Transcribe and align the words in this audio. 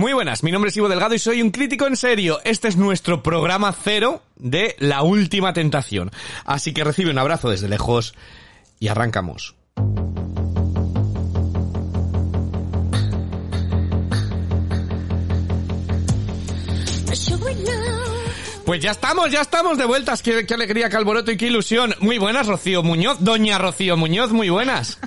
Muy 0.00 0.14
buenas, 0.14 0.42
mi 0.42 0.50
nombre 0.50 0.70
es 0.70 0.76
Ivo 0.78 0.88
Delgado 0.88 1.14
y 1.14 1.18
soy 1.18 1.42
un 1.42 1.50
crítico 1.50 1.86
en 1.86 1.94
serio. 1.94 2.40
Este 2.44 2.68
es 2.68 2.78
nuestro 2.78 3.22
programa 3.22 3.70
cero 3.70 4.22
de 4.36 4.74
La 4.78 5.02
Última 5.02 5.52
Tentación. 5.52 6.10
Así 6.46 6.72
que 6.72 6.84
recibe 6.84 7.10
un 7.10 7.18
abrazo 7.18 7.50
desde 7.50 7.68
lejos 7.68 8.14
y 8.78 8.88
arrancamos. 8.88 9.56
Pues 18.64 18.80
ya 18.80 18.92
estamos, 18.92 19.30
ya 19.30 19.42
estamos 19.42 19.76
de 19.76 19.84
vueltas. 19.84 20.22
Qué, 20.22 20.46
qué 20.46 20.54
alegría, 20.54 20.88
qué 20.88 20.96
alboroto 20.96 21.30
y 21.30 21.36
qué 21.36 21.48
ilusión. 21.48 21.94
Muy 22.00 22.16
buenas, 22.16 22.46
Rocío 22.46 22.82
Muñoz. 22.82 23.18
Doña 23.20 23.58
Rocío 23.58 23.98
Muñoz, 23.98 24.32
muy 24.32 24.48
buenas. 24.48 24.98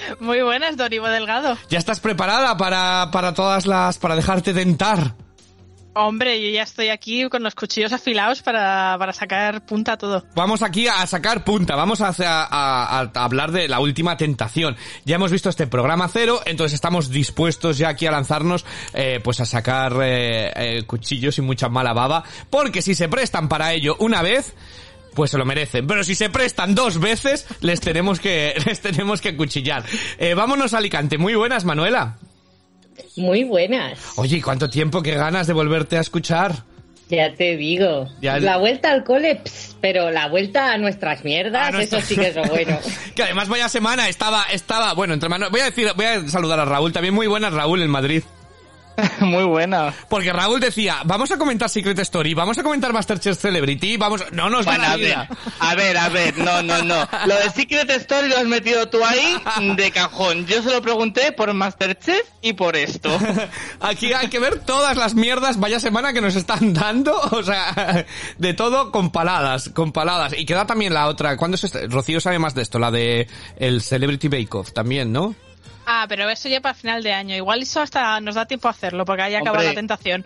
Muy 0.20 0.42
buenas, 0.42 0.76
Don 0.76 0.92
Ivo 0.92 1.08
Delgado. 1.08 1.56
¿Ya 1.68 1.78
estás 1.78 2.00
preparada 2.00 2.56
para, 2.56 3.10
para 3.12 3.34
todas 3.34 3.66
las... 3.66 3.98
para 3.98 4.16
dejarte 4.16 4.52
tentar? 4.54 5.14
Hombre, 5.92 6.40
yo 6.40 6.48
ya 6.54 6.62
estoy 6.62 6.88
aquí 6.88 7.28
con 7.28 7.42
los 7.42 7.56
cuchillos 7.56 7.92
afilados 7.92 8.42
para, 8.42 8.94
para 8.96 9.12
sacar 9.12 9.66
punta 9.66 9.94
a 9.94 9.98
todo. 9.98 10.24
Vamos 10.36 10.62
aquí 10.62 10.86
a 10.86 11.04
sacar 11.08 11.42
punta, 11.42 11.74
vamos 11.74 12.00
a- 12.00 12.10
a- 12.16 13.00
a 13.12 13.24
hablar 13.24 13.50
de 13.50 13.66
la 13.66 13.80
última 13.80 14.16
tentación. 14.16 14.76
Ya 15.04 15.16
hemos 15.16 15.32
visto 15.32 15.48
este 15.48 15.66
programa 15.66 16.06
cero, 16.06 16.42
entonces 16.46 16.74
estamos 16.74 17.10
dispuestos 17.10 17.76
ya 17.76 17.88
aquí 17.88 18.06
a 18.06 18.12
lanzarnos 18.12 18.64
eh, 18.94 19.18
pues 19.22 19.40
a 19.40 19.44
sacar 19.44 19.94
eh, 20.00 20.52
eh, 20.54 20.82
cuchillos 20.86 21.36
y 21.38 21.42
mucha 21.42 21.68
mala 21.68 21.92
baba, 21.92 22.22
porque 22.50 22.82
si 22.82 22.94
se 22.94 23.08
prestan 23.08 23.48
para 23.48 23.72
ello 23.72 23.96
una 23.98 24.22
vez, 24.22 24.54
pues 25.14 25.30
se 25.30 25.38
lo 25.38 25.44
merecen. 25.44 25.86
Pero 25.86 26.04
si 26.04 26.14
se 26.14 26.30
prestan 26.30 26.74
dos 26.74 27.00
veces, 27.00 27.46
les 27.60 27.80
tenemos 27.80 28.20
que, 28.20 28.54
les 28.66 28.80
tenemos 28.80 29.20
que 29.20 29.36
cuchillar. 29.36 29.84
Eh, 30.18 30.34
vámonos 30.34 30.74
a 30.74 30.78
Alicante. 30.78 31.18
Muy 31.18 31.34
buenas, 31.34 31.64
Manuela. 31.64 32.18
Muy 33.16 33.44
buenas. 33.44 33.98
Oye, 34.16 34.36
¿y 34.38 34.40
¿cuánto 34.42 34.68
tiempo 34.68 35.02
que 35.02 35.14
ganas 35.14 35.46
de 35.46 35.52
volverte 35.52 35.96
a 35.96 36.00
escuchar? 36.00 36.64
Ya 37.08 37.34
te 37.34 37.56
digo. 37.56 38.06
Ya- 38.20 38.38
La 38.38 38.56
vuelta 38.58 38.92
al 38.92 39.02
cole, 39.02 39.34
ps, 39.36 39.76
pero 39.80 40.10
la 40.12 40.28
vuelta 40.28 40.72
a 40.72 40.78
nuestras 40.78 41.24
mierdas, 41.24 41.74
eso 41.74 42.00
sí 42.00 42.14
que 42.14 42.28
es 42.28 42.36
lo 42.36 42.44
bueno. 42.44 42.78
que 43.16 43.24
además 43.24 43.48
vaya 43.48 43.68
semana 43.68 44.08
estaba, 44.08 44.44
estaba, 44.52 44.92
bueno, 44.94 45.14
entre 45.14 45.28
manos, 45.28 45.50
voy 45.50 45.60
a 45.60 45.64
decir, 45.64 45.88
voy 45.96 46.04
a 46.06 46.28
saludar 46.28 46.60
a 46.60 46.64
Raúl, 46.64 46.92
también 46.92 47.12
muy 47.14 47.26
buenas 47.26 47.52
Raúl 47.52 47.82
en 47.82 47.90
Madrid. 47.90 48.22
Muy 49.20 49.44
buena. 49.44 49.94
Porque 50.08 50.32
Raúl 50.32 50.60
decía, 50.60 50.98
vamos 51.04 51.30
a 51.30 51.38
comentar 51.38 51.68
Secret 51.68 51.98
Story, 52.00 52.34
vamos 52.34 52.58
a 52.58 52.62
comentar 52.62 52.92
Masterchef 52.92 53.38
Celebrity, 53.38 53.96
vamos, 53.96 54.24
no 54.32 54.50
nos 54.50 54.64
Bueno, 54.64 54.84
a 54.84 54.96
ver, 54.96 55.16
a 55.60 55.74
ver, 55.74 55.96
a 55.96 56.08
ver, 56.08 56.38
no, 56.38 56.62
no, 56.62 56.82
no. 56.82 57.08
Lo 57.26 57.34
de 57.34 57.50
Secret 57.50 57.90
Story 57.90 58.28
lo 58.28 58.38
has 58.38 58.46
metido 58.46 58.88
tú 58.88 59.04
ahí 59.04 59.36
de 59.76 59.90
cajón. 59.90 60.46
Yo 60.46 60.62
se 60.62 60.70
lo 60.70 60.82
pregunté 60.82 61.32
por 61.32 61.52
Masterchef 61.52 62.22
y 62.42 62.52
por 62.52 62.76
esto. 62.76 63.10
Aquí 63.80 64.12
hay 64.12 64.28
que 64.28 64.38
ver 64.38 64.60
todas 64.60 64.96
las 64.96 65.14
mierdas, 65.14 65.58
vaya 65.58 65.80
semana 65.80 66.12
que 66.12 66.20
nos 66.20 66.36
están 66.36 66.72
dando, 66.74 67.18
o 67.30 67.42
sea, 67.42 68.06
de 68.38 68.54
todo 68.54 68.90
con 68.90 69.10
paladas, 69.10 69.70
con 69.70 69.92
paladas. 69.92 70.34
Y 70.36 70.44
queda 70.46 70.66
también 70.66 70.94
la 70.94 71.06
otra, 71.08 71.36
¿cuándo 71.36 71.56
es 71.56 71.64
este? 71.64 71.86
Rocío 71.86 72.20
sabe 72.20 72.38
más 72.38 72.54
de 72.54 72.62
esto, 72.62 72.78
la 72.78 72.90
de 72.90 73.28
el 73.56 73.82
Celebrity 73.82 74.28
Bake 74.28 74.54
Off 74.54 74.72
también, 74.72 75.12
¿no? 75.12 75.34
Ah, 75.92 76.06
pero 76.08 76.30
eso 76.30 76.48
ya 76.48 76.60
para 76.60 76.72
final 76.72 77.02
de 77.02 77.12
año. 77.12 77.34
Igual 77.34 77.62
eso 77.62 77.80
hasta 77.80 78.20
nos 78.20 78.36
da 78.36 78.46
tiempo 78.46 78.68
a 78.68 78.70
hacerlo, 78.70 79.04
porque 79.04 79.22
ahí 79.22 79.34
acaba 79.34 79.60
la 79.60 79.74
tentación. 79.74 80.24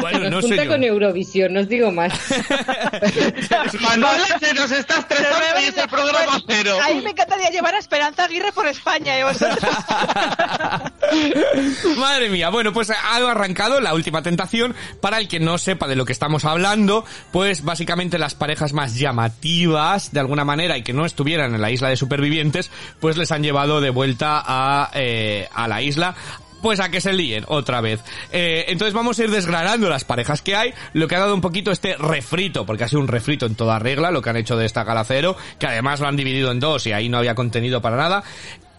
Bueno, 0.00 0.18
Nos 0.18 0.30
no 0.30 0.40
junta 0.40 0.56
sé 0.56 0.64
yo. 0.64 0.70
con 0.70 0.82
Eurovisión, 0.82 1.52
no 1.52 1.60
os 1.60 1.68
digo 1.68 1.92
más. 1.92 2.10
Manuela, 3.82 4.38
se 4.40 4.54
nos 4.54 4.70
está 4.70 5.00
estresando 5.00 5.60
y 5.60 5.64
es 5.64 5.76
el 5.76 5.88
programa 5.90 6.40
cero. 6.48 6.78
Ahí 6.82 7.02
me 7.02 7.10
encantaría 7.10 7.50
llevar 7.50 7.74
a 7.74 7.80
Esperanza 7.80 8.24
Aguirre 8.24 8.50
por 8.52 8.66
España, 8.66 9.18
¿eh, 9.18 9.24
vosotros? 9.24 9.58
Madre 11.98 12.30
mía, 12.30 12.48
bueno, 12.48 12.72
pues 12.72 12.88
ha 12.88 13.16
arrancado 13.16 13.82
la 13.82 13.92
última 13.92 14.22
tentación. 14.22 14.74
Para 15.02 15.18
el 15.18 15.28
que 15.28 15.38
no 15.38 15.58
sepa 15.58 15.86
de 15.86 15.96
lo 15.96 16.06
que 16.06 16.12
estamos 16.12 16.46
hablando, 16.46 17.04
pues 17.30 17.62
básicamente 17.62 18.18
las 18.18 18.34
parejas 18.34 18.72
más 18.72 18.98
llamativas, 18.98 20.12
de 20.12 20.20
alguna 20.20 20.46
manera, 20.46 20.78
y 20.78 20.82
que 20.82 20.94
no 20.94 21.04
estuvieran 21.04 21.54
en 21.54 21.60
la 21.60 21.70
isla 21.70 21.90
de 21.90 21.96
supervivientes, 21.96 22.70
pues 23.00 23.18
les 23.18 23.30
han 23.32 23.42
llevado 23.42 23.82
de 23.82 23.90
vuelta 23.90 24.42
a, 24.42 24.93
eh, 24.94 25.48
a 25.52 25.68
la 25.68 25.82
isla. 25.82 26.14
Pues 26.62 26.80
a 26.80 26.90
que 26.90 27.02
se 27.02 27.12
líen 27.12 27.44
otra 27.48 27.82
vez. 27.82 28.00
Eh, 28.32 28.64
entonces 28.68 28.94
vamos 28.94 29.18
a 29.18 29.24
ir 29.24 29.30
desgranando 29.30 29.90
las 29.90 30.04
parejas 30.04 30.40
que 30.40 30.56
hay, 30.56 30.72
lo 30.94 31.06
que 31.06 31.14
ha 31.14 31.18
dado 31.18 31.34
un 31.34 31.42
poquito 31.42 31.70
este 31.70 31.94
refrito, 31.98 32.64
porque 32.64 32.84
ha 32.84 32.88
sido 32.88 33.02
un 33.02 33.08
refrito 33.08 33.44
en 33.44 33.54
toda 33.54 33.78
regla, 33.78 34.10
lo 34.10 34.22
que 34.22 34.30
han 34.30 34.38
hecho 34.38 34.56
de 34.56 34.64
esta 34.64 34.82
galacero, 34.82 35.36
que 35.58 35.66
además 35.66 36.00
lo 36.00 36.08
han 36.08 36.16
dividido 36.16 36.50
en 36.50 36.60
dos 36.60 36.86
y 36.86 36.92
ahí 36.92 37.10
no 37.10 37.18
había 37.18 37.34
contenido 37.34 37.82
para 37.82 37.98
nada 37.98 38.24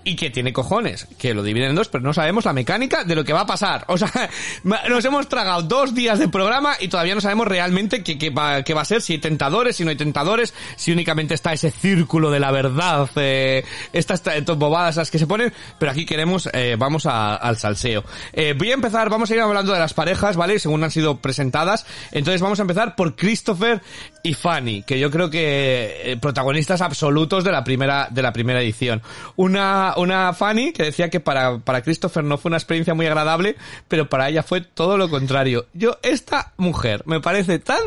y 0.07 0.15
que 0.15 0.29
tiene 0.29 0.53
cojones, 0.53 1.07
que 1.17 1.33
lo 1.33 1.41
dividen 1.41 1.71
en 1.71 1.75
dos, 1.75 1.89
pero 1.89 2.03
no 2.03 2.13
sabemos 2.13 2.45
la 2.45 2.53
mecánica 2.53 3.03
de 3.03 3.15
lo 3.15 3.23
que 3.23 3.33
va 3.33 3.41
a 3.41 3.45
pasar. 3.47 3.85
O 3.87 3.97
sea, 3.97 4.11
nos 4.63 5.03
hemos 5.03 5.27
tragado 5.27 5.63
dos 5.63 5.95
días 5.95 6.19
de 6.19 6.29
programa 6.29 6.75
y 6.79 6.87
todavía 6.87 7.15
no 7.15 7.21
sabemos 7.21 7.47
realmente 7.47 8.03
qué, 8.03 8.29
va, 8.29 8.57
a 8.57 8.85
ser, 8.85 9.01
si 9.01 9.13
hay 9.13 9.19
tentadores, 9.19 9.75
si 9.75 9.83
no 9.83 9.89
hay 9.89 9.95
tentadores, 9.95 10.53
si 10.75 10.91
únicamente 10.91 11.33
está 11.33 11.53
ese 11.53 11.71
círculo 11.71 12.29
de 12.29 12.39
la 12.39 12.51
verdad, 12.51 13.09
eh, 13.15 13.65
estas 13.93 14.21
bobadas 14.57 14.97
las 14.97 15.09
que 15.09 15.17
se 15.17 15.25
ponen, 15.25 15.51
pero 15.79 15.91
aquí 15.91 16.05
queremos, 16.05 16.47
eh, 16.53 16.75
vamos 16.77 17.07
al 17.07 17.57
salseo. 17.57 18.03
Eh, 18.31 18.53
voy 18.55 18.69
a 18.69 18.75
empezar, 18.75 19.09
vamos 19.09 19.31
a 19.31 19.33
ir 19.33 19.41
hablando 19.41 19.73
de 19.73 19.79
las 19.79 19.95
parejas, 19.95 20.37
¿vale? 20.37 20.59
Según 20.59 20.83
han 20.83 20.91
sido 20.91 21.17
presentadas. 21.17 21.87
Entonces 22.11 22.41
vamos 22.41 22.59
a 22.59 22.61
empezar 22.61 22.95
por 22.95 23.15
Christopher 23.15 23.81
y 24.21 24.35
Fanny, 24.35 24.83
que 24.83 24.99
yo 24.99 25.09
creo 25.09 25.31
que 25.31 26.15
protagonistas 26.21 26.81
absolutos 26.81 27.43
de 27.43 27.51
la 27.51 27.63
primera, 27.63 28.07
de 28.11 28.21
la 28.21 28.31
primera 28.31 28.61
edición. 28.61 29.01
Una, 29.35 29.94
una 29.97 30.33
Fanny 30.33 30.73
que 30.73 30.83
decía 30.83 31.09
que 31.09 31.19
para, 31.19 31.59
para 31.59 31.81
Christopher 31.81 32.23
no 32.23 32.37
fue 32.37 32.49
una 32.49 32.57
experiencia 32.57 32.93
muy 32.93 33.05
agradable, 33.05 33.55
pero 33.87 34.09
para 34.09 34.29
ella 34.29 34.43
fue 34.43 34.61
todo 34.61 34.97
lo 34.97 35.09
contrario. 35.09 35.67
Yo, 35.73 35.97
esta 36.03 36.53
mujer 36.57 37.03
me 37.05 37.21
parece 37.21 37.59
tan 37.59 37.79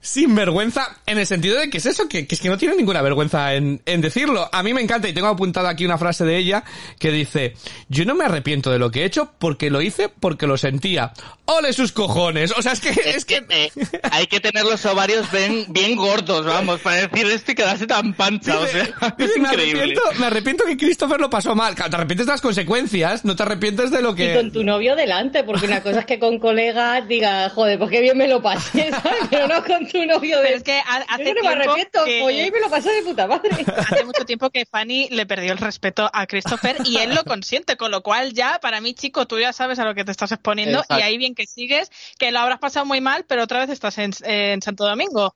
sinvergüenza 0.00 0.96
en 1.06 1.18
el 1.18 1.26
sentido 1.26 1.58
de 1.58 1.70
que 1.70 1.78
es 1.78 1.86
eso, 1.86 2.08
que, 2.08 2.26
que 2.26 2.34
es 2.34 2.40
que 2.40 2.48
no 2.48 2.56
tiene 2.58 2.76
ninguna 2.76 3.02
vergüenza 3.02 3.54
en, 3.54 3.80
en 3.86 4.00
decirlo. 4.00 4.48
A 4.52 4.62
mí 4.62 4.72
me 4.74 4.80
encanta 4.80 5.08
y 5.08 5.12
tengo 5.12 5.28
apuntado 5.28 5.68
aquí 5.68 5.84
una 5.84 5.98
frase 5.98 6.24
de 6.24 6.36
ella 6.36 6.64
que 6.98 7.10
dice, 7.10 7.54
yo 7.88 8.04
no 8.04 8.14
me 8.14 8.24
arrepiento 8.24 8.70
de 8.70 8.78
lo 8.78 8.90
que 8.90 9.02
he 9.02 9.04
hecho 9.04 9.32
porque 9.38 9.70
lo 9.70 9.82
hice 9.82 10.08
porque 10.08 10.46
lo 10.46 10.56
sentía. 10.56 11.12
¡Ole 11.46 11.72
sus 11.72 11.92
cojones! 11.92 12.52
O 12.56 12.62
sea, 12.62 12.72
es 12.72 12.80
que, 12.80 12.90
es 12.90 13.24
que... 13.24 13.44
eh, 13.48 13.70
hay 14.10 14.26
que 14.26 14.40
tener 14.40 14.64
los 14.64 14.84
ovarios 14.86 15.30
bien, 15.32 15.64
bien 15.68 15.96
gordos, 15.96 16.44
vamos, 16.44 16.80
para 16.80 17.06
decir 17.08 17.26
esto 17.26 17.52
y 17.52 17.54
quedarse 17.54 17.86
tan 17.86 18.12
pancha, 18.14 18.58
o 18.58 18.66
sea, 18.66 18.82
es 18.82 18.90
Dice, 19.16 19.38
me 19.40 19.48
increíble. 19.48 19.80
arrepiento, 19.82 20.02
me 20.18 20.26
arrepiento 20.26 20.64
que 20.64 20.76
Christopher 20.76 21.20
lo 21.20 21.30
pasó 21.30 21.54
mal. 21.54 21.74
Claro, 21.74 21.90
te 21.90 21.96
arrepientes 21.96 22.26
de 22.26 22.32
las 22.32 22.40
consecuencias, 22.42 23.24
no 23.24 23.34
te 23.34 23.42
arrepientes 23.42 23.90
de 23.90 24.02
lo 24.02 24.12
Y 24.12 24.16
que... 24.16 24.34
con 24.34 24.52
tu 24.52 24.62
novio 24.62 24.94
delante, 24.94 25.42
porque 25.44 25.66
una 25.66 25.82
cosa 25.82 26.00
es 26.00 26.06
que 26.06 26.18
con 26.18 26.38
colegas 26.38 27.08
diga, 27.08 27.48
joder, 27.50 27.78
pues 27.78 27.90
qué 27.90 28.00
bien 28.00 28.18
me 28.18 28.28
lo 28.28 28.42
pasé, 28.42 28.90
¿sabes? 29.02 29.24
Pero 29.30 29.48
no 29.48 29.64
con 29.64 29.86
tu 29.92 30.04
novio 30.06 30.38
Pero 30.40 30.48
de... 30.50 30.54
es 30.54 30.62
que 30.62 30.78
ha- 30.78 31.04
hace 31.08 31.24
Yo 31.24 31.34
no 31.34 31.34
me 31.34 31.40
tiempo 31.40 31.48
arrepiento, 31.48 32.04
que- 32.04 32.22
oye, 32.22 32.46
y 32.46 32.50
me 32.50 32.60
lo 32.60 32.70
pasé 32.70 32.90
de 32.92 33.02
puta 33.02 33.26
madre. 33.26 33.50
Hace 33.76 34.04
mucho 34.04 34.24
tiempo 34.24 34.50
que 34.50 34.64
Fanny 34.66 35.08
le 35.10 35.26
perdió 35.26 35.52
el 35.52 35.58
respeto 35.58 36.10
a 36.12 36.26
Christopher 36.26 36.76
y 36.84 36.98
él 36.98 37.14
lo 37.14 37.24
consiente, 37.24 37.76
con 37.76 37.90
lo 37.90 38.02
cual 38.02 38.32
ya, 38.32 38.58
para 38.60 38.80
mí, 38.80 38.94
chico, 38.94 39.26
tú 39.26 39.38
ya 39.38 39.52
sabes 39.52 39.78
a 39.78 39.84
lo 39.84 39.94
que 39.94 40.04
te 40.04 40.10
estás 40.10 40.32
exponiendo 40.32 40.78
Exacto. 40.80 40.98
y 40.98 41.02
ahí 41.02 41.18
bien 41.18 41.34
que 41.34 41.46
sigues, 41.46 41.90
que 42.18 42.30
lo 42.30 42.38
habrás 42.38 42.58
pasado 42.58 42.86
muy 42.86 43.00
mal, 43.00 43.24
pero 43.26 43.42
otra 43.44 43.60
vez 43.60 43.70
estás 43.70 43.98
en, 43.98 44.12
en 44.24 44.62
Santo 44.62 44.84
Domingo. 44.86 45.34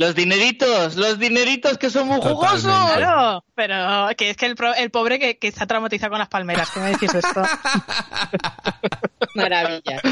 Los 0.00 0.14
dineritos, 0.14 0.96
los 0.96 1.18
dineritos 1.18 1.76
que 1.76 1.90
son 1.90 2.08
muy 2.08 2.22
jugosos. 2.22 2.62
Claro, 2.62 3.44
pero 3.54 4.08
que 4.16 4.30
es 4.30 4.36
que 4.38 4.46
el, 4.46 4.56
pro- 4.56 4.72
el 4.74 4.90
pobre 4.90 5.18
que, 5.18 5.36
que 5.36 5.46
está 5.46 5.66
traumatizado 5.66 6.08
con 6.08 6.18
las 6.18 6.28
palmeras, 6.28 6.70
¿qué 6.70 6.80
me 6.80 6.90
decís 6.92 7.12
esto? 7.14 7.42
Maravilla. 9.34 10.00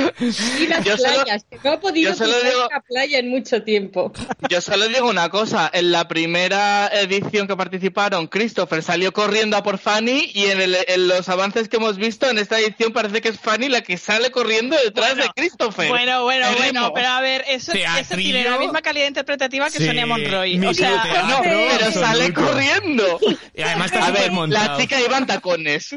Y 0.60 0.66
las 0.66 0.84
Yo 0.84 0.96
solo- 0.96 1.22
playas, 1.24 1.44
que 1.50 1.58
no 1.64 1.72
he 1.72 1.78
podido 1.78 2.14
solo 2.14 2.34
pisar 2.34 2.50
digo- 2.50 2.66
una 2.66 2.80
playa 2.80 3.18
en 3.18 3.30
mucho 3.30 3.62
tiempo. 3.62 4.12
Yo 4.50 4.60
solo 4.60 4.88
digo 4.88 5.08
una 5.08 5.28
cosa, 5.30 5.70
en 5.72 5.90
la 5.92 6.06
primera 6.08 6.88
edición 6.88 7.46
que 7.46 7.56
participaron, 7.56 8.26
Christopher 8.26 8.82
salió 8.82 9.12
corriendo 9.12 9.56
a 9.56 9.62
por 9.62 9.78
Fanny 9.78 10.30
y 10.34 10.46
en, 10.46 10.60
el- 10.60 10.76
en 10.86 11.08
los 11.08 11.28
avances 11.28 11.68
que 11.68 11.76
hemos 11.78 11.96
visto 11.96 12.28
en 12.28 12.38
esta 12.38 12.58
edición 12.58 12.92
parece 12.92 13.20
que 13.20 13.28
es 13.30 13.40
Fanny 13.40 13.68
la 13.68 13.80
que 13.82 13.96
sale 13.96 14.30
corriendo 14.30 14.76
detrás 14.84 15.14
Bueno, 15.14 15.22
de 15.24 15.30
Christopher. 15.34 15.88
Bueno, 15.88 16.22
bueno, 16.24 16.46
bueno, 16.56 16.92
pero 16.94 17.08
a 17.08 17.20
ver, 17.20 17.44
eso, 17.48 17.72
eso 17.72 18.14
tiene 18.16 18.44
la 18.44 18.58
misma 18.58 18.82
calidad 18.82 19.06
interpretativa 19.06 19.70
que 19.70 19.77
Sí, 19.78 19.86
Sonia 19.86 20.06
Monroy. 20.06 20.66
O 20.66 20.74
sea. 20.74 21.24
No, 21.28 21.40
pero 21.42 21.70
absoluto. 21.70 22.00
sale 22.00 22.32
corriendo. 22.32 23.18
Y 23.54 23.62
además 23.62 23.86
está 23.86 24.06
A 24.06 24.10
ver, 24.10 24.22
supermontado. 24.22 24.72
la 24.72 24.76
chica 24.78 25.00
iba 25.00 25.18
en 25.18 25.26
tacones. 25.26 25.96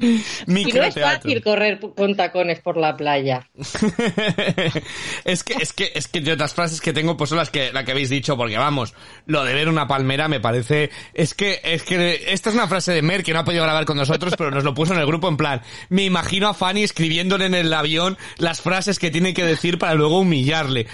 Y 0.00 0.24
no 0.72 0.82
es 0.82 0.94
fácil 0.94 1.40
correr 1.42 1.78
con 1.78 2.16
tacones 2.16 2.60
por 2.60 2.76
la 2.76 2.96
playa. 2.96 3.48
es 5.24 5.44
que, 5.44 5.54
es 5.54 5.72
que, 5.72 5.92
es 5.94 6.08
que 6.08 6.20
de 6.20 6.32
otras 6.32 6.52
frases 6.52 6.80
que 6.80 6.92
tengo, 6.92 7.16
pues 7.16 7.30
son 7.30 7.38
las 7.38 7.50
que, 7.50 7.72
la 7.72 7.84
que 7.84 7.92
habéis 7.92 8.10
dicho, 8.10 8.36
porque 8.36 8.58
vamos, 8.58 8.94
lo 9.26 9.44
de 9.44 9.54
ver 9.54 9.68
una 9.68 9.86
palmera 9.86 10.26
me 10.26 10.40
parece, 10.40 10.90
es 11.12 11.34
que, 11.34 11.60
es 11.62 11.84
que, 11.84 12.24
esta 12.26 12.50
es 12.50 12.56
una 12.56 12.66
frase 12.66 12.92
de 12.92 13.02
Mer 13.02 13.22
que 13.22 13.32
no 13.32 13.38
ha 13.40 13.44
podido 13.44 13.62
grabar 13.62 13.84
con 13.84 13.96
nosotros, 13.96 14.34
pero 14.36 14.50
nos 14.50 14.64
lo 14.64 14.74
puso 14.74 14.94
en 14.94 15.00
el 15.00 15.06
grupo 15.06 15.28
en 15.28 15.36
plan, 15.36 15.62
me 15.90 16.02
imagino 16.02 16.48
a 16.48 16.54
Fanny 16.54 16.82
escribiéndole 16.82 17.46
en 17.46 17.54
el 17.54 17.72
avión 17.72 18.18
las 18.38 18.60
frases 18.60 18.98
que 18.98 19.12
tiene 19.12 19.32
que 19.32 19.44
decir 19.44 19.78
para 19.78 19.94
luego 19.94 20.18
humillarle. 20.18 20.88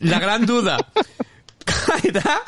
La 0.00 0.18
gran 0.18 0.44
duda. 0.44 0.78
¿Caerá? 1.86 2.42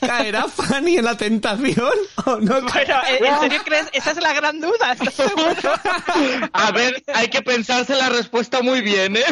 ¿Caerá 0.00 0.48
Fanny 0.48 0.98
en 0.98 1.04
la 1.04 1.16
tentación 1.16 1.92
o 2.24 2.36
no? 2.36 2.66
Pero, 2.72 2.96
¿en 3.08 3.40
serio 3.40 3.60
crees? 3.64 3.88
Esa 3.92 4.12
es 4.12 4.20
la 4.20 4.32
gran 4.32 4.60
duda. 4.60 4.92
¿estás 4.92 5.14
seguro? 5.14 5.72
A 6.52 6.70
ver, 6.72 7.02
hay 7.14 7.28
que 7.28 7.42
pensarse 7.42 7.94
la 7.96 8.08
respuesta 8.08 8.62
muy 8.62 8.80
bien, 8.80 9.16
¿eh? 9.16 9.24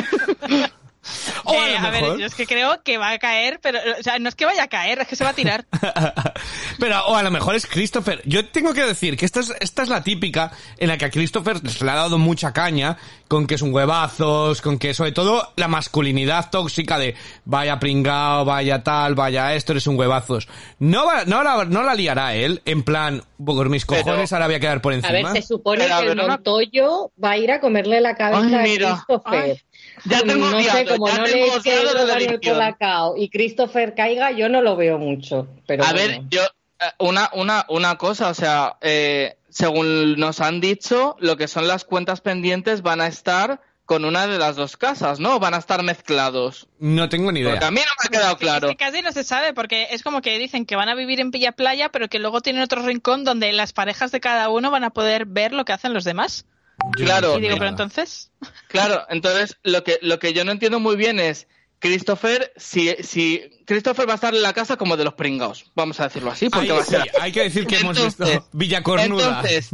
O 1.45 1.53
a 1.53 1.69
Eh, 1.69 1.73
lo 1.73 1.87
a 1.87 1.91
ver, 1.91 2.03
mejor- 2.03 2.19
yo 2.19 2.27
es 2.27 2.35
que 2.35 2.47
creo 2.47 2.83
que 2.83 2.99
va 2.99 3.11
a 3.11 3.19
caer, 3.19 3.59
pero, 3.63 3.79
o 3.99 4.03
sea, 4.03 4.19
no 4.19 4.29
es 4.29 4.35
que 4.35 4.45
vaya 4.45 4.65
a 4.65 4.69
caer, 4.69 5.01
es 5.01 5.09
que 5.09 5.17
se 5.17 5.25
va 5.25 5.31
a 5.31 5.35
tirar. 5.35 5.67
Pero, 6.79 7.01
o 7.07 7.17
a 7.17 7.23
lo 7.23 7.31
mejor 7.31 7.55
es 7.55 7.67
Christopher. 7.67 8.21
Yo 8.25 8.47
tengo 8.47 8.75
que 8.75 8.85
decir 8.85 9.17
que 9.17 9.25
esta 9.25 9.41
es, 9.41 9.53
esta 9.61 9.83
es 9.83 9.89
la 9.89 10.03
típica 10.03 10.53
en 10.79 10.89
la 10.89 10.99
que 10.99 11.07
a 11.07 11.11
Christopher 11.11 11.59
se 11.69 11.85
le 11.85 11.91
ha 11.91 11.95
dado 11.95 12.19
mucha 12.19 12.53
caña 12.53 12.97
con 13.29 13.47
que 13.47 13.55
es 13.55 13.63
un 13.63 13.73
huevazos, 13.75 14.61
con 14.61 14.79
que 14.79 14.95
sobre 14.95 15.13
todo 15.13 15.53
la 15.57 15.69
masculinidad 15.69 16.51
tóxica 16.51 16.99
de 16.99 17.15
vaya 17.45 17.79
pringao, 17.79 18.45
vaya 18.45 18.83
tal, 18.83 19.15
vaya 19.15 19.55
esto, 19.55 19.73
eres 19.73 19.87
un 19.87 19.99
huevazos. 19.99 20.49
No, 20.79 21.07
va- 21.07 21.25
no, 21.25 21.43
la, 21.43 21.65
no 21.65 21.83
la 21.83 21.95
liará 21.95 22.35
él, 22.35 22.63
en 22.67 22.83
plan, 22.83 23.23
por 23.45 23.69
mis 23.69 23.85
Pero- 23.87 24.03
cojones 24.05 24.33
ahora 24.33 24.47
voy 24.47 24.57
a 24.57 24.61
quedar 24.61 24.81
por 24.81 24.93
A 24.93 24.97
encima. 24.97 25.33
ver, 25.33 25.43
se 25.43 25.49
supone 25.49 25.85
Pero, 25.85 25.95
a 25.97 26.01
que 26.03 26.09
el 26.09 26.17
Montoyo 26.17 27.11
va 27.23 27.31
a 27.33 27.37
ir 27.39 27.51
a 27.51 27.61
comerle 27.61 28.01
la 28.01 28.15
cabeza 28.15 28.61
Ay, 28.61 28.77
a. 28.77 28.93
Christopher. 28.95 29.41
Ay, 29.41 29.61
ya 30.05 30.21
tengo 30.23 30.47
no 30.51 30.61
sé, 30.63 30.85
como 30.87 31.09
ya 31.09 31.19
no 31.19 31.25
tengo 31.25 31.47
le 31.47 31.51
odiado 31.53 31.63
quede 31.63 31.79
de 31.79 31.85
la 31.85 31.91
droga 31.93 32.13
en 32.15 32.21
el 32.23 32.29
adicción. 32.29 32.55
colacao 32.55 33.17
y 33.17 33.29
Christopher 33.29 33.95
caiga, 33.95 34.31
yo 34.33 34.49
no 34.49 34.63
lo 34.63 34.77
veo 34.77 34.99
mucho. 34.99 35.49
Pero 35.67 35.85
A 35.85 35.93
bueno. 35.93 36.09
ver, 36.09 36.21
yo, 36.29 36.43
eh, 36.43 36.85
una, 36.99 37.31
una, 37.33 37.65
una 37.69 37.97
cosa, 37.99 38.29
o 38.29 38.35
sea, 38.35 38.77
eh, 38.81 39.37
según 39.49 40.17
nos 40.19 40.41
han 40.41 40.61
dicho, 40.61 41.17
lo 41.19 41.37
que 41.37 41.49
son 41.49 41.67
las 41.67 41.85
cuentas 41.85 42.21
pendientes 42.21 42.83
van 42.83 43.01
a 43.01 43.07
estar 43.07 43.61
con 43.87 44.05
una 44.05 44.27
de 44.27 44.37
las 44.37 44.57
dos 44.57 44.77
casas, 44.77 45.21
¿no? 45.21 45.39
Van 45.39 45.55
a 45.55 45.59
estar 45.59 45.81
mezclados. 45.85 46.67
No 46.81 47.09
tengo 47.09 47.31
ni 47.31 47.41
idea. 47.41 47.53
Porque 47.53 47.67
a 47.67 47.71
mí 47.71 47.79
no 47.81 47.93
me 48.03 48.07
ha 48.07 48.11
quedado 48.21 48.37
claro. 48.37 48.69
Es 48.69 48.77
que 48.77 48.85
casi 48.85 49.01
no 49.01 49.13
se 49.13 49.23
sabe, 49.23 49.55
porque 49.55 49.87
es 49.93 50.03
como 50.03 50.23
que 50.23 50.37
dicen 50.41 50.67
que 50.67 50.75
van 50.75 50.89
a 50.89 50.97
vivir 50.97 51.21
en 51.21 51.31
Pilla 51.31 51.53
Playa, 51.53 51.89
pero 51.91 52.09
que 52.09 52.19
luego 52.19 52.41
tienen 52.41 52.63
otro 52.63 52.83
rincón 52.83 53.23
donde 53.23 53.53
las 53.53 53.73
parejas 53.73 54.11
de 54.11 54.19
cada 54.19 54.49
uno 54.49 54.73
van 54.73 54.83
a 54.83 54.91
poder 54.91 55.25
ver 55.25 55.53
lo 55.53 55.65
que 55.65 55.73
hacen 55.73 55.95
los 55.95 56.03
demás. 56.03 56.47
Claro. 56.93 57.39
Y 57.39 57.43
digo, 57.43 57.57
pero 57.57 57.69
entonces, 57.69 58.31
Claro, 58.69 59.05
entonces 59.09 59.57
lo 59.63 59.83
que, 59.85 59.99
lo 60.03 60.19
que 60.19 60.33
yo 60.33 60.45
no 60.45 60.53
entiendo 60.53 60.81
muy 60.81 60.97
bien 60.97 61.21
es 61.21 61.47
Christopher, 61.79 62.53
si, 62.57 62.95
si 63.03 63.43
Christopher 63.67 64.09
va 64.09 64.13
a 64.13 64.15
estar 64.17 64.35
en 64.35 64.43
la 64.43 64.53
casa 64.53 64.77
como 64.77 64.97
de 64.97 65.05
los 65.05 65.15
pringaos, 65.15 65.71
vamos 65.75 66.01
a 66.01 66.05
decirlo 66.05 66.31
así, 66.31 66.49
porque 66.49 66.71
Ahí 66.71 66.77
va 66.77 66.83
a 66.83 66.85
sí, 66.85 66.91
ser 66.93 67.03
hay 67.21 67.33
que 67.33 67.43
decir 67.43 67.67
que 67.67 67.79
hemos 67.79 68.03
visto 68.03 68.25
Villa 68.53 68.83
Cornuda. 68.83 69.43
Entonces, 69.45 69.71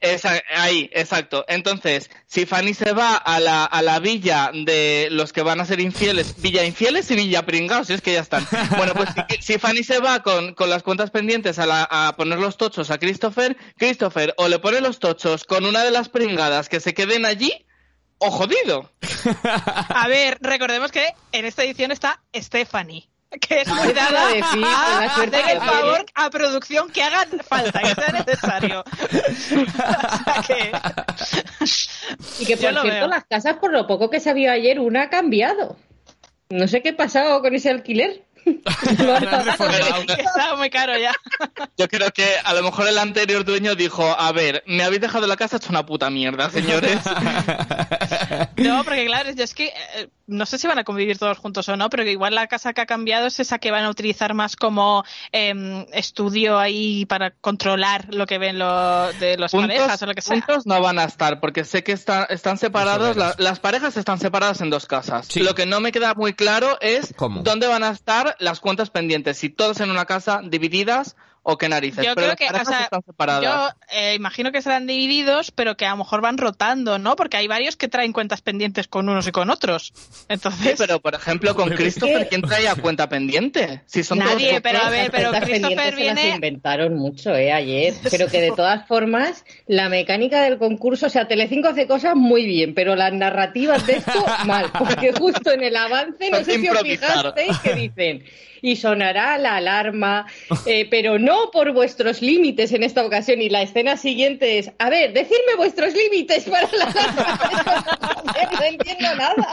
esa- 0.00 0.42
ahí, 0.54 0.90
exacto. 0.92 1.44
Entonces, 1.48 2.10
si 2.26 2.46
Fanny 2.46 2.74
se 2.74 2.92
va 2.92 3.14
a 3.16 3.40
la, 3.40 3.64
a 3.64 3.80
la 3.82 3.98
villa 4.00 4.50
de 4.52 5.08
los 5.10 5.32
que 5.32 5.42
van 5.42 5.60
a 5.60 5.66
ser 5.66 5.80
infieles, 5.80 6.40
Villa 6.40 6.64
Infieles 6.64 7.10
y 7.10 7.16
Villa 7.16 7.46
Pringaos, 7.46 7.86
si 7.86 7.94
es 7.94 8.00
que 8.02 8.12
ya 8.12 8.20
están. 8.20 8.46
Bueno, 8.76 8.92
pues 8.94 9.08
si, 9.30 9.42
si 9.54 9.58
Fanny 9.58 9.82
se 9.82 9.98
va 10.00 10.22
con, 10.22 10.54
con 10.54 10.68
las 10.70 10.82
cuentas 10.82 11.10
pendientes 11.10 11.58
a, 11.58 11.66
la- 11.66 11.88
a 11.90 12.14
poner 12.16 12.38
los 12.38 12.56
tochos 12.56 12.90
a 12.90 12.98
Christopher, 12.98 13.56
Christopher 13.78 14.34
o 14.36 14.48
le 14.48 14.58
pone 14.58 14.80
los 14.80 14.98
tochos 14.98 15.44
con 15.44 15.64
una 15.64 15.82
de 15.84 15.90
las 15.90 16.08
pringadas 16.08 16.68
que 16.68 16.80
se 16.80 16.92
queden 16.94 17.24
allí, 17.24 17.66
o 18.18 18.30
jodido. 18.30 18.90
a 19.44 20.06
ver, 20.08 20.38
recordemos 20.40 20.92
que 20.92 21.14
en 21.32 21.44
esta 21.44 21.64
edición 21.64 21.90
está 21.90 22.22
Stephanie. 22.34 23.08
Que 23.40 23.62
es 23.62 23.68
muy 23.68 23.92
dada 23.92 24.28
decir, 24.28 24.60
la 24.60 24.98
a 24.98 25.14
suerte 25.14 25.36
hacer 25.36 25.46
que 25.46 25.52
el 25.52 25.58
favor 25.58 26.06
a 26.14 26.30
producción 26.30 26.90
que 26.90 27.02
hagan 27.02 27.28
falta, 27.40 27.80
que 27.80 27.94
sea 27.94 28.12
necesario. 28.12 28.84
O 28.94 30.24
sea 30.24 30.44
que... 30.46 30.72
Y 32.40 32.46
que 32.46 32.56
por 32.56 32.70
cierto, 32.70 32.82
veo. 32.82 33.06
las 33.08 33.24
casas, 33.24 33.56
por 33.56 33.72
lo 33.72 33.86
poco 33.86 34.10
que 34.10 34.20
se 34.20 34.34
vio 34.34 34.50
ayer, 34.50 34.78
una 34.78 35.02
ha 35.02 35.10
cambiado. 35.10 35.76
No 36.50 36.68
sé 36.68 36.82
qué 36.82 36.90
ha 36.90 36.96
pasado 36.96 37.40
con 37.40 37.54
ese 37.54 37.70
alquiler. 37.70 38.23
Lo 38.44 39.14
han 39.16 39.44
reformado. 39.44 40.56
muy 40.56 40.70
caro 40.70 40.96
ya. 40.98 41.12
Yo 41.76 41.88
creo 41.88 42.10
que 42.12 42.26
a 42.44 42.54
lo 42.54 42.62
mejor 42.62 42.86
el 42.88 42.98
anterior 42.98 43.44
dueño 43.44 43.74
dijo, 43.74 44.04
a 44.18 44.32
ver, 44.32 44.62
me 44.66 44.82
habéis 44.84 45.00
dejado 45.00 45.26
la 45.26 45.36
casa 45.36 45.56
hecho 45.56 45.70
una 45.70 45.84
puta 45.86 46.10
mierda, 46.10 46.50
señores. 46.50 46.98
No, 48.56 48.84
porque 48.84 49.04
claro, 49.06 49.30
yo 49.32 49.44
es 49.44 49.54
que 49.54 49.66
eh, 49.96 50.08
no 50.26 50.46
sé 50.46 50.58
si 50.58 50.66
van 50.66 50.78
a 50.78 50.84
convivir 50.84 51.18
todos 51.18 51.38
juntos 51.38 51.68
o 51.68 51.76
no, 51.76 51.90
pero 51.90 52.04
que 52.04 52.12
igual 52.12 52.34
la 52.34 52.46
casa 52.46 52.72
que 52.72 52.80
ha 52.80 52.86
cambiado 52.86 53.26
es 53.26 53.38
esa 53.40 53.58
que 53.58 53.70
van 53.70 53.84
a 53.84 53.90
utilizar 53.90 54.32
más 54.34 54.56
como 54.56 55.04
em, 55.32 55.84
estudio 55.92 56.58
ahí 56.58 57.04
para 57.06 57.30
controlar 57.32 58.06
lo 58.14 58.26
que 58.26 58.38
ven 58.38 58.58
lo, 58.58 59.12
de 59.14 59.36
los 59.36 59.52
parejas 59.52 60.02
o 60.02 60.06
lo 60.06 60.14
que 60.14 60.22
sea. 60.22 60.36
juntos 60.36 60.66
no 60.66 60.80
van 60.80 60.98
a 60.98 61.04
estar, 61.04 61.40
porque 61.40 61.64
sé 61.64 61.82
que 61.84 61.92
está- 61.92 62.24
están 62.24 62.58
separados, 62.58 63.16
la- 63.16 63.34
las 63.38 63.60
parejas 63.60 63.96
están 63.96 64.18
separadas 64.18 64.60
en 64.60 64.70
dos 64.70 64.86
casas. 64.86 65.26
Sí. 65.28 65.40
Lo 65.40 65.54
que 65.54 65.66
no 65.66 65.80
me 65.80 65.92
queda 65.92 66.14
muy 66.14 66.32
claro 66.34 66.78
es 66.80 67.12
¿Cómo? 67.16 67.42
dónde 67.42 67.66
van 67.66 67.84
a 67.84 67.90
estar 67.90 68.33
las 68.38 68.60
cuentas 68.60 68.90
pendientes, 68.90 69.38
si 69.38 69.48
todas 69.48 69.80
en 69.80 69.90
una 69.90 70.04
casa 70.06 70.40
divididas 70.44 71.16
o 71.46 71.56
qué 71.58 71.68
narices. 71.68 72.04
Yo 72.04 72.14
Pero 72.14 72.34
creo 72.34 72.36
que, 72.36 72.46
o 72.60 72.64
sea, 72.64 72.80
están 72.84 73.02
separadas. 73.04 73.42
yo 73.44 73.68
eh, 73.96 74.14
imagino 74.14 74.50
que 74.50 74.62
serán 74.62 74.86
divididos, 74.86 75.50
pero 75.52 75.76
que 75.76 75.86
a 75.86 75.90
lo 75.90 75.98
mejor 75.98 76.20
van 76.22 76.38
rotando, 76.38 76.98
¿no? 76.98 77.14
Porque 77.16 77.36
hay 77.36 77.46
varios 77.46 77.76
que 77.76 77.86
traen 77.86 78.12
cuentas 78.12 78.40
pendientes 78.40 78.88
con 78.88 79.08
unos 79.08 79.26
y 79.28 79.30
con 79.32 79.50
otros. 79.50 79.92
Entonces, 80.28 80.70
Sí, 80.70 80.74
pero 80.78 81.00
por 81.00 81.14
ejemplo 81.14 81.54
con 81.54 81.68
Christopher, 81.70 82.28
¿quién 82.28 82.42
traía 82.42 82.74
cuenta 82.74 83.08
pendiente? 83.08 83.82
Si 83.86 84.02
son 84.02 84.18
Nadie, 84.18 84.48
todos 84.48 84.62
pero 84.62 84.78
a 84.80 84.90
ver, 84.90 85.10
pero 85.10 85.30
Christopher 85.32 85.50
pendientes 85.60 85.84
se 85.84 86.04
las 86.04 86.14
viene- 86.16 86.34
inventaron 86.34 86.94
mucho, 86.96 87.34
¿eh? 87.34 87.52
Ayer. 87.52 87.94
Pero 88.10 88.26
que 88.28 88.40
de 88.40 88.50
todas 88.52 88.86
formas, 88.88 89.44
la 89.66 89.88
mecánica 89.88 90.42
del 90.42 90.56
concurso, 90.58 91.06
o 91.06 91.10
sea, 91.10 91.28
Telecinco 91.28 91.68
hace 91.68 91.86
cosas 91.86 92.14
muy 92.16 92.46
bien, 92.46 92.74
pero 92.74 92.96
las 92.96 93.12
narrativas 93.12 93.86
de 93.86 93.94
esto, 93.96 94.24
mal. 94.46 94.70
Porque 94.78 95.12
justo 95.12 95.50
en 95.52 95.62
el 95.62 95.76
avance, 95.76 96.30
no 96.30 96.38
sé 96.42 96.58
si 96.58 96.68
os 96.68 96.80
fijasteis 96.80 97.58
que 97.58 97.74
dicen, 97.74 98.24
y 98.64 98.76
sonará 98.76 99.36
la 99.36 99.56
alarma, 99.56 100.26
eh, 100.64 100.86
pero 100.90 101.18
no 101.18 101.50
por 101.50 101.72
vuestros 101.72 102.22
límites 102.22 102.72
en 102.72 102.82
esta 102.82 103.04
ocasión. 103.04 103.42
Y 103.42 103.50
la 103.50 103.60
escena 103.60 103.98
siguiente 103.98 104.58
es, 104.58 104.70
a 104.78 104.88
ver, 104.88 105.12
decidme 105.12 105.56
vuestros 105.58 105.92
límites 105.92 106.44
para 106.44 106.66
la 106.72 106.84
alarma. 106.86 108.20
no 108.52 108.64
entiendo 108.64 109.14
nada. 109.16 109.52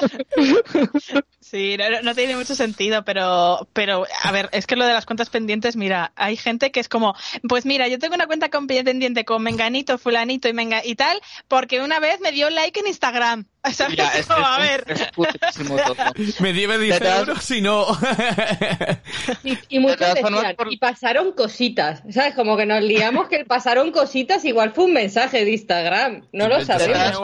Sí, 1.41 1.75
no, 1.77 2.01
no- 2.01 2.15
tiene 2.15 2.38
mucho 2.38 2.55
sentido, 2.55 3.03
pero, 3.03 3.67
pero, 3.74 4.05
a 4.24 4.31
ver, 4.31 4.47
es 4.53 4.65
que 4.65 4.77
lo 4.77 4.85
de 4.85 4.93
las 4.93 5.05
cuentas 5.05 5.29
pendientes, 5.29 5.75
mira, 5.75 6.13
hay 6.15 6.38
gente 6.38 6.71
que 6.71 6.79
es 6.79 6.88
como, 6.88 7.13
pues 7.50 7.65
mira, 7.65 7.89
yo 7.89 8.00
tengo 8.00 8.15
una 8.15 8.27
cuenta 8.27 8.50
con 8.50 8.67
pendiente 8.67 9.25
con 9.25 9.43
Menganito, 9.43 9.97
Fulanito 9.97 10.47
y, 10.47 10.53
Menga 10.53 10.85
y 10.85 10.95
tal, 10.95 11.19
porque 11.50 11.81
una 11.81 12.00
vez 12.00 12.21
me 12.21 12.31
dio 12.31 12.50
like 12.50 12.79
en 12.79 12.88
Instagram. 12.88 13.45
¿Sabes? 13.73 13.95
Ya, 13.97 14.09
es, 14.17 14.25
Como, 14.25 14.45
a 14.45 14.57
ver. 14.59 14.83
es. 14.87 16.39
Me 16.41 16.51
debe 16.53 16.77
10 16.79 16.99
De 16.99 17.05
todas- 17.05 17.19
euros 17.19 17.43
si 17.43 17.61
no. 17.61 17.85
Y, 19.43 19.57
y 19.69 19.79
muchos 19.79 19.99
De 19.99 20.13
decían, 20.21 20.55
por- 20.55 20.71
y 20.73 20.77
pasaron 20.77 21.31
cositas, 21.33 22.01
¿sabes? 22.09 22.33
Como 22.35 22.57
que 22.57 22.65
nos 22.65 22.81
liamos 22.83 23.27
que 23.27 23.35
el 23.37 23.45
pasaron 23.45 23.91
cositas, 23.91 24.43
igual 24.45 24.71
fue 24.73 24.85
un 24.85 24.93
mensaje 24.93 25.43
de 25.45 25.51
Instagram, 25.51 26.27
no 26.31 26.47
lo 26.47 26.63
sabemos. 26.65 27.19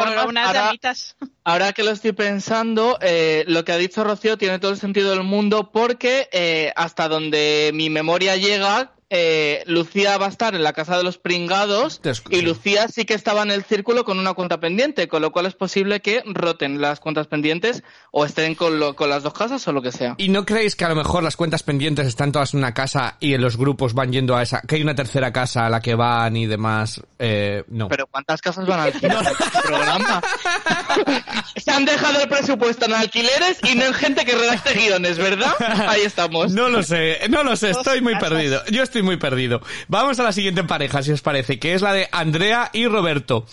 Ahora 1.44 1.74
que 1.74 1.84
lo 1.84 1.92
estoy 1.92 2.12
pensando, 2.12 2.98
eh, 3.02 3.44
lo 3.48 3.64
que 3.66 3.72
ha 3.72 3.78
dicho 3.78 4.04
Rocío 4.04 4.38
tiene 4.38 4.60
todo 4.60 4.72
el 4.72 4.78
sentido 4.78 5.12
del 5.12 5.24
mundo 5.24 5.72
porque 5.72 6.28
eh, 6.32 6.74
hasta 6.76 7.08
donde 7.08 7.72
mi 7.74 7.90
memoria 7.90 8.36
llega, 8.36 8.92
eh, 9.10 9.64
Lucía 9.68 10.18
va 10.18 10.26
a 10.26 10.30
estar 10.30 10.54
en 10.56 10.64
la 10.64 10.74
casa 10.74 10.98
de 10.98 11.04
los 11.04 11.18
pringados 11.18 12.02
y 12.30 12.42
Lucía 12.42 12.88
sí 12.90 13.06
que 13.06 13.14
estaba 13.14 13.42
en 13.44 13.52
el 13.52 13.64
círculo 13.64 14.04
con 14.04 14.20
una 14.20 14.34
cuenta 14.34 14.60
pendiente, 14.60 15.08
con 15.08 15.22
lo 15.22 15.32
cual 15.32 15.46
es 15.46 15.54
posible 15.54 16.02
que 16.02 16.22
roten 16.26 16.82
las 16.82 17.00
cuentas 17.00 17.28
pendientes 17.28 17.84
o 18.12 18.26
estén 18.26 18.56
con, 18.56 18.80
lo- 18.80 18.96
con 18.96 19.10
las 19.10 19.24
dos 19.24 19.34
casas 19.34 19.66
o 19.68 19.72
lo 19.72 19.82
que 19.82 19.92
sea. 19.92 20.16
¿Y 20.18 20.30
no 20.30 20.46
creéis 20.46 20.76
que 20.76 20.86
a 20.86 20.90
lo 20.90 20.96
mejor 20.96 21.24
las 21.24 21.36
cuentas 21.38 21.64
pendientes 21.64 22.06
están 22.08 22.32
todas 22.32 22.54
en 22.54 22.60
una 22.60 22.74
casa 22.74 23.16
y 23.20 23.34
en 23.34 23.42
los 23.42 23.56
grupos 23.58 23.94
van 23.94 24.12
yendo 24.12 24.36
a 24.36 24.44
esa, 24.44 24.62
que 24.62 24.76
hay 24.76 24.82
una 24.82 24.96
tercera 24.96 25.32
casa 25.32 25.66
a 25.66 25.70
la 25.70 25.80
que 25.82 25.96
van 25.96 26.36
y 26.36 26.46
demás? 26.46 27.02
Eh, 27.20 27.64
no. 27.70 27.88
Pero 27.88 28.08
¿cuántas 28.08 28.42
casas 28.42 28.66
van 28.68 28.80
a 28.80 28.84
alquilar 28.92 29.24
en 29.26 29.32
este 29.32 29.60
programa? 29.66 30.22
Se 31.56 31.72
han 31.72 31.86
dejado 31.86 32.22
el 32.22 32.30
presupuesto 32.30 32.86
en 32.86 32.94
alquileres 32.94 33.60
y 33.64 33.76
no 33.76 33.86
en 33.86 33.94
gente 33.94 34.26
que 34.26 34.36
redacte 34.36 34.74
guiones, 34.74 35.18
¿verdad? 35.18 35.54
Ahí 35.88 36.02
estamos. 36.02 36.52
No 36.54 36.70
lo 36.70 36.84
sé, 36.84 37.20
no 37.30 37.44
lo 37.44 37.56
sé, 37.56 37.72
estoy 37.72 38.02
muy 38.02 38.16
perdido. 38.18 38.62
Yo 38.72 38.84
estoy 38.84 38.97
muy 39.02 39.18
perdido. 39.18 39.62
Vamos 39.88 40.20
a 40.20 40.24
la 40.24 40.32
siguiente 40.32 40.64
pareja, 40.64 41.04
si 41.04 41.12
os 41.12 41.22
parece, 41.22 41.60
que 41.60 41.74
es 41.74 41.82
la 41.82 41.94
de 41.94 42.08
Andrea 42.12 42.70
y 42.74 42.88
Roberto. 42.88 43.46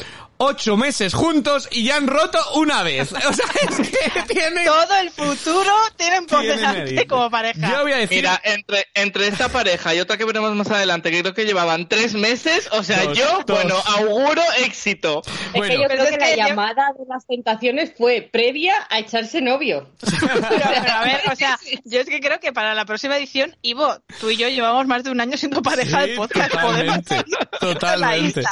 Ocho 0.44 0.76
meses 0.76 1.14
juntos 1.14 1.68
y 1.70 1.84
ya 1.84 1.96
han 1.96 2.06
roto 2.06 2.38
una 2.54 2.82
vez. 2.82 3.12
O 3.12 3.32
sea, 3.32 3.46
es 3.68 3.88
que 3.90 4.22
tienen... 4.34 4.64
Todo 4.66 4.96
el 5.00 5.10
futuro 5.10 5.72
tienen 5.96 6.26
por 6.26 6.40
Tienen 6.40 6.56
delante 6.60 7.06
como 7.06 7.30
pareja. 7.30 7.70
Yo 7.70 7.82
voy 7.82 7.92
a 7.92 7.96
decir... 7.98 8.18
Mira, 8.18 8.40
entre, 8.44 8.86
entre 8.94 9.28
esta 9.28 9.48
pareja 9.48 9.94
y 9.94 10.00
otra 10.00 10.16
que 10.16 10.24
veremos 10.24 10.54
más 10.54 10.70
adelante, 10.70 11.10
que 11.10 11.20
creo 11.22 11.34
que 11.34 11.44
llevaban 11.44 11.88
tres 11.88 12.14
meses, 12.14 12.68
o 12.72 12.82
sea, 12.82 13.02
Dos, 13.04 13.18
yo, 13.18 13.24
dos. 13.46 13.56
bueno, 13.62 13.76
auguro 13.96 14.42
éxito. 14.58 15.22
Es 15.26 15.52
Bueno. 15.54 15.74
que 15.74 15.80
yo 15.82 15.88
creo 15.88 16.04
es 16.04 16.10
que, 16.10 16.18
que 16.18 16.36
la 16.36 16.48
llamada 16.48 16.86
de 16.98 17.04
las 17.08 17.26
tentaciones 17.26 17.92
fue 17.96 18.28
previa 18.32 18.74
a 18.90 18.98
echarse 18.98 19.40
novio. 19.40 19.88
Pero, 20.20 20.40
pero 20.48 20.92
a 20.92 21.04
ver, 21.04 21.20
o 21.32 21.36
sea, 21.36 21.58
yo 21.84 22.00
es 22.00 22.06
que 22.08 22.20
creo 22.20 22.40
que 22.40 22.52
para 22.52 22.74
la 22.74 22.84
próxima 22.84 23.16
edición, 23.16 23.56
Ivo, 23.62 23.94
tú 24.20 24.30
y 24.30 24.36
yo 24.36 24.48
llevamos 24.48 24.86
más 24.86 25.04
de 25.04 25.10
un 25.10 25.20
año 25.20 25.36
siendo 25.36 25.60
pareja 25.62 26.02
Sí, 26.02 26.08
del 26.08 26.16
podcast. 26.16 26.52
Podemos 26.54 27.02
totalmente, 27.04 27.24
totalmente. 27.60 28.42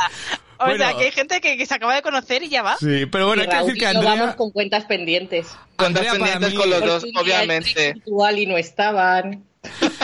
O 0.63 0.65
Bueno. 0.67 0.79
sea, 0.85 0.97
que 0.97 1.05
hay 1.05 1.13
gente 1.13 1.41
que, 1.41 1.57
que 1.57 1.67
se 1.67 1.75
acaba 1.75 1.95
de 1.95 2.03
conocer 2.03 2.43
y 2.43 2.49
ya 2.49 2.63
va. 2.63 2.77
Sí, 2.79 3.07
pero 3.11 3.27
bueno, 3.27 3.43
y 3.43 3.45
hay 3.45 3.49
que 3.51 3.55
Raúl 3.57 3.67
decir 3.69 3.81
que 3.87 3.93
yo 3.95 4.01
vamos 4.01 4.13
Andrea... 4.21 4.37
con 4.37 4.51
cuentas 4.51 4.85
pendientes. 4.85 5.47
Cuentas 5.77 5.87
Andrea, 6.07 6.13
para 6.13 6.23
pendientes 6.41 6.51
mí- 6.51 6.57
con 6.57 6.71
los 6.71 6.81
dos, 6.85 7.05
obviamente. 7.21 7.93
virtual 7.95 8.39
y 8.39 8.47
no 8.47 8.57
estaban. 8.59 9.45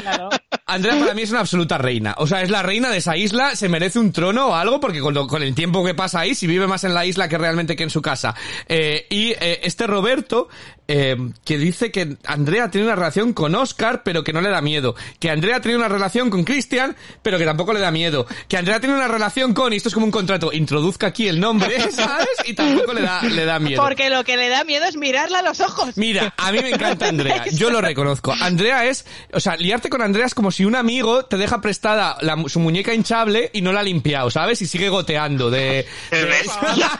Claro. 0.00 0.28
Andrea 0.66 0.98
para 1.00 1.14
mí 1.14 1.22
es 1.22 1.30
una 1.30 1.40
absoluta 1.40 1.78
reina. 1.78 2.14
O 2.18 2.26
sea, 2.28 2.42
es 2.42 2.50
la 2.50 2.62
reina 2.62 2.90
de 2.90 2.98
esa 2.98 3.16
isla, 3.16 3.56
se 3.56 3.68
merece 3.68 3.98
un 3.98 4.12
trono 4.12 4.48
o 4.48 4.54
algo, 4.54 4.78
porque 4.80 5.00
con, 5.00 5.14
lo- 5.14 5.26
con 5.26 5.42
el 5.42 5.54
tiempo 5.54 5.84
que 5.84 5.94
pasa 5.94 6.20
ahí, 6.20 6.34
si 6.34 6.46
vive 6.46 6.66
más 6.68 6.84
en 6.84 6.94
la 6.94 7.04
isla 7.06 7.28
que 7.28 7.38
realmente 7.38 7.74
que 7.74 7.82
en 7.82 7.90
su 7.90 8.00
casa. 8.02 8.34
Eh, 8.68 9.06
y 9.10 9.30
eh, 9.40 9.60
este 9.64 9.86
Roberto, 9.86 10.48
eh, 10.88 11.16
que 11.44 11.58
dice 11.58 11.92
que 11.92 12.16
Andrea 12.24 12.70
tiene 12.70 12.86
una 12.86 12.96
relación 12.96 13.32
con 13.34 13.54
Oscar, 13.54 14.02
pero 14.02 14.24
que 14.24 14.32
no 14.32 14.40
le 14.40 14.48
da 14.48 14.60
miedo. 14.62 14.94
Que 15.20 15.30
Andrea 15.30 15.60
tiene 15.60 15.76
una 15.76 15.88
relación 15.88 16.30
con 16.30 16.44
Christian, 16.44 16.96
pero 17.22 17.36
que 17.38 17.44
tampoco 17.44 17.72
le 17.74 17.80
da 17.80 17.90
miedo. 17.90 18.26
Que 18.48 18.56
Andrea 18.56 18.80
tiene 18.80 18.94
una 18.96 19.06
relación 19.08 19.52
con, 19.54 19.72
y 19.72 19.76
esto 19.76 19.88
es 19.90 19.94
como 19.94 20.06
un 20.06 20.12
contrato, 20.12 20.50
introduzca 20.52 21.08
aquí 21.08 21.28
el 21.28 21.38
nombre, 21.40 21.78
¿sabes? 21.90 22.28
Y 22.46 22.54
tampoco 22.54 22.92
le 22.94 23.02
da, 23.02 23.22
le 23.22 23.44
da 23.44 23.58
miedo. 23.58 23.82
Porque 23.82 24.08
lo 24.10 24.24
que 24.24 24.36
le 24.36 24.48
da 24.48 24.64
miedo 24.64 24.86
es 24.86 24.96
mirarla 24.96 25.40
a 25.40 25.42
los 25.42 25.60
ojos. 25.60 25.96
Mira, 25.96 26.32
a 26.36 26.50
mí 26.52 26.60
me 26.62 26.70
encanta 26.70 27.08
Andrea, 27.08 27.44
yo 27.52 27.70
lo 27.70 27.80
reconozco. 27.80 28.34
Andrea 28.40 28.86
es, 28.86 29.04
o 29.32 29.40
sea, 29.40 29.56
liarte 29.56 29.90
con 29.90 30.00
Andrea 30.02 30.24
es 30.26 30.34
como 30.34 30.50
si 30.50 30.64
un 30.64 30.74
amigo 30.74 31.26
te 31.26 31.36
deja 31.36 31.60
prestada 31.60 32.16
la- 32.22 32.42
su 32.48 32.60
muñeca 32.60 32.94
hinchable 32.94 33.50
y 33.52 33.60
no 33.60 33.72
la 33.72 33.80
ha 33.80 33.82
limpiado, 33.82 34.30
¿sabes? 34.30 34.62
Y 34.62 34.66
sigue 34.66 34.88
goteando 34.88 35.50
de... 35.50 35.86
Qué 36.10 36.16
de- 36.16 36.24
bestia, 36.24 36.90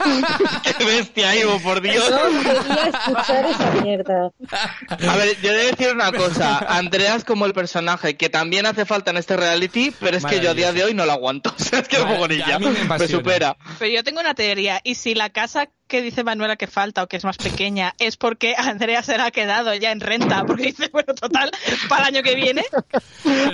qué 0.79 0.85
bestia, 0.85 1.37
Ivo, 1.37 1.59
por 1.63 1.81
Dios. 1.81 2.05
No 2.11 2.43
quería 2.43 2.91
escuchar 2.91 3.47
esa 3.47 3.78
mierda. 3.83 4.31
A 4.89 5.17
ver, 5.17 5.41
yo 5.43 5.51
he 5.51 5.57
de 5.57 5.65
decir 5.71 5.93
una 5.93 6.13
cosa. 6.13 6.59
Andrea 6.69 7.15
es 7.15 7.25
como 7.25 7.47
el 7.47 7.53
personaje 7.53 8.17
que 8.17 8.29
también 8.29 8.67
hace 8.67 8.85
falta 8.85 9.11
en 9.11 9.17
este 9.17 9.37
reality, 9.37 9.93
pero 10.01 10.17
es 10.17 10.25
que 10.25 10.41
yo 10.41 10.51
a 10.51 10.55
día 10.55 10.73
de 10.73 10.85
hoy 10.85 10.95
no 10.95 11.07
lo 11.07 11.13
aguanto. 11.13 11.55
O 11.59 11.71
sea, 11.71 11.81
es 11.81 11.89
que 11.89 11.97
ya, 12.39 12.57
a 12.57 12.59
mí 12.59 12.67
me 12.67 13.09
supera. 13.09 13.57
Pero 13.79 13.93
yo 13.93 14.05
tengo 14.05 14.21
una 14.21 14.35
teoría. 14.35 14.81
¿Y 14.85 14.95
si 14.95 15.15
la 15.15 15.29
casa 15.31 15.69
que 15.89 16.03
dice 16.03 16.23
Manuela 16.23 16.57
que 16.57 16.67
falta 16.67 17.03
o 17.03 17.07
que 17.09 17.17
es 17.17 17.25
más 17.25 17.37
pequeña 17.39 17.95
es 17.99 18.17
porque 18.17 18.55
Andrea 18.57 19.03
se 19.03 19.19
la 19.19 19.27
ha 19.27 19.31
quedado 19.31 19.75
ya 19.75 19.91
en 19.91 20.01
renta? 20.01 20.45
Porque 20.47 20.65
dice, 20.65 20.89
bueno, 20.93 21.15
total, 21.15 21.51
para 21.89 22.09
el 22.09 22.15
año 22.17 22.23
que 22.23 22.35
viene. 22.37 22.65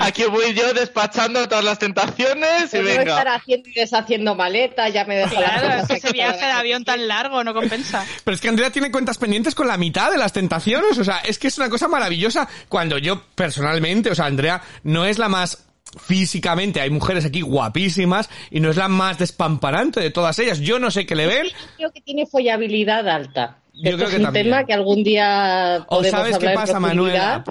Aquí 0.00 0.24
voy 0.24 0.52
yo 0.54 0.72
despachando 0.74 1.48
todas 1.48 1.64
las 1.64 1.78
tentaciones 1.78 2.74
y 2.74 2.78
no 2.78 2.88
estar 2.88 3.04
venga. 3.06 3.34
haciendo 3.34 3.68
y 3.68 3.72
deshaciendo 3.72 4.34
maletas, 4.34 4.92
ya 4.92 5.04
me 5.04 5.16
dejo 5.16 5.34
las 5.40 5.44
Claro, 5.44 5.66
cosas 5.66 5.80
es 5.82 5.88
que 5.88 5.94
ese 5.94 6.12
viaje 6.12 6.44
de 6.44 6.52
avión 6.52 6.84
tan 6.84 7.08
largo 7.08 7.42
no 7.44 7.54
compensa. 7.54 8.04
Pero 8.24 8.34
es 8.34 8.40
que 8.40 8.48
Andrea 8.48 8.70
tiene 8.70 8.90
cuentas 8.90 9.18
pendientes 9.18 9.54
con 9.54 9.66
la 9.68 9.76
mitad 9.76 10.10
de 10.10 10.18
las 10.18 10.32
tentaciones, 10.32 10.98
o 10.98 11.04
sea, 11.04 11.18
es 11.18 11.38
que 11.38 11.48
es 11.48 11.58
una 11.58 11.70
cosa 11.70 11.88
maravillosa 11.88 12.48
cuando 12.68 12.98
yo 12.98 13.22
personalmente, 13.34 14.10
o 14.10 14.14
sea, 14.14 14.26
Andrea 14.26 14.60
no 14.82 15.04
es 15.06 15.18
la 15.18 15.28
más 15.28 15.64
físicamente, 15.98 16.80
hay 16.80 16.90
mujeres 16.90 17.24
aquí 17.24 17.40
guapísimas 17.40 18.28
y 18.50 18.60
no 18.60 18.70
es 18.70 18.76
la 18.76 18.88
más 18.88 19.18
despamparante 19.18 20.00
de 20.00 20.10
todas 20.10 20.38
ellas. 20.38 20.60
Yo 20.60 20.78
no 20.78 20.90
sé 20.90 21.06
qué 21.06 21.14
le 21.14 21.26
ven, 21.26 21.46
Yo 21.46 21.52
creo 21.78 21.92
que 21.92 22.00
tiene 22.00 22.26
follabilidad 22.26 23.08
alta. 23.08 23.58
Yo 23.76 23.90
Esto 23.90 23.96
creo 23.96 24.04
es 24.08 24.10
que 24.14 24.16
un 24.18 24.22
también. 24.24 24.46
tema 24.46 24.64
que 24.64 24.72
algún 24.72 25.02
día 25.02 25.84
o 25.88 26.04
sabes 26.04 26.38
qué 26.38 26.46
hablar 26.48 26.54
pasa, 26.54 26.78
Manuela. 26.78 27.42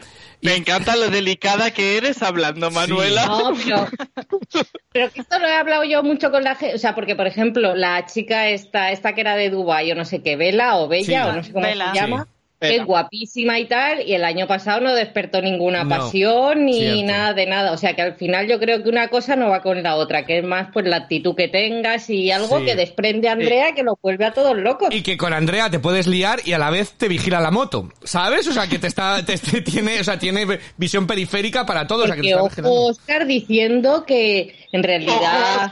Me 0.41 0.55
encanta 0.55 0.95
lo 0.95 1.09
delicada 1.09 1.71
que 1.71 1.97
eres 1.97 2.21
hablando, 2.23 2.71
Manuela. 2.71 3.25
No, 3.25 3.51
pero, 3.65 3.87
pero 4.91 5.11
que 5.11 5.21
esto 5.21 5.39
lo 5.39 5.47
he 5.47 5.53
hablado 5.55 5.83
yo 5.83 6.01
mucho 6.03 6.31
con 6.31 6.43
la 6.43 6.55
gente, 6.55 6.75
o 6.75 6.77
sea, 6.77 6.95
porque 6.95 7.15
por 7.15 7.27
ejemplo, 7.27 7.75
la 7.75 8.05
chica 8.05 8.47
esta, 8.49 8.91
esta 8.91 9.13
que 9.15 9.21
era 9.21 9.35
de 9.35 9.49
Dubái, 9.49 9.91
o 9.91 9.95
no 9.95 10.05
sé 10.05 10.21
qué, 10.21 10.35
Vela 10.37 10.77
o 10.77 10.87
Bella, 10.87 11.23
Sí. 11.23 11.29
o 11.29 11.33
no 11.33 11.43
sé 11.43 11.51
cómo 11.53 11.65
se 11.65 11.75
llama, 11.93 12.23
Sí. 12.25 12.32
Que 12.69 12.75
es 12.77 12.85
guapísima 12.85 13.59
y 13.59 13.65
tal, 13.65 14.07
y 14.07 14.13
el 14.13 14.23
año 14.23 14.47
pasado 14.47 14.81
no 14.81 14.93
despertó 14.95 15.41
ninguna 15.41 15.83
No, 15.83 15.89
pasión 15.89 16.65
ni 16.65 16.79
cierto. 16.79 17.03
nada 17.05 17.33
de 17.33 17.45
nada. 17.45 17.71
O 17.71 17.77
sea 17.77 17.95
que 17.95 18.01
al 18.01 18.15
final 18.15 18.47
yo 18.47 18.59
creo 18.59 18.81
que 18.83 18.89
una 18.89 19.07
cosa 19.09 19.35
no 19.35 19.49
va 19.49 19.61
con 19.61 19.81
la 19.83 19.95
otra, 19.95 20.25
que 20.25 20.39
es 20.39 20.43
más 20.43 20.69
pues 20.73 20.85
la 20.85 20.97
actitud 20.97 21.35
que 21.35 21.47
tengas 21.47 22.09
y 22.09 22.31
algo 22.31 22.59
Sí. 22.59 22.65
que 22.65 22.75
desprende 22.75 23.29
a 23.29 23.33
Andrea 23.33 23.73
que 23.75 23.83
lo 23.83 23.97
vuelve 24.01 24.25
a 24.25 24.33
todos 24.33 24.57
locos. 24.57 24.89
Y 24.91 25.01
que 25.03 25.17
con 25.17 25.33
Andrea 25.33 25.69
te 25.69 25.79
puedes 25.79 26.07
liar 26.07 26.39
y 26.45 26.53
a 26.53 26.57
la 26.57 26.69
vez 26.69 26.93
te 26.93 27.07
vigila 27.07 27.39
la 27.39 27.51
moto, 27.51 27.89
¿sabes? 28.03 28.47
O 28.47 28.51
sea, 28.53 28.67
que 28.67 28.79
te 28.79 28.87
está, 28.87 29.23
te, 29.25 29.37
te 29.37 29.61
tiene, 29.61 29.99
o 29.99 30.03
sea, 30.03 30.17
tiene 30.19 30.45
visión 30.77 31.05
periférica 31.07 31.65
para 31.65 31.87
todo, 31.87 32.03
o 32.03 32.07
sea, 32.07 32.15
que 32.15 32.21
te 32.21 32.29
está. 32.29 32.43
Oscar 32.69 33.25
diciendo 33.25 34.05
que 34.05 34.55
en 34.73 34.83
realidad 34.83 35.71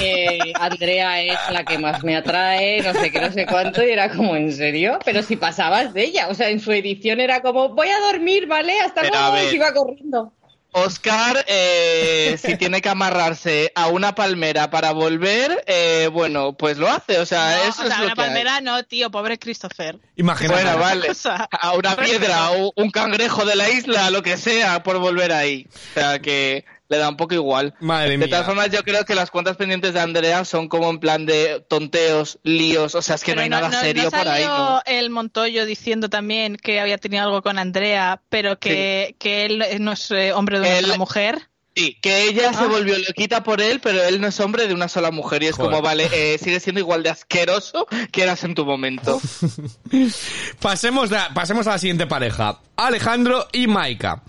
eh, 0.00 0.52
Andrea 0.58 1.20
es 1.22 1.38
la 1.50 1.64
que 1.64 1.78
más 1.78 2.02
me 2.02 2.16
atrae, 2.16 2.80
no 2.82 2.94
sé 2.94 3.10
qué, 3.12 3.20
no 3.20 3.30
sé 3.30 3.46
cuánto, 3.46 3.86
y 3.86 3.90
era 3.90 4.10
como, 4.10 4.34
¿en 4.34 4.52
serio? 4.52 4.98
Pero 5.04 5.22
si 5.22 5.36
pasabas 5.36 5.92
de 5.92 6.04
ella, 6.04 6.28
o 6.28 6.34
sea, 6.34 6.48
en 6.48 6.58
su 6.58 6.72
edición 6.72 7.20
era 7.20 7.42
como, 7.42 7.68
voy 7.68 7.88
a 7.88 8.00
dormir, 8.00 8.46
¿vale? 8.46 8.80
Hasta 8.80 9.02
luego, 9.02 9.52
iba 9.52 9.72
corriendo. 9.74 10.32
Oscar, 10.72 11.44
eh, 11.46 12.36
si 12.40 12.56
tiene 12.56 12.80
que 12.80 12.88
amarrarse 12.88 13.72
a 13.74 13.88
una 13.88 14.14
palmera 14.14 14.70
para 14.70 14.92
volver, 14.92 15.64
eh, 15.66 16.08
bueno, 16.12 16.52
pues 16.54 16.76
lo 16.78 16.88
hace. 16.88 17.18
O 17.18 17.26
sea, 17.26 17.56
No, 17.56 17.62
eso 17.70 17.82
o 17.82 17.86
sea, 17.86 17.94
es 17.94 17.98
lo 17.98 18.04
una 18.06 18.14
que 18.14 18.20
hay. 18.20 18.26
palmera 18.26 18.60
no, 18.60 18.82
tío, 18.84 19.10
pobre 19.10 19.38
Christopher. 19.38 19.98
Imagínate. 20.16 20.62
Bueno, 20.62 20.78
vale. 20.78 21.06
cosa. 21.08 21.48
A 21.50 21.72
una 21.72 21.96
piedra, 21.96 22.50
o 22.52 22.72
un 22.76 22.90
cangrejo 22.90 23.44
de 23.46 23.56
la 23.56 23.68
isla, 23.70 24.10
lo 24.10 24.22
que 24.22 24.36
sea, 24.36 24.82
por 24.82 24.98
volver 24.98 25.32
ahí. 25.32 25.66
O 25.74 25.94
sea, 25.94 26.18
que 26.18 26.64
le 26.88 26.98
da 26.98 27.08
un 27.08 27.16
poco 27.16 27.34
igual. 27.34 27.74
Madre 27.80 28.10
De 28.12 28.18
mía. 28.18 28.28
todas 28.30 28.46
formas, 28.46 28.70
yo 28.70 28.82
creo 28.82 29.04
que 29.04 29.14
las 29.14 29.30
cuentas 29.30 29.56
pendientes 29.56 29.94
de 29.94 30.00
Andrea 30.00 30.44
son 30.44 30.68
como 30.68 30.88
en 30.90 30.98
plan 31.00 31.26
de 31.26 31.64
tonteos, 31.68 32.38
líos. 32.42 32.94
O 32.94 33.02
sea, 33.02 33.16
es 33.16 33.24
que 33.24 33.34
no 33.34 33.42
hay 33.42 33.48
nada 33.48 33.70
serio 33.80 34.10
por 34.10 34.26
ahí. 34.28 34.44
¿no? 34.44 34.80
el 34.86 35.10
Montoyo 35.10 35.66
diciendo 35.66 36.08
también 36.08 36.56
que 36.56 36.80
había 36.80 36.98
tenido 36.98 37.24
algo 37.24 37.42
con 37.42 37.58
Andrea, 37.58 38.20
pero 38.28 38.58
que, 38.58 39.14
que 39.18 39.44
él 39.44 39.64
no 39.80 39.92
es 39.92 40.10
eh, 40.10 40.32
hombre 40.32 40.60
de 40.60 40.66
una 40.66 40.78
Él- 40.78 40.84
sola 40.86 40.98
mujer. 40.98 41.48
Sí, 41.76 41.96
que 42.02 42.24
ella 42.24 42.52
se 42.54 42.64
Ah. 42.64 42.66
volvió 42.66 42.98
loquita 42.98 43.44
por 43.44 43.60
él, 43.60 43.78
pero 43.80 44.02
él 44.02 44.20
no 44.20 44.26
es 44.26 44.40
hombre 44.40 44.66
de 44.66 44.74
una 44.74 44.88
sola 44.88 45.12
mujer. 45.12 45.44
Y 45.44 45.46
es 45.46 45.54
Joder. 45.54 45.70
como, 45.70 45.80
vale, 45.80 46.08
eh, 46.12 46.36
sigue 46.38 46.58
siendo 46.58 46.80
igual 46.80 47.04
de 47.04 47.10
asqueroso 47.10 47.86
que 48.10 48.22
eras 48.24 48.42
en 48.42 48.56
tu 48.56 48.64
momento. 48.64 49.20
Pasemos, 50.60 51.12
a- 51.12 51.32
pasemos 51.34 51.66
a 51.66 51.70
la 51.72 51.78
siguiente 51.78 52.06
pareja. 52.06 52.58
Alejandro 52.76 53.46
y 53.52 53.66
Maika. 53.68 54.22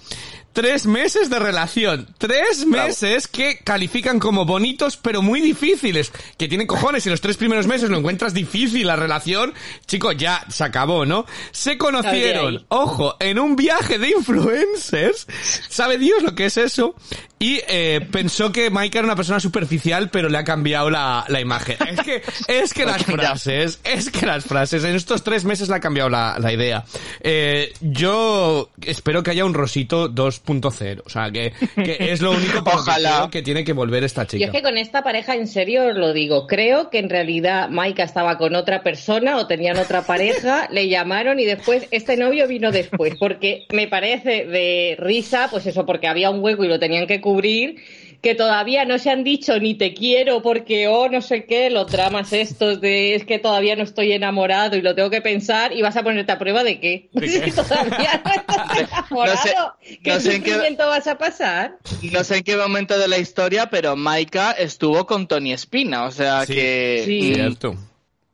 Tres 0.53 0.85
meses 0.87 1.29
de 1.29 1.39
relación. 1.39 2.07
Tres 2.17 2.65
meses 2.65 3.27
que 3.27 3.59
califican 3.63 4.19
como 4.19 4.45
bonitos, 4.45 4.97
pero 4.97 5.21
muy 5.21 5.41
difíciles. 5.41 6.11
Que 6.37 6.47
tienen 6.47 6.67
cojones. 6.67 7.03
Si 7.03 7.09
los 7.09 7.21
tres 7.21 7.37
primeros 7.37 7.67
meses 7.67 7.89
lo 7.89 7.97
encuentras 7.97 8.33
difícil 8.33 8.87
la 8.87 8.95
relación, 8.95 9.53
chico, 9.85 10.11
ya 10.11 10.43
se 10.49 10.63
acabó, 10.63 11.05
¿no? 11.05 11.25
Se 11.51 11.77
conocieron, 11.77 12.65
ojo, 12.69 13.15
en 13.19 13.39
un 13.39 13.55
viaje 13.55 13.99
de 13.99 14.09
influencers. 14.09 15.27
¿Sabe 15.69 15.97
Dios 15.97 16.23
lo 16.23 16.35
que 16.35 16.45
es 16.45 16.57
eso? 16.57 16.95
Y 17.41 17.61
eh, 17.69 18.05
pensó 18.11 18.51
que 18.51 18.69
Maika 18.69 18.99
era 18.99 19.05
una 19.05 19.15
persona 19.15 19.39
superficial, 19.39 20.09
pero 20.09 20.27
le 20.27 20.37
ha 20.37 20.43
cambiado 20.43 20.89
la, 20.89 21.23
la 21.29 21.39
imagen. 21.39 21.77
Es 21.87 21.99
que, 22.01 22.21
es 22.47 22.73
que 22.73 22.85
las 22.87 23.05
frases, 23.05 23.79
es 23.85 24.09
que 24.09 24.25
las 24.25 24.43
frases, 24.43 24.83
en 24.83 24.95
estos 24.95 25.23
tres 25.23 25.45
meses 25.45 25.69
le 25.69 25.75
ha 25.75 25.79
cambiado 25.79 26.09
la, 26.09 26.37
la 26.37 26.51
idea. 26.51 26.83
Eh, 27.21 27.71
yo 27.79 28.69
espero 28.81 29.23
que 29.23 29.31
haya 29.31 29.45
un 29.45 29.53
Rosito 29.53 30.09
2.0. 30.45 31.01
O 31.05 31.09
sea, 31.09 31.31
que, 31.31 31.53
que 31.75 32.11
es 32.11 32.21
lo 32.21 32.31
único 32.31 32.63
que 32.63 32.69
Ojalá. 32.73 33.15
creo 33.17 33.29
que 33.29 33.41
tiene 33.41 33.63
que 33.63 33.73
volver 33.73 34.03
esta 34.03 34.23
Yo 34.23 34.29
chica. 34.29 34.45
es 34.45 34.51
que 34.51 34.61
con 34.61 34.77
esta 34.77 35.03
pareja, 35.03 35.35
en 35.35 35.47
serio 35.47 35.87
os 35.87 35.95
lo 35.95 36.13
digo, 36.13 36.47
creo 36.47 36.89
que 36.89 36.99
en 36.99 37.09
realidad 37.09 37.69
Maika 37.69 38.03
estaba 38.03 38.37
con 38.37 38.55
otra 38.55 38.83
persona 38.83 39.37
o 39.37 39.47
tenían 39.47 39.77
otra 39.77 40.03
pareja, 40.05 40.67
le 40.71 40.87
llamaron 40.87 41.39
y 41.39 41.45
después 41.45 41.87
este 41.91 42.17
novio 42.17 42.47
vino 42.47 42.71
después, 42.71 43.15
porque 43.19 43.65
me 43.73 43.87
parece 43.87 44.45
de 44.45 44.95
risa, 44.99 45.47
pues 45.51 45.65
eso, 45.65 45.85
porque 45.85 46.07
había 46.07 46.29
un 46.29 46.43
hueco 46.43 46.63
y 46.63 46.67
lo 46.67 46.79
tenían 46.79 47.07
que 47.07 47.21
cubrir, 47.21 47.77
que 48.21 48.35
todavía 48.35 48.83
no 48.85 48.99
se 48.99 49.09
han 49.09 49.23
dicho 49.23 49.59
ni 49.59 49.75
te 49.75 49.93
quiero 49.93 50.41
porque 50.41 50.87
oh 50.87 51.07
no 51.09 51.21
sé 51.21 51.45
qué, 51.45 51.69
los 51.69 51.91
dramas 51.91 52.33
estos 52.33 52.81
de 52.81 53.15
es 53.15 53.23
que 53.25 53.39
todavía 53.39 53.75
no 53.75 53.83
estoy 53.83 54.11
enamorado 54.11 54.75
y 54.75 54.81
lo 54.81 54.93
tengo 54.95 55.09
que 55.09 55.21
pensar 55.21 55.71
y 55.73 55.81
vas 55.81 55.95
a 55.95 56.03
ponerte 56.03 56.31
a 56.31 56.37
prueba 56.39 56.63
de 56.63 56.79
qué. 56.79 57.09
¿De 57.13 57.21
qué? 57.27 57.45
Si 57.45 57.51
todavía 57.51 58.21
no 58.25 58.31
estás 58.35 58.79
enamorado, 58.79 59.73
¿qué 60.03 60.11
no 60.11 60.19
sé 60.19 60.35
en 60.35 60.43
qué- 60.43 60.49
sufrimiento 60.51 60.87
vas 60.87 61.07
a 61.07 61.17
pasar? 61.17 61.77
No 62.11 62.23
sé 62.23 62.37
en 62.37 62.43
qué 62.43 62.57
momento 62.57 62.97
de 62.99 63.07
la 63.07 63.17
historia, 63.19 63.69
pero 63.69 63.95
Maika 63.95 64.51
estuvo 64.51 65.05
con 65.05 65.27
Tony 65.27 65.53
Espina. 65.53 66.03
O 66.05 66.11
sea 66.11 66.45
Sí. 66.45 66.53
que. 66.55 67.01
Sí. 67.05 67.33
Cierto. 67.33 67.75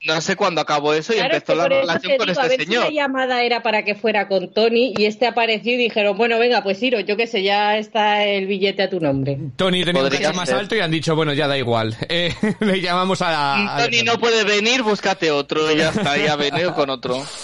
No 0.05 0.21
sé 0.21 0.35
cuándo 0.35 0.61
acabó 0.61 0.93
eso 0.93 1.13
y 1.13 1.17
Claro, 1.17 1.31
es 1.33 1.37
empezó 1.37 1.53
que 1.53 1.57
la 1.57 1.67
relación 1.81 2.11
te 2.13 2.17
con 2.17 2.27
digo, 2.27 2.39
a 2.39 2.43
este 2.45 2.57
ver 2.57 2.65
señor. 2.67 2.87
si 2.87 2.93
la 2.93 3.01
llamada 3.03 3.43
era 3.43 3.63
para 3.63 3.83
que 3.83 3.95
fuera 3.95 4.27
con 4.27 4.51
Tony 4.53 4.93
y 4.97 5.05
este 5.05 5.27
apareció 5.27 5.73
y 5.73 5.77
dijeron, 5.77 6.17
bueno, 6.17 6.39
venga, 6.39 6.63
pues 6.63 6.81
Iro, 6.83 6.99
yo 6.99 7.17
qué 7.17 7.27
sé, 7.27 7.43
ya 7.43 7.77
está 7.77 8.23
el 8.23 8.47
billete 8.47 8.83
a 8.83 8.89
tu 8.89 8.99
nombre. 8.99 9.37
Tony 9.55 9.83
tenía 9.83 10.03
un 10.03 10.09
caché 10.09 10.33
más 10.33 10.51
alto 10.51 10.75
y 10.75 10.79
han 10.79 10.91
dicho, 10.91 11.15
bueno, 11.15 11.33
ya 11.33 11.47
da 11.47 11.57
igual. 11.57 11.95
Eh, 12.09 12.33
le 12.59 12.81
llamamos 12.81 13.21
a 13.21 13.31
la... 13.31 13.75
a 13.77 13.83
Tony 13.83 14.03
no 14.03 14.19
puede 14.19 14.43
venir, 14.43 14.83
búscate 14.83 15.31
otro 15.31 15.71
ya 15.75 15.89
está, 15.89 16.17
ya 16.17 16.35
venido 16.35 16.73
con 16.73 16.89
otro. 16.89 17.21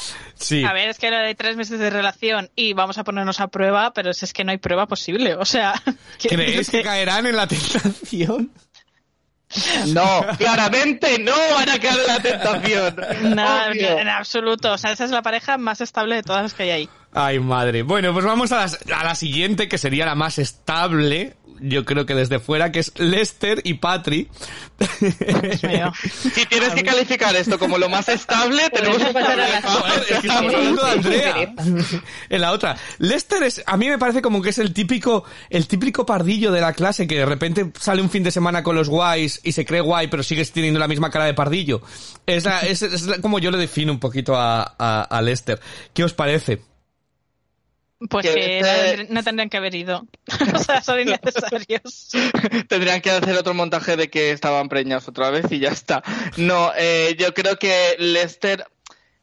Sí. 0.42 0.64
A 0.66 0.74
ver, 0.74 0.90
es 0.90 0.98
que 0.98 1.12
lo 1.12 1.20
de 1.20 1.36
tres 1.36 1.56
meses 1.56 1.78
de 1.78 1.92
relación 1.92 2.50
y 2.56 2.74
vamos 2.74 2.98
a 2.98 3.04
ponernos 3.04 3.40
a 3.40 3.50
prueba, 3.50 3.94
pero 3.94 4.12
si 4.12 4.26
es 4.26 4.34
que 4.34 4.44
no 4.44 4.50
hay 4.52 4.58
prueba 4.58 4.88
posible. 4.88 5.36
O 5.36 5.46
sea, 5.46 5.76
¿Crees 6.20 6.72
que 6.72 6.82
caerán 6.82 7.28
en 7.28 7.36
la 7.36 7.46
tentación? 7.46 8.50
No, 9.88 10.26
claramente 10.38 11.20
no 11.20 11.34
van 11.56 11.70
a 11.70 11.80
caer 11.80 12.00
en 12.00 12.08
la 12.08 12.20
tentación. 12.20 12.96
Obvio. 13.70 14.00
en 14.00 14.08
absoluto. 14.08 14.72
O 14.74 14.78
sea, 14.78 14.92
esa 14.92 15.06
es 15.06 15.12
la 15.12 15.22
pareja 15.22 15.58
más 15.58 15.82
estable 15.82 16.16
de 16.16 16.24
todas 16.24 16.44
las 16.44 16.54
que 16.54 16.64
hay 16.64 16.70
ahí. 16.72 16.90
Ay, 17.14 17.40
madre. 17.40 17.84
Bueno, 17.84 18.14
pues 18.14 18.26
vamos 18.26 18.52
a, 18.52 18.58
las- 18.58 18.80
a 18.94 19.04
la 19.04 19.16
siguiente, 19.16 19.68
que 19.68 19.78
sería 19.78 20.06
la 20.06 20.16
más 20.16 20.40
estable, 20.40 21.36
yo 21.60 21.84
creo 21.86 22.06
que 22.06 22.16
desde 22.16 22.40
fuera, 22.40 22.72
que 22.72 22.80
es 22.80 22.94
Lester 22.98 23.62
y 23.66 23.76
Patri. 23.76 24.30
Si 26.24 26.46
tienes 26.48 26.74
que 26.74 26.84
calificar 26.84 27.36
esto 27.36 27.60
como 27.60 27.78
lo 27.78 27.90
más 27.90 28.08
estable, 28.10 28.70
tenemos 28.70 29.02
un 29.02 29.14
pasar 29.14 29.40
a 29.40 29.48
la. 29.48 29.62
Joder, 29.62 30.00
es 30.10 30.20
que 30.20 30.28
estamos 30.28 30.54
hablando 30.54 30.84
de 30.86 30.92
Andrea. 30.92 31.54
En 32.30 32.42
la 32.42 32.52
otra. 32.52 32.78
Lester 32.98 33.44
es, 33.44 33.62
a 33.66 33.78
mí 33.78 33.90
me 33.90 33.98
parece 33.98 34.22
como 34.22 34.42
que 34.42 34.50
es 34.50 34.58
el 34.58 34.74
típico, 34.74 35.24
el 35.50 35.68
típico 35.68 36.06
pardillo 36.06 36.52
de 36.52 36.62
la 36.62 36.74
clase 36.74 37.08
que 37.08 37.18
de 37.18 37.26
repente 37.26 37.72
sale 37.80 38.02
un 38.02 38.10
fin 38.10 38.24
de 38.24 38.32
semana 38.32 38.64
con 38.64 38.76
los 38.76 38.90
guays 38.90 39.40
y 39.44 39.52
se 39.52 39.66
cree 39.66 39.82
guay, 39.82 40.08
pero 40.08 40.24
sigues 40.24 40.52
teniendo 40.52 40.80
la 40.80 40.88
misma 40.88 41.10
cara 41.12 41.26
de 41.26 41.34
pardillo. 41.34 41.82
Es, 42.26 42.46
la- 42.46 42.62
es, 42.62 42.82
es 42.82 43.04
la- 43.04 43.20
como 43.20 43.38
yo 43.40 43.52
le 43.52 43.58
defino 43.58 43.92
un 43.92 44.00
poquito 44.00 44.36
a, 44.36 44.76
a, 44.80 45.02
a 45.04 45.22
Lester. 45.22 45.60
¿Qué 45.94 46.04
os 46.04 46.14
parece? 46.14 46.62
Pues 48.10 48.26
Que 48.26 48.58
este- 48.60 48.64
tendrían- 48.96 49.14
no 49.14 49.24
tendrían 49.24 49.50
que 49.50 49.58
haber 49.58 49.76
ido. 49.76 50.08
o 50.56 50.60
sea, 50.60 50.82
son 50.82 51.00
innecesarios. 51.02 52.10
Tendrían 52.68 53.02
que 53.02 53.12
hacer 53.12 53.38
otro 53.38 53.54
montaje 53.54 53.96
de 53.96 54.10
que 54.10 54.32
estaban 54.32 54.70
preñados 54.70 55.08
otra 55.08 55.30
vez 55.30 55.46
y 55.52 55.60
ya 55.60 55.70
está. 55.70 56.02
No, 56.38 56.72
eh, 56.78 57.16
yo 57.20 57.34
creo 57.34 57.58
que 57.58 57.96
Lester... 58.00 58.66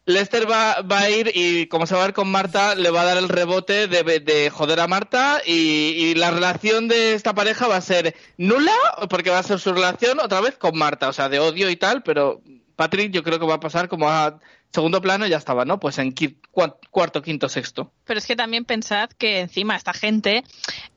Lester 0.07 0.51
va, 0.51 0.81
va 0.81 1.01
a 1.01 1.11
ir 1.11 1.31
y 1.35 1.67
como 1.67 1.87
se 1.87 1.95
va 1.95 2.01
a 2.01 2.07
ver 2.07 2.15
con 2.15 2.31
Marta, 2.31 2.75
le 2.75 2.89
va 2.89 3.03
a 3.03 3.05
dar 3.05 3.19
el 3.19 3.29
rebote 3.29 3.89
de, 3.89 4.03
de 4.21 4.49
joder 4.49 4.81
a 4.81 4.87
Marta 4.87 5.43
y, 5.45 5.53
y 5.53 6.15
la 6.15 6.31
relación 6.31 6.89
de 6.89 7.13
esta 7.13 7.35
pareja 7.35 7.67
va 7.67 7.77
a 7.77 7.83
ser 7.83 8.15
nula 8.39 8.73
porque 9.11 9.29
va 9.29 9.39
a 9.41 9.43
ser 9.43 9.59
su 9.61 9.71
relación 9.75 10.19
otra 10.19 10.41
vez 10.41 10.57
con 10.57 10.79
Marta, 10.79 11.11
o 11.11 11.13
sea, 11.13 11.29
de 11.29 11.41
odio 11.41 11.69
y 11.69 11.77
tal, 11.77 12.03
pero 12.05 12.41
Patrick 12.75 13.13
yo 13.13 13.23
creo 13.23 13.39
que 13.39 13.45
va 13.45 13.57
a 13.57 13.61
pasar 13.61 13.89
como 13.91 14.09
a 14.09 14.39
segundo 14.73 15.01
plano 15.01 15.27
ya 15.27 15.37
estaba, 15.37 15.65
¿no? 15.65 15.81
Pues 15.81 15.99
en 15.99 16.15
cuarto, 16.91 17.23
quinto, 17.23 17.49
sexto. 17.49 17.93
Pero 18.05 18.19
es 18.19 18.27
que 18.27 18.37
también 18.37 18.65
pensad 18.65 19.11
que 19.11 19.41
encima 19.41 19.77
esta 19.77 19.93
gente 19.93 20.45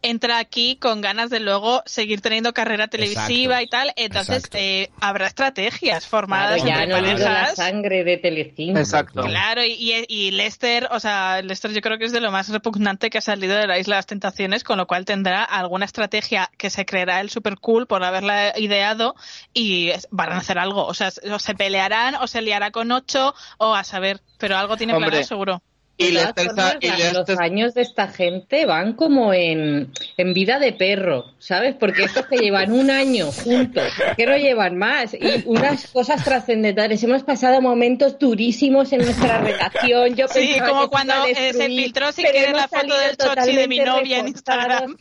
entra 0.02 0.40
aquí 0.40 0.78
con 0.78 1.02
ganas 1.02 1.30
de 1.30 1.40
luego 1.40 1.84
seguir 1.86 2.22
teniendo 2.22 2.54
carrera 2.54 2.88
televisiva 2.88 3.62
Exacto. 3.62 3.64
y 3.64 3.68
tal. 3.68 3.94
Entonces 3.96 4.44
eh, 4.54 4.90
habrá 5.00 5.28
estrategias 5.28 6.08
formadas 6.08 6.62
Claro, 6.62 6.80
ya 6.80 6.84
entre 6.84 7.14
no 7.14 7.20
la 7.20 7.56
sangre 7.56 8.04
de 8.04 8.18
Telecinco. 8.18 8.80
Exacto. 8.80 9.22
Claro, 9.24 9.64
y, 9.64 10.06
y, 10.08 10.32
Lester, 10.32 10.88
o 10.92 11.00
sea, 11.00 11.42
Lester 11.42 11.72
yo 11.72 11.82
creo 11.82 11.98
que 11.98 12.06
es 12.06 12.12
de 12.12 12.22
lo 12.22 12.32
más 12.32 12.50
repugnante 12.50 13.10
que 13.10 13.20
ha 13.20 13.22
salido 13.22 13.56
de 13.56 13.68
la 13.68 13.78
Isla 13.78 13.96
de 13.96 14.00
las 14.00 14.08
Tentaciones, 14.08 14.64
con 14.64 14.78
lo 14.78 14.88
cual 14.88 15.06
tendrá 15.06 15.44
alguna 15.44 15.86
estrategia 15.86 16.50
que 16.58 16.70
se 16.70 16.86
creerá 16.86 17.22
él 17.22 17.30
super 17.30 17.58
cool 17.58 17.88
por 17.88 18.04
haberla 18.04 18.58
ideado 18.58 19.16
y 19.54 19.92
van 20.10 20.32
a 20.32 20.38
hacer 20.38 20.58
algo. 20.58 20.86
O 20.86 20.94
sea, 20.94 21.12
o 21.32 21.40
se 21.40 21.56
pelearán, 21.56 22.16
o 22.16 22.28
se 22.28 22.42
liará 22.42 22.72
con 22.72 22.92
ocho, 22.92 23.34
o 23.62 23.76
a 23.76 23.84
saber, 23.84 24.20
pero 24.40 24.58
algo 24.58 24.76
tiene 24.76 24.94
Hombre, 24.94 25.10
planeado 25.10 25.28
seguro. 25.28 25.62
Y 26.02 26.12
De 26.14 26.20
todas 26.20 26.26
Lester, 26.36 26.46
formas, 26.48 26.76
y 26.82 27.14
los 27.14 27.40
años 27.40 27.74
de 27.74 27.82
esta 27.82 28.08
gente 28.08 28.66
van 28.66 28.94
como 28.94 29.34
en, 29.34 29.92
en 30.18 30.34
vida 30.34 30.60
de 30.60 30.74
perro, 30.74 31.26
¿sabes? 31.40 31.76
Porque 31.80 32.04
estos 32.04 32.26
que 32.28 32.38
llevan 32.38 32.72
un 32.72 32.90
año 32.90 33.32
juntos, 33.32 33.84
que 34.18 34.26
no 34.26 34.38
llevan 34.38 34.78
más, 34.78 35.14
y 35.14 35.44
unas 35.46 35.88
cosas 35.88 36.24
trascendentales. 36.24 37.04
Hemos 37.04 37.24
pasado 37.24 37.62
momentos 37.62 38.18
durísimos 38.20 38.92
en 38.94 39.02
nuestra 39.02 39.40
relación. 39.40 40.16
Yo 40.16 40.28
Sí, 40.28 40.56
como 40.68 40.84
se 40.84 40.90
cuando 40.90 41.14
eh, 41.26 41.36
se 41.36 41.42
destruir, 41.42 41.84
filtró 41.84 42.12
sin 42.12 42.24
pero 42.24 42.34
querer 42.34 42.50
hemos 42.50 42.62
la 42.62 42.68
foto 42.68 42.98
del 42.98 43.18
chochi 43.18 43.56
de 43.56 43.68
mi 43.68 43.80
novia 43.80 44.20
en. 44.20 44.28
Instagram. 44.30 44.98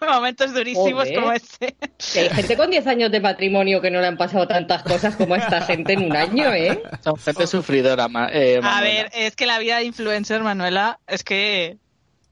Momentos 0.08 0.52
durísimos 0.52 1.04
Joder. 1.04 1.14
como 1.14 1.32
ese. 1.32 1.76
Que 2.12 2.20
hay 2.20 2.28
gente 2.30 2.56
con 2.56 2.70
10 2.70 2.86
años 2.86 3.10
de 3.10 3.20
matrimonio 3.20 3.80
que 3.80 3.90
no 3.90 4.00
le 4.00 4.06
han 4.06 4.16
pasado 4.16 4.46
tantas 4.46 4.82
cosas 4.82 5.16
como 5.16 5.34
a 5.34 5.38
esta 5.38 5.62
gente 5.62 5.94
en 5.94 6.04
un 6.04 6.16
año, 6.16 6.52
¿eh? 6.52 6.82
Son 7.02 7.16
gente 7.16 7.46
sufridora, 7.46 8.08
eh, 8.32 8.60
A 8.62 8.80
ver, 8.80 9.10
es 9.14 9.36
que 9.36 9.46
la 9.46 9.58
vida 9.58 9.78
de 9.78 9.84
influencer, 9.84 10.33
Manuela, 10.42 10.98
es 11.06 11.22
que... 11.24 11.78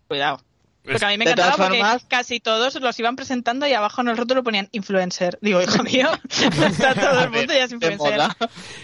Cuidado. 0.09 0.41
Porque 0.85 1.05
a 1.05 1.09
mí 1.11 1.17
me 1.17 1.25
De 1.27 1.31
encantaba 1.31 1.55
todas 1.55 1.69
porque 1.69 1.79
formas- 1.81 2.05
casi 2.09 2.41
todos 2.41 2.75
los 2.75 2.99
iban 2.99 3.15
presentando 3.15 3.69
y 3.69 3.73
abajo 3.73 4.01
en 4.01 4.09
el 4.09 4.17
rótulo 4.17 4.43
ponían 4.43 4.69
influencer. 4.73 5.38
Digo, 5.41 5.62
hijo 5.62 5.81
mío, 5.85 6.11
está 6.29 6.93
todo 6.95 7.21
el 7.23 7.31
mundo 7.31 7.55
ya 7.55 7.62
es 7.65 7.71
de 7.71 7.77
influencer. 7.77 8.21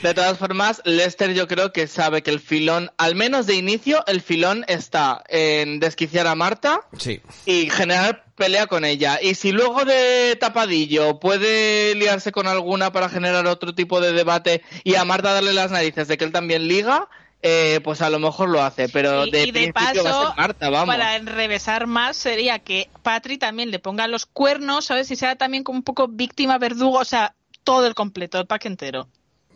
De 0.02 0.14
todas 0.14 0.38
formas, 0.38 0.81
Lester 0.85 1.35
yo 1.35 1.48
creo 1.48 1.72
que 1.72 1.88
sabe 1.88 2.22
que 2.22 2.31
el 2.31 2.38
filón, 2.38 2.92
al 2.98 3.16
menos 3.16 3.46
de 3.48 3.57
inicio, 3.57 4.04
el 4.07 4.20
filón 4.20 4.64
está 4.68 5.24
en 5.28 5.81
desquiciar 5.81 6.28
a 6.28 6.37
Marta 6.37 6.83
Sí. 6.98 7.20
y 7.46 7.68
generar 7.68 8.26
pelea 8.37 8.68
con 8.68 8.85
ella. 8.85 9.18
Y 9.20 9.35
si 9.35 9.50
luego 9.50 9.85
de 9.85 10.37
tapadillo 10.38 11.18
puede 11.18 11.96
liarse 11.96 12.31
con 12.31 12.46
alguna 12.46 12.92
para 12.92 13.09
generar 13.09 13.44
otro 13.48 13.74
tipo 13.74 14.00
de 14.00 14.12
debate 14.12 14.62
y 14.85 14.94
a 14.94 15.04
Marta 15.04 15.33
darle 15.33 15.52
las 15.52 15.72
narices 15.72 16.07
de 16.07 16.16
que 16.16 16.24
él 16.24 16.31
también 16.31 16.68
liga, 16.68 17.09
eh, 17.42 17.81
pues 17.85 18.03
a 18.03 18.11
lo 18.11 18.18
mejor 18.18 18.48
lo 18.48 18.62
hace. 18.62 18.88
Pero 18.88 19.27
Y- 19.27 19.31
de 19.31 19.42
y 19.44 19.53
de 19.53 19.72
principio 19.72 20.05
va 20.05 20.11
a 20.11 20.12
paso, 20.12 20.27
ser 20.29 20.37
Marta, 20.37 20.70
vamos. 20.70 20.94
Para 20.94 21.16
enrevesar 21.16 21.87
más 21.87 22.16
sería 22.16 22.59
que 22.59 22.88
Patri 23.03 23.38
también 23.38 23.70
le 23.70 23.79
ponga 23.79 24.07
los 24.09 24.27
cuernos, 24.27 24.87
¿sabes? 24.87 25.11
Y 25.11 25.16
sea 25.16 25.37
también 25.37 25.64
como 25.64 25.79
un 25.79 25.85
poco 25.85 26.09
víctima, 26.09 26.59
verdugo, 26.59 26.98
o 26.98 27.05
sea, 27.05 27.35
todo 27.64 27.87
el 27.87 27.94
completo, 27.94 28.38
el 28.38 28.46
pack 28.46 28.66
entero. 28.66 29.09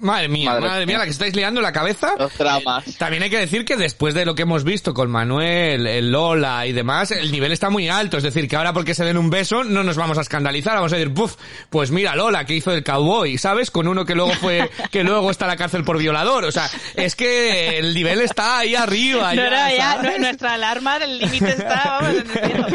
Madre 0.02 0.28
mía, 0.28 0.50
madre, 0.50 0.66
Madre 0.66 0.86
mía, 0.86 0.98
la 0.98 1.04
que 1.04 1.10
estáis 1.10 1.36
liando 1.36 1.60
la 1.60 1.72
cabeza. 1.72 2.14
Los 2.18 2.36
dramas. 2.36 2.84
También 2.98 3.22
hay 3.22 3.30
que 3.30 3.38
decir 3.38 3.64
que 3.64 3.76
después 3.76 4.14
de 4.14 4.24
lo 4.24 4.34
que 4.34 4.42
hemos 4.42 4.64
visto 4.64 4.92
con 4.94 5.08
Manuel, 5.08 5.86
el 5.86 6.10
Lola 6.10 6.66
y 6.66 6.72
demás, 6.72 7.12
el 7.12 7.30
nivel 7.30 7.52
está 7.52 7.70
muy 7.70 7.88
alto. 7.88 8.16
Es 8.16 8.24
decir, 8.24 8.48
que 8.48 8.56
ahora 8.56 8.72
porque 8.72 8.96
se 8.96 9.04
den 9.04 9.16
un 9.16 9.30
beso 9.30 9.62
no 9.62 9.84
nos 9.84 9.96
vamos 9.96 10.18
a 10.18 10.22
escandalizar. 10.22 10.74
Vamos 10.74 10.92
a 10.92 10.96
decir, 10.96 11.14
puf, 11.14 11.36
pues 11.70 11.92
mira 11.92 12.16
Lola, 12.16 12.44
que 12.44 12.54
hizo 12.54 12.72
el 12.72 12.82
cowboy, 12.82 13.38
¿sabes? 13.38 13.70
Con 13.70 13.86
uno 13.86 14.04
que 14.04 14.16
luego 14.16 14.32
fue, 14.32 14.68
que 14.90 15.04
luego 15.04 15.30
está 15.30 15.44
en 15.44 15.50
la 15.50 15.56
cárcel 15.56 15.84
por 15.84 15.98
violador. 15.98 16.46
O 16.46 16.50
sea, 16.50 16.68
es 16.96 17.14
que 17.14 17.78
el 17.78 17.94
nivel 17.94 18.22
está 18.22 18.58
ahí 18.58 18.74
arriba. 18.74 19.32
No, 19.36 19.42
ya, 19.44 19.96
no, 19.96 20.02
ya, 20.02 20.18
nuestra 20.18 20.54
alarma, 20.54 20.96
el 20.96 21.18
límite 21.20 21.50
está, 21.50 22.00
vamos, 22.00 22.10
en 22.10 22.16
el 22.16 22.26
cielo. 22.26 22.66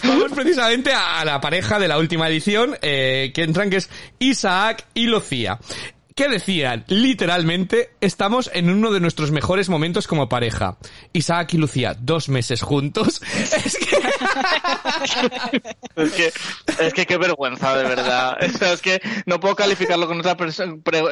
Vamos 0.04 0.32
precisamente 0.32 0.92
a 0.92 1.24
la 1.24 1.40
pareja 1.40 1.78
de 1.80 1.88
la 1.88 1.98
última 1.98 2.28
edición, 2.28 2.76
eh, 2.82 3.32
que 3.34 3.42
entran, 3.42 3.68
que 3.68 3.76
es 3.78 3.90
Isaac 4.20 4.84
y 4.94 5.06
Lucía. 5.06 5.58
Que 6.14 6.28
decían, 6.28 6.84
literalmente, 6.88 7.90
estamos 8.00 8.50
en 8.52 8.70
uno 8.70 8.90
de 8.90 9.00
nuestros 9.00 9.30
mejores 9.30 9.68
momentos 9.68 10.06
como 10.06 10.28
pareja. 10.28 10.76
Isaac 11.12 11.54
y 11.54 11.58
Lucía, 11.58 11.96
dos 11.98 12.28
meses 12.28 12.62
juntos. 12.62 13.20
Es 13.64 13.76
que... 13.76 13.96
Es 15.96 16.12
que, 16.12 16.32
es 16.78 16.94
que 16.94 17.06
qué 17.06 17.16
vergüenza, 17.16 17.76
de 17.76 17.84
verdad. 17.84 18.36
O 18.54 18.58
sea, 18.58 18.72
es 18.72 18.82
que 18.82 19.00
no 19.26 19.40
puedo 19.40 19.54
calificarlo 19.56 20.06
con 20.06 20.20
otra 20.20 20.36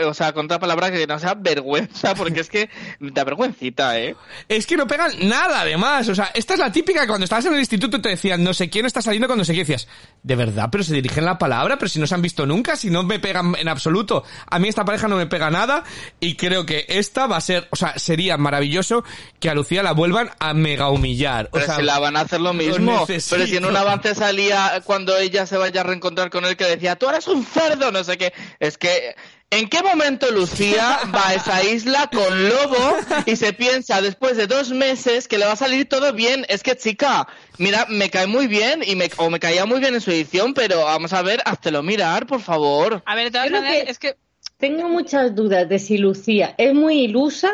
o 0.05 0.15
sea, 0.15 0.33
con 0.33 0.47
otra 0.47 0.59
palabra 0.59 0.91
que 0.91 1.07
no 1.07 1.19
sea 1.19 1.35
vergüenza, 1.35 2.15
porque 2.15 2.41
es 2.41 2.49
que 2.49 2.69
da 3.01 3.25
vergüencita, 3.25 3.99
¿eh? 3.99 4.17
Es 4.49 4.67
que 4.67 4.77
no 4.77 4.87
pegan 4.87 5.13
nada, 5.29 5.63
además. 5.63 6.09
O 6.09 6.15
sea, 6.15 6.31
esta 6.35 6.55
es 6.55 6.61
la 6.61 6.73
típica 6.73 7.07
cuando 7.07 7.25
estabas 7.25 7.47
en 7.47 7.55
el 7.55 7.61
instituto 7.61 8.01
te 8.01 8.11
decían, 8.11 8.43
no 8.43 8.53
sé 8.53 8.69
quién 8.69 8.87
está 8.87 9.01
saliendo 9.01 9.29
con 9.29 9.39
no 9.39 9.45
sé 9.45 9.53
qué. 9.53 9.61
Decías, 9.61 9.89
de 10.23 10.37
verdad, 10.37 10.69
pero 10.71 10.85
se 10.85 10.95
dirigen 10.95 11.25
la 11.25 11.39
palabra, 11.39 11.79
pero 11.79 11.89
si 11.89 11.99
no 11.99 12.07
se 12.07 12.15
han 12.15 12.23
visto 12.23 12.45
nunca, 12.47 12.77
si 12.77 12.91
no 12.91 13.03
me 13.03 13.19
pegan 13.19 13.55
en 13.59 13.69
absoluto. 13.69 14.25
A 14.47 14.59
mí 14.59 14.69
esta 14.69 14.85
pareja 14.85 14.98
no 15.07 15.17
me 15.17 15.27
pega 15.27 15.51
nada 15.51 15.85
y 16.19 16.35
creo 16.35 16.67
que 16.67 16.87
esta 16.89 17.27
va 17.29 17.37
a 17.37 17.41
ser, 17.41 17.69
o 17.71 17.77
sea, 17.77 17.97
sería 17.99 18.37
maravilloso 18.37 19.05
que 19.39 19.49
a 19.51 19.55
Lucía 19.55 19.83
la 19.85 19.93
vuelvan 19.93 20.31
a 20.41 20.55
mega 20.55 20.89
humillar. 20.89 21.47
O 21.47 21.51
Pero 21.53 21.67
sea, 21.67 21.77
si 21.77 21.83
la 21.83 21.99
van 22.01 22.17
a 22.17 22.23
hacer 22.23 22.41
lo 22.41 22.53
mismo. 22.55 23.07
Pero 23.07 23.47
si 23.47 23.57
en 23.57 23.67
un 23.67 23.77
avance 23.77 24.15
salía 24.15 24.81
cuando 24.85 25.17
ella 25.17 25.47
se 25.47 25.57
vaya 25.59 25.83
a 25.83 25.85
reencontrar 25.85 26.31
con 26.31 26.45
él 26.47 26.57
que 26.57 26.65
decía, 26.65 26.97
tú 26.97 27.09
eres 27.09 27.29
un 27.29 27.45
cerdo, 27.45 27.93
no 27.93 28.03
sé 28.03 28.17
qué. 28.19 28.33
Es 28.59 28.79
que, 28.79 29.15
¿en 29.51 29.69
qué 29.69 29.83
momento 29.83 30.31
Lucía 30.31 30.99
va 31.15 31.29
a 31.29 31.35
esa 31.35 31.63
isla 31.63 32.09
con 32.13 32.49
lobo 32.49 32.97
y 33.27 33.37
se 33.37 33.53
piensa 33.53 34.01
después 34.01 34.37
de 34.37 34.47
dos 34.47 34.71
meses 34.71 35.29
que 35.29 35.39
le 35.39 35.45
va 35.47 35.53
a 35.53 35.57
salir 35.57 35.89
todo 35.89 36.13
bien? 36.13 36.45
Es 36.49 36.63
que, 36.63 36.77
chica, 36.77 37.29
mira, 37.59 37.87
me 37.89 38.11
cae 38.11 38.27
muy 38.27 38.47
bien 38.47 38.83
y 38.85 38.97
me, 38.97 39.11
o 39.19 39.31
me 39.31 39.39
caía 39.41 39.67
muy 39.67 39.81
bien 39.81 39.95
en 39.95 40.01
su 40.01 40.11
edición, 40.11 40.55
pero 40.55 40.85
vamos 40.85 41.13
a 41.13 41.23
ver, 41.23 41.43
háztelo 41.45 41.83
mirar, 41.83 42.27
por 42.27 42.41
favor. 42.41 43.03
A 43.07 43.15
ver, 43.15 43.25
de 43.27 43.31
todas 43.33 43.47
Yo 43.47 43.51
creo 43.51 43.63
maneras, 43.63 43.85
que- 43.85 43.91
es 43.91 43.99
que 43.99 44.17
Tengo 44.59 44.88
muchas 44.88 45.37
dudas 45.37 45.68
de 45.68 45.79
si 45.79 45.99
Lucía 45.99 46.57
es 46.59 46.75
muy 46.75 47.05
ilusa 47.05 47.49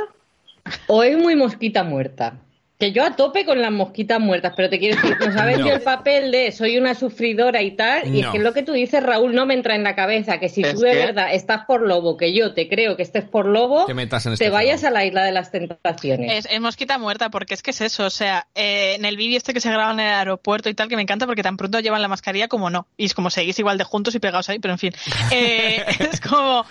o 0.86 1.02
es 1.02 1.18
muy 1.18 1.36
mosquita 1.36 1.84
muerta. 1.84 2.40
Que 2.84 2.92
yo 2.92 3.02
a 3.02 3.16
tope 3.16 3.46
con 3.46 3.62
las 3.62 3.72
mosquitas 3.72 4.20
muertas, 4.20 4.52
pero 4.54 4.68
te 4.68 4.78
quiero 4.78 5.00
decir, 5.00 5.16
ha 5.38 5.44
vendido 5.46 5.68
No. 5.68 5.74
el 5.76 5.80
papel 5.80 6.30
de 6.30 6.52
soy 6.52 6.76
una 6.76 6.94
sufridora 6.94 7.62
y 7.62 7.70
tal, 7.70 8.06
y 8.14 8.20
No. 8.20 8.28
es 8.28 8.32
que 8.34 8.38
lo 8.40 8.52
que 8.52 8.62
tú 8.62 8.72
dices, 8.72 9.02
Raúl, 9.02 9.34
no 9.34 9.46
me 9.46 9.54
entra 9.54 9.74
en 9.74 9.82
la 9.82 9.94
cabeza, 9.94 10.38
que 10.38 10.50
si 10.50 10.60
Es 10.60 10.74
tú 10.74 10.80
de 10.80 10.90
que- 10.92 10.96
verdad 10.98 11.32
estás 11.32 11.64
por 11.66 11.80
lobo, 11.80 12.18
que 12.18 12.34
yo 12.34 12.52
te 12.52 12.68
creo 12.68 12.94
que 12.96 13.02
estés 13.02 13.24
por 13.24 13.46
lobo, 13.46 13.86
Te 13.86 13.94
metas 13.94 14.26
en 14.26 14.34
este 14.34 14.44
te 14.44 14.50
vayas 14.50 14.84
a 14.84 14.90
la 14.90 15.04
isla 15.04 15.24
de 15.24 15.32
las 15.32 15.50
tentaciones. 15.50 16.44
Es, 16.44 16.52
es 16.52 16.60
mosquita 16.60 16.98
muerta, 16.98 17.30
porque 17.30 17.54
es 17.54 17.62
que 17.62 17.70
es 17.70 17.80
eso. 17.80 18.04
O 18.04 18.10
sea, 18.10 18.46
eh, 18.54 18.96
en 18.98 19.06
el 19.06 19.16
vídeo 19.16 19.38
este 19.38 19.54
que 19.54 19.60
se 19.60 19.70
graba 19.70 19.92
en 19.92 20.00
el 20.00 20.12
aeropuerto 20.12 20.68
y 20.68 20.74
tal, 20.74 20.88
que 20.88 20.96
me 20.96 21.02
encanta 21.02 21.24
porque 21.26 21.42
tan 21.42 21.56
pronto 21.56 21.80
llevan 21.80 22.02
la 22.02 22.08
mascarilla 22.08 22.48
como 22.48 22.68
no. 22.68 22.86
Y 22.98 23.06
es 23.06 23.14
como 23.14 23.30
seguís 23.30 23.58
igual 23.58 23.78
de 23.78 23.84
juntos 23.84 24.14
y 24.14 24.18
pegados 24.18 24.50
ahí, 24.50 24.58
pero 24.58 24.72
en 24.74 24.78
fin. 24.78 24.92
Eh, 25.30 25.82
es 26.12 26.20
como. 26.20 26.66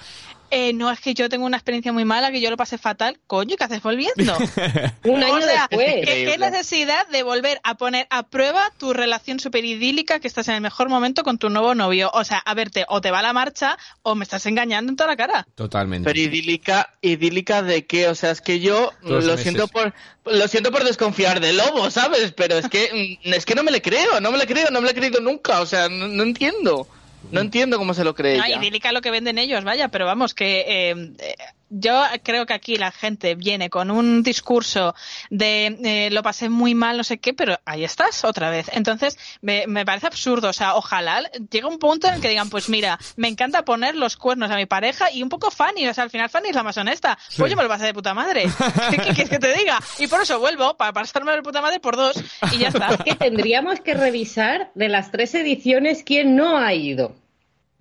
Eh, 0.54 0.72
no, 0.74 0.92
es 0.92 1.00
que 1.00 1.16
yo 1.16 1.30
tengo 1.30 1.46
una 1.46 1.58
experiencia 1.58 1.92
muy 1.92 2.06
mala, 2.06 2.32
que 2.32 2.40
yo 2.40 2.50
lo 2.52 2.58
pasé 2.58 2.78
fatal. 2.78 3.20
Coño, 3.26 3.56
¿qué 3.58 3.64
haces 3.64 3.82
volviendo? 3.82 4.38
Un 5.04 5.24
O 5.24 5.26
año 5.26 5.42
sea, 5.42 5.68
después. 5.68 6.06
¿qué, 6.06 6.38
necesidad 6.38 7.08
de 7.08 7.24
volver 7.24 7.60
a 7.64 7.76
poner 7.76 8.06
a 8.10 8.24
prueba 8.24 8.62
tu 8.78 8.94
relación 8.94 9.40
súper 9.40 9.66
idílica 9.66 10.20
que 10.20 10.28
estás 10.28 10.48
en 10.50 10.56
el 10.56 10.62
mejor 10.62 10.90
momento 10.90 11.24
con 11.24 11.40
tu 11.40 11.50
nuevo 11.50 11.74
novio? 11.74 12.12
O 12.14 12.24
sea, 12.24 12.38
a 12.38 12.54
verte, 12.54 12.86
o 12.88 13.02
te 13.02 13.10
va 13.10 13.22
la 13.24 13.34
marcha 13.34 13.78
o 14.04 14.14
me 14.14 14.24
estás 14.24 14.46
engañando 14.46 14.92
en 14.92 14.96
toda 14.96 15.10
la 15.10 15.18
cara. 15.18 15.48
Totalmente. 15.56 16.08
Pero 16.08 16.20
idílica, 16.20 16.94
idílica 17.02 17.64
de 17.64 17.86
qué, 17.88 18.08
o 18.08 18.16
sea, 18.16 18.30
es 18.32 18.42
que 18.42 18.60
yo 18.60 18.92
Dos 19.02 19.24
lo 19.24 19.32
meses. 19.32 19.42
siento 19.44 19.68
por 19.68 19.94
lo 20.26 20.48
siento 20.48 20.72
por 20.72 20.84
desconfiar 20.84 21.40
de 21.40 21.54
Lobo, 21.54 21.90
¿sabes? 21.90 22.32
Pero 22.32 22.58
es 22.58 22.70
que 22.70 23.20
mm, 23.26 23.34
es 23.34 23.46
que 23.46 23.56
no 23.56 23.64
me 23.64 23.72
le 23.72 23.82
creo, 23.82 24.22
no 24.22 24.32
me 24.32 24.38
le 24.38 24.46
creo, 24.48 24.70
no 24.70 24.82
me 24.82 24.86
le 24.86 24.92
he 24.92 24.96
creído 24.96 25.20
nunca, 25.20 25.62
o 25.62 25.66
sea, 25.66 25.90
no, 25.90 26.08
no 26.08 26.24
entiendo. 26.24 26.88
No 27.32 27.42
entiendo 27.42 27.78
cómo 27.78 27.94
se 27.94 28.04
lo 28.04 28.14
cree 28.14 28.38
No, 28.38 28.46
ella. 28.46 28.58
idílica 28.58 28.92
lo 28.92 29.02
que 29.02 29.12
venden 29.12 29.38
ellos, 29.38 29.64
vaya, 29.64 29.88
pero 29.90 30.06
vamos, 30.06 30.34
que 30.34 30.60
eh, 30.68 31.12
eh, 31.20 31.36
yo 31.74 32.04
creo 32.24 32.46
que 32.46 32.54
aquí 32.54 32.76
la 32.76 32.92
gente 32.92 33.36
viene 33.36 33.70
con 33.70 33.90
un 33.90 34.22
discurso 34.24 34.94
de 35.30 35.78
eh, 35.84 36.10
lo 36.12 36.22
pasé 36.22 36.50
muy 36.50 36.76
mal, 36.76 36.98
no 36.98 37.04
sé 37.04 37.18
qué, 37.18 37.34
pero 37.34 37.60
ahí 37.66 37.84
estás 37.84 38.24
otra 38.24 38.50
vez. 38.50 38.70
Entonces, 38.74 39.18
me, 39.42 39.66
me 39.68 39.86
parece 39.86 40.08
absurdo, 40.08 40.50
o 40.50 40.54
sea, 40.54 40.76
ojalá 40.76 41.24
llegue 41.50 41.66
un 41.66 41.80
punto 41.80 42.08
en 42.08 42.16
el 42.16 42.22
que 42.22 42.30
digan, 42.30 42.50
pues 42.50 42.70
mira, 42.70 43.00
me 43.16 43.28
encanta 43.28 43.66
poner 43.66 43.96
los 43.96 44.18
cuernos 44.18 44.52
a 44.52 44.56
mi 44.56 44.66
pareja 44.66 45.12
y 45.12 45.24
un 45.24 45.30
poco 45.30 45.50
Fanny, 45.50 45.88
o 45.88 45.94
sea, 45.94 46.04
al 46.04 46.10
final 46.10 46.30
Fanny 46.30 46.50
es 46.50 46.56
la 46.56 46.64
más 46.64 46.78
honesta. 46.78 47.18
Pues 47.38 47.50
yo 47.50 47.58
me 47.58 47.64
lo 47.64 47.70
pasé 47.70 47.86
de 47.86 47.94
puta 47.94 48.14
madre. 48.14 48.46
¿Qué 48.90 48.98
qué 48.98 49.14
quieres 49.14 49.30
que 49.30 49.40
te 49.40 49.54
diga? 49.54 49.80
Y 50.00 50.08
por 50.08 50.22
eso 50.22 50.40
vuelvo, 50.40 50.76
para 50.78 50.94
pasarme 50.94 51.32
de 51.32 51.42
puta 51.42 51.62
madre 51.62 51.80
por 51.80 51.96
dos 51.96 52.16
y 52.52 52.58
ya 52.60 52.68
está. 52.70 52.98
que 52.98 53.16
tendríamos 53.16 53.80
que 53.80 53.94
revisar 53.94 54.72
de 54.76 54.90
las 54.90 55.12
tres 55.12 55.34
ediciones 55.36 56.04
quién 56.04 56.36
no 56.36 56.58
ha 56.58 56.74
ido. 56.74 57.16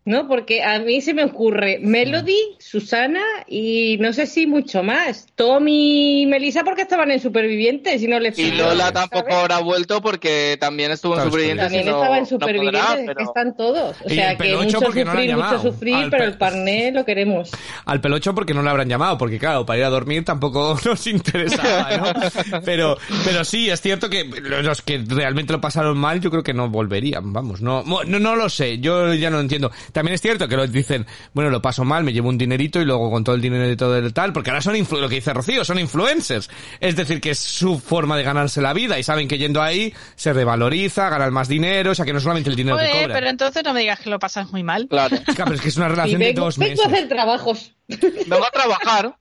¿No? 0.04 0.26
Porque 0.26 0.64
a 0.64 0.80
mí 0.80 1.00
se 1.00 1.14
me 1.14 1.22
ocurre 1.22 1.78
Melody, 1.80 2.36
Susana 2.58 3.22
y 3.46 3.98
no 4.00 4.12
sé 4.12 4.26
si 4.26 4.48
mucho 4.48 4.82
más. 4.82 5.26
Tommy 5.36 6.22
y 6.22 6.26
Melissa 6.26 6.64
porque 6.64 6.82
estaban 6.82 7.12
en 7.12 7.20
Supervivientes 7.20 8.02
y 8.02 8.08
no 8.08 8.18
le 8.18 8.32
Y 8.36 8.50
Lola 8.50 8.86
¿sabes? 8.88 8.94
tampoco 8.94 9.32
habrá 9.34 9.58
vuelto 9.60 10.02
porque 10.02 10.56
también 10.58 10.90
estuvo 10.90 11.14
en 11.16 11.24
Supervivientes 11.26 11.66
También 11.66 11.86
no, 11.86 11.92
estaba 11.98 12.16
en 12.16 12.22
no 12.24 12.28
Supervivientes, 12.28 13.08
es 13.10 13.14
que 13.16 13.22
están 13.22 13.56
todos. 13.56 13.96
O 14.04 14.08
sea 14.08 14.30
que 14.32 14.36
Pelocho 14.38 14.64
mucho 14.64 14.80
porque 14.80 15.04
no 15.04 15.12
sufrir, 15.12 15.30
mucho 15.36 15.40
llamado. 15.46 15.62
sufrir, 15.62 15.94
Al 15.94 16.10
pero 16.10 16.24
pe- 16.24 16.30
el 16.30 16.36
parné 16.38 16.90
lo 16.92 17.04
queremos. 17.04 17.50
Al 17.84 18.00
pelocho 18.00 18.34
porque 18.34 18.54
no 18.54 18.62
le 18.62 18.70
habrán 18.70 18.88
llamado, 18.88 19.16
porque 19.18 19.38
claro, 19.38 19.64
para 19.64 19.78
ir 19.78 19.84
a 19.84 19.90
dormir 19.90 20.24
tampoco 20.24 20.76
nos 20.84 21.06
interesaba, 21.06 21.96
¿no? 21.96 22.60
Pero, 22.64 22.96
pero 23.24 23.44
sí, 23.44 23.70
es 23.70 23.80
cierto 23.80 24.10
que 24.10 24.24
los 24.24 24.82
que 24.82 25.04
realmente 25.06 25.52
lo 25.52 25.60
pasaron 25.60 25.96
mal, 25.96 26.20
yo 26.20 26.30
creo 26.30 26.42
que 26.42 26.54
no 26.54 26.68
volverían, 26.68 27.32
vamos, 27.32 27.60
no, 27.62 27.84
no, 27.84 28.02
no 28.18 28.34
lo 28.36 28.48
sé, 28.48 28.78
yo 28.80 29.14
ya 29.14 29.30
no 29.30 29.36
lo 29.36 29.42
entiendo. 29.42 29.70
También 29.92 30.14
es 30.14 30.20
cierto 30.20 30.48
que 30.48 30.57
lo 30.57 30.66
dicen, 30.66 31.07
bueno, 31.33 31.50
lo 31.50 31.62
paso 31.62 31.85
mal, 31.85 32.02
me 32.05 32.12
llevo 32.12 32.28
un 32.28 32.38
dinerito 32.38 32.81
y 32.81 32.85
luego 32.85 33.11
con 33.11 33.22
todo 33.24 33.35
el 33.35 33.40
dinero 33.42 33.70
y 33.70 33.76
todo 33.76 33.96
el 33.96 34.12
tal, 34.12 34.33
porque 34.33 34.50
ahora 34.50 34.62
son 34.62 34.74
influ- 34.74 35.00
lo 35.00 35.09
que 35.09 35.16
dice 35.16 35.33
Rocío, 35.33 35.64
son 35.64 35.78
influencers. 35.78 36.48
Es 36.81 36.96
decir, 36.96 37.20
que 37.20 37.31
es 37.31 37.38
su 37.38 37.78
forma 37.78 38.16
de 38.16 38.22
ganarse 38.22 38.61
la 38.62 38.72
vida 38.72 38.98
y 38.98 39.02
saben 39.02 39.28
que 39.28 39.38
yendo 39.38 39.62
ahí 39.62 39.92
se 40.16 40.33
revaloriza, 40.33 41.09
ganan 41.11 41.33
más 41.33 41.48
dinero, 41.48 41.92
o 41.92 41.94
sea 41.94 42.05
que 42.05 42.12
no 42.12 42.20
solamente 42.20 42.50
el 42.50 42.57
dinero 42.57 42.76
que 42.78 42.87
Joder, 42.87 43.02
cobran. 43.02 43.14
pero 43.16 43.28
entonces 43.31 43.62
no 43.64 43.72
me 43.74 43.81
digas 43.81 44.00
que 44.00 44.11
lo 44.11 44.18
pasas 44.18 44.50
muy 44.50 44.62
mal. 44.62 44.87
Claro. 44.88 45.16
Claro, 45.24 45.44
pero 45.44 45.55
es 45.55 45.61
que 45.61 45.68
es 45.68 45.76
una 45.76 45.87
Y 45.87 45.90
relación 45.90 46.20
de 46.20 46.26
vengo, 46.26 46.40
dos 46.44 46.59
vengo 46.59 46.70
meses. 46.72 46.85
a 46.87 46.88
hacer 46.88 47.09
trabajos. 47.09 47.72
Vengo 47.88 48.46
a 48.46 48.50
trabajar. 48.50 49.16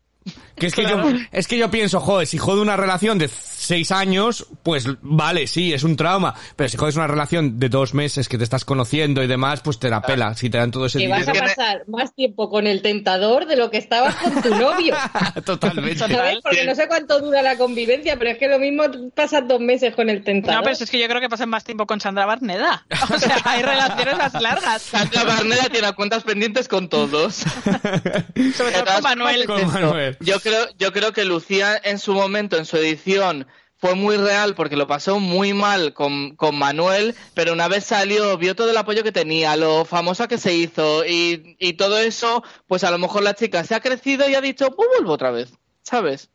Que 0.55 0.67
es 0.67 0.75
que 0.75 0.83
yo, 0.83 1.01
es 1.31 1.47
que 1.47 1.57
yo 1.57 1.71
pienso, 1.71 1.99
joder, 1.99 2.27
si 2.27 2.37
jode 2.37 2.61
una 2.61 2.77
relación 2.77 3.17
de 3.17 3.27
seis 3.27 3.91
años, 3.91 4.47
pues 4.63 4.85
vale, 5.01 5.47
sí, 5.47 5.73
es 5.73 5.83
un 5.83 5.95
trauma. 5.95 6.33
Pero 6.55 6.69
si 6.69 6.77
jodes 6.77 6.95
una 6.95 7.07
relación 7.07 7.59
de 7.59 7.69
dos 7.69 7.93
meses 7.93 8.27
que 8.27 8.37
te 8.37 8.43
estás 8.43 8.65
conociendo 8.65 9.23
y 9.23 9.27
demás, 9.27 9.61
pues 9.61 9.79
te 9.79 9.89
la 9.89 10.01
pela. 10.01 10.33
Si 10.35 10.49
te 10.49 10.57
dan 10.57 10.71
todo 10.71 10.85
ese 10.85 10.99
Que 10.99 11.07
vas 11.07 11.27
a 11.27 11.33
pasar 11.33 11.83
más 11.87 12.13
tiempo 12.13 12.49
con 12.49 12.67
el 12.67 12.81
tentador 12.81 13.45
de 13.45 13.55
lo 13.55 13.69
que 13.69 13.77
estabas 13.77 14.15
con 14.15 14.41
tu 14.41 14.49
novio. 14.55 14.95
Totalmente. 15.45 15.99
¿Sabes? 15.99 16.39
Porque 16.43 16.65
no 16.65 16.75
sé 16.75 16.87
cuánto 16.87 17.19
dura 17.19 17.41
la 17.41 17.57
convivencia, 17.57 18.17
pero 18.17 18.31
es 18.31 18.37
que 18.37 18.47
lo 18.47 18.59
mismo 18.59 18.83
pasas 19.15 19.47
dos 19.47 19.59
meses 19.59 19.95
con 19.95 20.09
el 20.09 20.23
tentador. 20.23 20.57
No, 20.57 20.63
pero 20.63 20.75
es 20.79 20.89
que 20.89 20.99
yo 20.99 21.07
creo 21.07 21.21
que 21.21 21.29
pasan 21.29 21.49
más 21.49 21.63
tiempo 21.63 21.85
con 21.85 21.99
Sandra 21.99 22.25
Barneda. 22.25 22.85
O 23.13 23.19
sea, 23.19 23.37
hay 23.43 23.61
relaciones 23.61 24.17
más 24.17 24.33
largas. 24.41 24.81
Sandra 24.83 25.23
Barneda 25.23 25.67
tiene 25.69 25.91
cuentas 25.93 26.23
pendientes 26.23 26.67
con 26.67 26.87
todos. 26.87 27.35
Sobre 27.35 28.71
todo 28.71 28.85
con 28.85 29.03
Manuel. 29.03 29.45
Con 29.45 29.67
Manuel. 29.67 30.17
Yo 30.21 30.39
creo, 30.39 30.50
yo 30.77 30.91
creo 30.93 31.13
que 31.13 31.25
Lucía 31.25 31.79
en 31.83 31.99
su 31.99 32.13
momento, 32.13 32.57
en 32.57 32.65
su 32.65 32.77
edición, 32.77 33.47
fue 33.81 33.95
muy 33.95 34.15
real 34.15 34.53
porque 34.53 34.75
lo 34.75 34.85
pasó 34.85 35.19
muy 35.19 35.53
mal 35.53 35.93
con, 35.93 36.35
con 36.35 36.55
Manuel, 36.55 37.15
pero 37.33 37.51
una 37.51 37.67
vez 37.67 37.83
salió, 37.83 38.37
vio 38.37 38.55
todo 38.55 38.69
el 38.69 38.77
apoyo 38.77 39.03
que 39.03 39.11
tenía, 39.11 39.55
lo 39.55 39.85
famosa 39.85 40.27
que 40.27 40.37
se 40.37 40.53
hizo 40.53 41.03
y, 41.03 41.55
y 41.59 41.73
todo 41.73 41.97
eso, 41.97 42.43
pues 42.67 42.83
a 42.83 42.91
lo 42.91 42.99
mejor 42.99 43.23
la 43.23 43.33
chica 43.33 43.63
se 43.63 43.73
ha 43.73 43.79
crecido 43.79 44.29
y 44.29 44.35
ha 44.35 44.41
dicho, 44.41 44.69
pues 44.75 44.87
vuelvo 44.95 45.13
otra 45.13 45.31
vez, 45.31 45.51
¿sabes? 45.81 46.29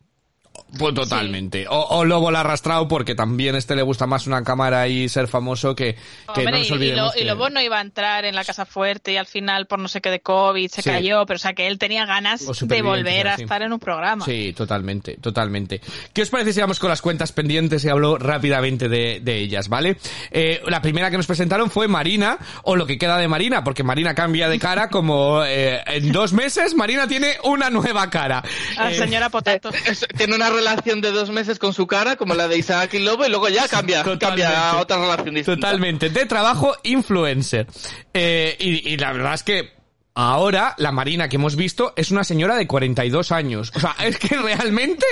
Pues 0.78 0.94
totalmente. 0.94 1.66
O, 1.68 1.78
o 1.78 2.04
Lobo 2.04 2.30
la 2.30 2.38
ha 2.38 2.40
arrastrado 2.42 2.86
porque 2.88 3.14
también 3.14 3.54
a 3.54 3.58
este 3.58 3.74
le 3.76 3.82
gusta 3.82 4.06
más 4.06 4.26
una 4.26 4.42
cámara 4.42 4.86
y 4.88 5.08
ser 5.08 5.26
famoso 5.28 5.74
que, 5.74 5.94
que 5.94 6.42
no 6.42 6.48
Hombre, 6.48 6.58
nos 6.58 6.66
y, 6.66 6.70
y, 6.70 6.72
olvidemos 6.72 7.14
lo, 7.16 7.20
y 7.22 7.24
Lobo 7.24 7.50
no 7.50 7.60
iba 7.62 7.78
a 7.78 7.80
entrar 7.80 8.24
en 8.24 8.34
la 8.34 8.44
casa 8.44 8.66
fuerte 8.66 9.12
y 9.12 9.16
al 9.16 9.26
final 9.26 9.66
por 9.66 9.78
no 9.78 9.88
sé 9.88 10.00
qué 10.00 10.10
de 10.10 10.20
COVID 10.20 10.70
se 10.70 10.82
Sí. 10.82 10.90
cayó, 10.90 11.24
pero 11.26 11.36
o 11.36 11.38
sea 11.38 11.54
que 11.54 11.66
él 11.66 11.78
tenía 11.78 12.04
ganas 12.06 12.44
de 12.60 12.82
volver 12.82 13.28
a 13.28 13.36
sí. 13.36 13.42
estar 13.42 13.62
en 13.62 13.72
un 13.72 13.78
programa. 13.78 14.24
Sí, 14.24 14.52
totalmente, 14.52 15.16
totalmente. 15.16 15.80
¿Qué 16.12 16.22
os 16.22 16.30
parece 16.30 16.52
si 16.52 16.60
vamos 16.60 16.78
con 16.78 16.90
las 16.90 17.00
cuentas 17.02 17.32
pendientes 17.32 17.84
y 17.84 17.88
hablo 17.88 18.18
rápidamente 18.18 18.88
de, 18.88 19.20
de 19.22 19.36
ellas, 19.38 19.68
¿vale? 19.68 19.96
Eh, 20.30 20.60
la 20.66 20.82
primera 20.82 21.10
que 21.10 21.16
nos 21.16 21.26
presentaron 21.26 21.70
fue 21.70 21.88
Marina, 21.88 22.38
o 22.64 22.76
lo 22.76 22.86
que 22.86 22.98
queda 22.98 23.18
de 23.18 23.28
Marina, 23.28 23.64
porque 23.64 23.82
Marina 23.82 24.14
cambia 24.14 24.48
de 24.48 24.58
cara 24.58 24.88
como 24.90 25.42
eh, 25.44 25.80
en 25.86 26.12
dos 26.12 26.32
meses 26.32 26.74
Marina 26.74 27.06
tiene 27.08 27.36
una 27.44 27.70
nueva 27.70 28.10
cara. 28.10 28.42
Ah, 28.76 28.90
Eh, 28.90 28.94
señora 28.94 29.30
Potato. 29.30 29.70
Es- 29.86 30.06
tiene 30.16 30.34
una 30.36 30.45
relación 30.50 31.00
de 31.00 31.10
dos 31.12 31.30
meses 31.30 31.58
con 31.58 31.72
su 31.72 31.86
cara, 31.86 32.16
como 32.16 32.34
la 32.34 32.48
de 32.48 32.58
Isaac 32.58 32.94
y 32.94 32.98
Lobo, 33.00 33.26
y 33.26 33.28
luego 33.30 33.48
ya 33.48 33.68
cambia, 33.68 34.04
cambia 34.18 34.70
a 34.70 34.78
otra 34.80 34.98
relación 34.98 35.34
distinta. 35.34 35.60
Totalmente. 35.60 36.10
De 36.10 36.26
trabajo, 36.26 36.74
influencer. 36.82 37.66
Eh, 38.12 38.56
y, 38.58 38.92
y 38.92 38.96
la 38.96 39.12
verdad 39.12 39.34
es 39.34 39.42
que 39.42 39.76
ahora 40.16 40.74
la 40.78 40.92
Marina 40.92 41.28
que 41.28 41.36
hemos 41.36 41.56
visto 41.56 41.92
es 41.94 42.10
una 42.10 42.24
señora 42.24 42.56
de 42.56 42.66
42 42.66 43.32
años. 43.32 43.70
O 43.76 43.80
sea, 43.80 43.94
es 44.04 44.18
que 44.18 44.34
realmente 44.36 45.04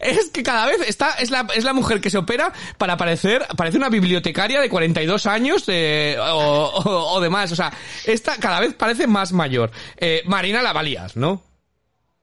es 0.00 0.30
que 0.30 0.42
cada 0.42 0.66
vez 0.66 0.80
está 0.86 1.12
es 1.12 1.30
la 1.30 1.46
es 1.54 1.64
la 1.64 1.72
mujer 1.72 2.00
que 2.00 2.10
se 2.10 2.18
opera 2.18 2.52
para 2.76 2.96
parecer 2.96 3.46
parece 3.56 3.78
una 3.78 3.88
bibliotecaria 3.88 4.60
de 4.60 4.68
42 4.68 5.26
años 5.26 5.64
eh, 5.68 6.16
o, 6.18 6.72
o, 6.74 7.14
o 7.14 7.20
demás. 7.20 7.52
O 7.52 7.56
sea, 7.56 7.72
esta 8.04 8.36
cada 8.36 8.60
vez 8.60 8.74
parece 8.74 9.06
más 9.06 9.32
mayor. 9.32 9.70
Eh, 9.96 10.22
Marina 10.26 10.60
la 10.60 10.72
valías, 10.72 11.16
¿no? 11.16 11.47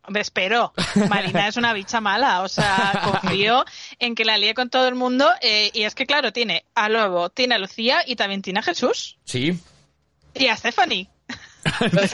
Hombre, 0.08 0.22
espero. 0.22 0.74
Marina 1.10 1.48
es 1.48 1.58
una 1.58 1.74
bicha 1.74 2.02
mala. 2.02 2.42
O 2.42 2.48
sea, 2.48 3.02
confío 3.04 3.66
en 4.00 4.16
que 4.16 4.26
la 4.26 4.38
líe 4.38 4.54
con 4.54 4.70
todo 4.70 4.88
el 4.88 4.96
mundo. 4.96 5.30
eh, 5.42 5.72
y 5.74 5.84
es 5.84 5.96
que, 5.96 6.06
claro, 6.06 6.32
tiene 6.32 6.66
a 6.76 6.90
Lobo, 6.90 7.30
tiene 7.30 7.56
a 7.56 7.58
Lucía 7.58 8.02
y 8.06 8.16
también 8.16 8.42
tiene 8.42 8.60
a 8.60 8.64
Jesús. 8.64 9.18
Sí. 9.26 9.60
Y 10.34 10.48
a 10.48 10.56
Stephanie. 10.58 11.10
Es 11.92 12.12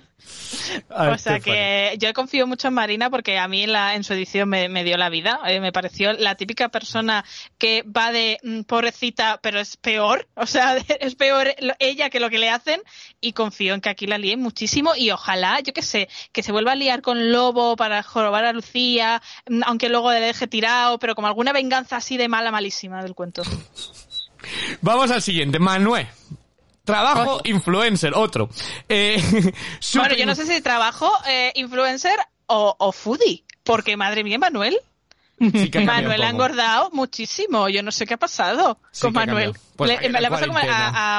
O 0.88 1.18
sea 1.18 1.40
que 1.40 1.96
yo 1.98 2.12
confío 2.12 2.46
mucho 2.46 2.68
en 2.68 2.74
Marina 2.74 3.10
porque 3.10 3.38
a 3.38 3.48
mí 3.48 3.62
en, 3.62 3.72
la, 3.72 3.94
en 3.94 4.04
su 4.04 4.12
edición 4.12 4.48
me, 4.48 4.68
me 4.68 4.84
dio 4.84 4.96
la 4.96 5.08
vida. 5.08 5.40
Eh, 5.46 5.60
me 5.60 5.72
pareció 5.72 6.12
la 6.12 6.34
típica 6.34 6.68
persona 6.68 7.24
que 7.58 7.82
va 7.82 8.12
de 8.12 8.38
mm, 8.42 8.62
pobrecita, 8.62 9.38
pero 9.42 9.60
es 9.60 9.76
peor. 9.76 10.28
O 10.36 10.46
sea, 10.46 10.76
es 11.00 11.14
peor 11.14 11.54
ella 11.78 12.10
que 12.10 12.20
lo 12.20 12.28
que 12.28 12.38
le 12.38 12.50
hacen. 12.50 12.80
Y 13.20 13.32
confío 13.32 13.74
en 13.74 13.80
que 13.80 13.88
aquí 13.88 14.06
la 14.06 14.18
líen 14.18 14.40
muchísimo. 14.40 14.94
Y 14.96 15.10
ojalá, 15.10 15.60
yo 15.60 15.72
qué 15.72 15.82
sé, 15.82 16.08
que 16.32 16.42
se 16.42 16.52
vuelva 16.52 16.72
a 16.72 16.76
liar 16.76 17.02
con 17.02 17.32
Lobo 17.32 17.76
para 17.76 18.02
jorobar 18.02 18.44
a 18.44 18.52
Lucía, 18.52 19.22
mm, 19.48 19.62
aunque 19.66 19.88
luego 19.88 20.12
le 20.12 20.20
deje 20.20 20.46
tirado, 20.46 20.98
pero 20.98 21.14
como 21.14 21.28
alguna 21.28 21.52
venganza 21.52 21.96
así 21.96 22.16
de 22.16 22.28
mala, 22.28 22.50
malísima 22.50 23.02
del 23.02 23.14
cuento. 23.14 23.42
Vamos 24.82 25.10
al 25.10 25.22
siguiente, 25.22 25.58
Manuel. 25.58 26.06
Trabajo 26.84 27.40
influencer, 27.44 28.12
otro. 28.14 28.48
Eh, 28.88 29.16
Bueno, 29.94 30.14
yo 30.14 30.26
no 30.26 30.34
sé 30.34 30.46
si 30.46 30.60
trabajo 30.60 31.10
eh, 31.26 31.52
influencer 31.56 32.18
o, 32.46 32.74
o 32.78 32.92
foodie. 32.92 33.44
Porque, 33.62 33.96
madre 33.96 34.22
mía, 34.24 34.38
Manuel. 34.38 34.76
Sí 35.40 35.70
ha 35.78 35.80
Manuel 35.80 36.22
ha 36.22 36.28
engordado 36.30 36.90
muchísimo. 36.92 37.68
Yo 37.68 37.82
no 37.82 37.90
sé 37.90 38.06
qué 38.06 38.14
ha 38.14 38.18
pasado 38.18 38.78
Sí 38.92 39.00
con 39.02 39.16
ha 39.16 39.26
Manuel. 39.26 39.52
Pues 39.76 39.88
le, 39.90 39.96
la- 39.96 40.02
me 40.02 40.08
la 40.12 40.20
le 40.20 40.30
pasa 40.30 40.46
como 40.46 40.58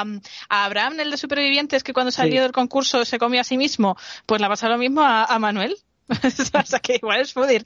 a 0.48 0.64
Abraham, 0.64 1.00
el 1.00 1.10
de 1.10 1.16
Supervivientes, 1.16 1.82
que 1.84 1.92
cuando 1.92 2.10
salió 2.10 2.40
del 2.42 2.52
concurso 2.52 3.04
se 3.04 3.18
comió 3.18 3.40
a 3.40 3.44
sí 3.44 3.58
mismo. 3.58 3.96
Pues 4.24 4.40
le 4.40 4.46
ha 4.46 4.50
pasado 4.50 4.72
lo 4.72 4.78
mismo 4.78 5.02
a, 5.02 5.24
a 5.24 5.38
Manuel. 5.38 5.76
o 6.08 6.64
sea, 6.64 6.78
que 6.80 6.94
igual 6.94 7.20
es 7.20 7.32
foodie. 7.32 7.62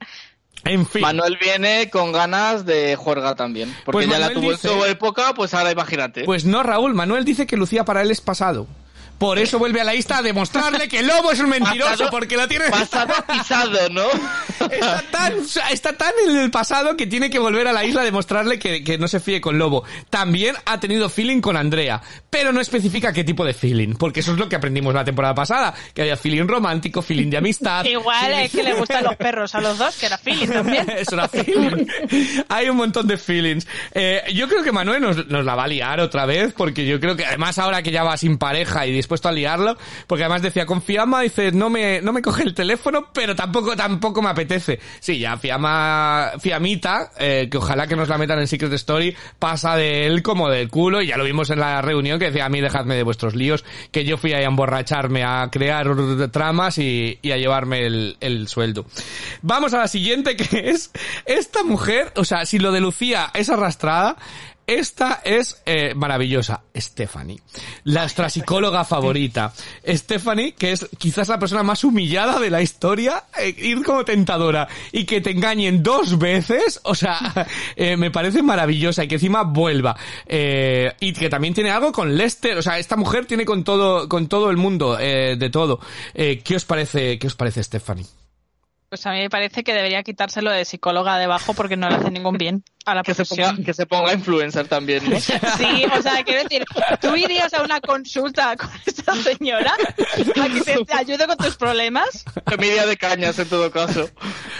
En 0.64 0.86
fin. 0.86 1.00
Manuel 1.02 1.38
viene 1.40 1.88
con 1.90 2.12
ganas 2.12 2.66
de 2.66 2.94
juerga 2.96 3.34
también. 3.34 3.74
Porque 3.84 4.06
Pues 4.06 4.08
ya 4.08 4.18
la 4.18 4.30
tuvo 4.32 4.50
dice- 4.50 4.68
en 4.68 4.78
su 4.78 4.84
época, 4.84 5.32
pues 5.34 5.54
ahora 5.54 5.70
imagínate. 5.70 6.24
Pues 6.24 6.44
no, 6.44 6.62
Raúl. 6.62 6.92
Manuel 6.94 7.24
dice 7.24 7.46
que 7.46 7.56
Lucía 7.56 7.84
para 7.84 8.02
él 8.02 8.10
es 8.10 8.20
pasado. 8.20 8.66
Por 9.20 9.38
eso 9.38 9.59
vuelve 9.59 9.83
a 9.83 9.85
la 9.85 9.92
lista 9.92 10.16
a 10.18 10.22
demostrarle 10.22 10.88
que 10.88 11.00
el 11.00 11.06
lobo 11.06 11.30
es 11.30 11.40
un 11.40 11.50
mentiroso, 11.50 11.90
Pasado- 11.90 12.11
porque 12.11 12.38
lo 12.38 12.48
tiene... 12.48 12.70
Pasado 12.70 13.12
pisado, 13.30 13.88
¿no? 13.90 14.06
Está 14.70 15.04
tan, 15.11 15.35
está 15.70 15.92
tan 15.92 16.12
en 16.26 16.38
el 16.38 16.50
pasado 16.50 16.96
que 16.96 17.06
tiene 17.06 17.28
que 17.28 17.38
volver 17.38 17.68
a 17.68 17.72
la 17.74 17.85
isla 17.85 18.00
a 18.00 18.04
demostrarle 18.04 18.59
que, 18.59 18.83
que 18.83 18.96
no 18.96 19.09
se 19.09 19.20
fíe 19.20 19.38
con 19.42 19.59
Lobo. 19.59 19.85
También 20.09 20.56
ha 20.64 20.80
tenido 20.80 21.11
feeling 21.11 21.42
con 21.42 21.59
Andrea, 21.59 22.00
pero 22.30 22.50
no 22.50 22.62
especifica 22.62 23.12
qué 23.12 23.22
tipo 23.22 23.44
de 23.44 23.52
feeling, 23.52 23.94
porque 23.94 24.20
eso 24.20 24.33
es 24.33 24.38
lo 24.38 24.48
que 24.48 24.56
aprendimos 24.56 24.94
la 24.94 25.04
temporada 25.04 25.35
pasada, 25.35 25.74
que 25.92 26.00
había 26.00 26.16
feeling 26.16 26.46
romántico, 26.48 27.02
feeling 27.02 27.28
de 27.28 27.37
amistad. 27.37 27.85
Igual 27.85 28.33
es 28.33 28.50
que 28.52 28.62
le 28.62 28.72
gustan 28.72 29.04
los 29.04 29.16
perros 29.16 29.54
a 29.54 29.61
los 29.61 29.76
dos, 29.76 29.96
que 29.98 30.06
era 30.06 30.16
Philly 30.16 30.46
también. 30.46 30.88
Es 30.96 31.09
una 31.12 31.28
feeling. 31.28 31.87
Hay 32.48 32.70
un 32.70 32.76
montón 32.78 33.06
de 33.06 33.18
feelings. 33.18 33.66
Eh, 33.92 34.22
yo 34.35 34.48
creo 34.48 34.62
que 34.62 34.72
Manuel 34.72 35.02
nos, 35.02 35.26
nos 35.28 35.44
la 35.44 35.54
va 35.54 35.64
a 35.64 35.68
liar 35.68 36.00
otra 36.00 36.24
vez, 36.24 36.54
porque 36.56 36.87
yo 36.87 36.98
creo 37.00 37.16
que 37.16 37.26
además 37.26 37.59
ahora 37.59 37.83
que 37.83 37.90
ya 37.90 38.02
va 38.02 38.16
sin 38.16 38.38
pareja 38.38 38.87
y 38.87 38.92
dispuesto 39.11 39.29
a 39.29 39.33
liarlo, 39.33 39.77
porque 40.07 40.23
además 40.23 40.42
decía 40.42 40.66
con 40.66 40.83
Fiamma, 40.83 41.23
dice, 41.23 41.51
no 41.51 41.68
me, 41.68 42.01
no 42.01 42.12
me 42.12 42.23
coge 42.23 42.44
el 42.44 42.55
teléfono, 42.55 43.09
pero 43.12 43.35
tampoco, 43.35 43.75
tampoco 43.75 44.23
me 44.23 44.29
apetece. 44.29 44.79
Sí, 45.01 45.18
ya 45.18 45.37
Fiamma, 45.37 46.33
Fiamita, 46.38 47.11
eh, 47.18 47.49
que 47.51 47.59
ojalá 47.59 47.88
que 47.88 47.96
nos 47.96 48.09
la 48.09 48.18
metan 48.18 48.38
en 48.38 48.46
Secret 48.46 48.73
Story, 48.75 49.16
pasa 49.40 49.75
de 49.75 50.07
él 50.07 50.23
como 50.23 50.49
del 50.49 50.68
culo, 50.68 51.03
y 51.03 51.09
ya 51.09 51.16
lo 51.16 51.25
vimos 51.25 51.51
en 51.51 51.59
la 51.59 51.83
reunión 51.83 52.20
que 52.20 52.27
decía, 52.27 52.44
a 52.44 52.49
mí 52.49 52.61
dejadme 52.61 52.94
de 52.94 53.03
vuestros 53.03 53.35
líos, 53.35 53.64
que 53.90 54.05
yo 54.05 54.16
fui 54.16 54.33
ahí 54.33 54.44
a 54.44 54.46
emborracharme, 54.46 55.25
a 55.25 55.49
crear 55.51 55.88
tramas 56.31 56.79
y, 56.79 57.18
y 57.20 57.33
a 57.33 57.37
llevarme 57.37 57.87
el, 57.87 58.16
el 58.20 58.46
sueldo. 58.46 58.87
Vamos 59.42 59.75
a 59.75 59.79
la 59.79 59.88
siguiente 59.88 60.37
que 60.37 60.70
es 60.70 60.92
esta 61.25 61.64
mujer, 61.64 62.12
o 62.14 62.25
sea, 62.25 62.46
si 62.46 62.61
lo 62.61 62.70
de 62.70 62.81
Lucía 62.81 63.31
es 63.35 63.51
arrastrada, 63.51 64.16
esta 64.70 65.20
es 65.24 65.61
eh, 65.66 65.94
maravillosa, 65.96 66.62
Stephanie, 66.76 67.40
nuestra 67.85 68.30
psicóloga 68.30 68.85
favorita. 68.85 69.52
Stephanie, 69.85 70.52
que 70.52 70.70
es 70.70 70.87
quizás 70.96 71.28
la 71.28 71.40
persona 71.40 71.64
más 71.64 71.83
humillada 71.83 72.38
de 72.38 72.50
la 72.50 72.62
historia, 72.62 73.24
eh, 73.37 73.52
ir 73.59 73.83
como 73.83 74.04
tentadora 74.04 74.68
y 74.92 75.06
que 75.06 75.20
te 75.20 75.33
engañen 75.33 75.83
dos 75.83 76.18
veces, 76.18 76.80
o 76.85 76.94
sea, 76.94 77.48
eh, 77.76 77.96
me 77.96 78.12
parece 78.12 78.44
maravillosa 78.44 79.02
y 79.02 79.09
que 79.09 79.16
encima 79.16 79.42
vuelva. 79.42 79.96
Y 80.28 81.12
que 81.14 81.28
también 81.28 81.52
tiene 81.52 81.70
algo 81.70 81.90
con 81.90 82.16
Lester, 82.16 82.56
o 82.56 82.62
sea, 82.62 82.78
esta 82.78 82.94
mujer 82.94 83.26
tiene 83.26 83.44
con 83.44 83.64
todo, 83.64 84.09
con 84.09 84.28
todo 84.28 84.50
el 84.50 84.56
mundo, 84.56 84.96
de 84.96 85.50
todo. 85.50 85.80
¿Qué 86.14 86.54
os 86.54 86.64
parece, 86.64 87.18
qué 87.18 87.26
os 87.26 87.35
parece 87.35 87.64
Stephanie? 87.64 88.06
Pues 88.90 89.07
a 89.07 89.12
mí 89.12 89.20
me 89.20 89.31
parece 89.31 89.62
que 89.62 89.72
debería 89.72 90.03
quitárselo 90.03 90.50
de 90.50 90.64
psicóloga 90.64 91.16
debajo 91.16 91.55
porque 91.55 91.76
no 91.76 91.88
le 91.88 91.94
hace 91.94 92.11
ningún 92.11 92.37
bien 92.37 92.64
a 92.85 92.96
la 92.96 93.05
Que 93.05 93.14
se, 93.14 93.18
profesión. 93.24 93.50
ponga, 93.55 93.64
que 93.64 93.72
se 93.72 93.87
ponga 93.87 94.12
influencer 94.12 94.66
también, 94.66 95.09
¿no? 95.09 95.20
Sí, 95.20 95.85
o 95.96 96.03
sea, 96.03 96.24
quiero 96.24 96.42
decir, 96.42 96.64
tú 97.00 97.14
irías 97.14 97.55
a 97.55 97.62
una 97.62 97.81
consulta 97.81 98.57
con 98.57 98.68
esta 98.85 99.14
señora 99.14 99.74
a 99.74 100.48
que 100.48 100.61
te, 100.62 100.85
te 100.85 100.92
ayude 100.92 101.24
con 101.29 101.37
tus 101.37 101.55
problemas. 101.57 102.24
Media 102.59 102.85
de 102.85 102.96
cañas 102.96 103.38
en 103.38 103.48
todo 103.48 103.70
caso. 103.70 104.11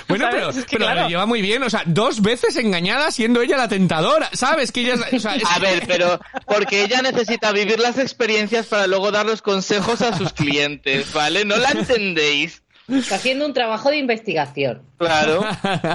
Bueno, 0.07 0.27
¿Sabes? 0.27 0.39
pero, 0.39 0.51
Es 0.51 0.57
que 0.65 0.77
pero 0.77 0.85
claro. 0.85 1.01
lo 1.03 1.09
lleva 1.09 1.27
muy 1.27 1.43
bien, 1.43 1.65
o 1.65 1.71
sea, 1.71 1.83
dos 1.87 2.23
veces 2.23 2.55
engañada 2.57 3.11
siendo 3.11 3.43
ella 3.43 3.57
la 3.57 3.67
tentadora, 3.67 4.31
¿sabes? 4.33 4.71
Que 4.71 4.83
ella 4.83 4.95
es, 4.95 5.13
o 5.15 5.19
sea, 5.19 5.35
es- 5.35 5.43
A 5.45 5.59
ver, 5.59 5.83
pero 5.89 6.21
porque 6.47 6.85
ella 6.85 7.03
necesita 7.03 7.51
vivir 7.51 7.81
las 7.81 7.99
experiencias 7.99 8.67
para 8.67 8.87
luego 8.87 9.11
dar 9.11 9.27
los 9.27 9.43
consejos 9.43 10.03
a 10.03 10.17
sus 10.17 10.33
clientes, 10.33 11.13
¿vale? 11.13 11.45
¿No 11.45 11.57
la 11.57 11.71
entendéis? 11.73 12.63
Está 12.91 13.17
haciendo 13.17 13.47
un 13.47 13.55
trabajo 13.55 13.91
de 13.91 13.99
investigación. 13.99 14.83
Claro. 14.97 15.45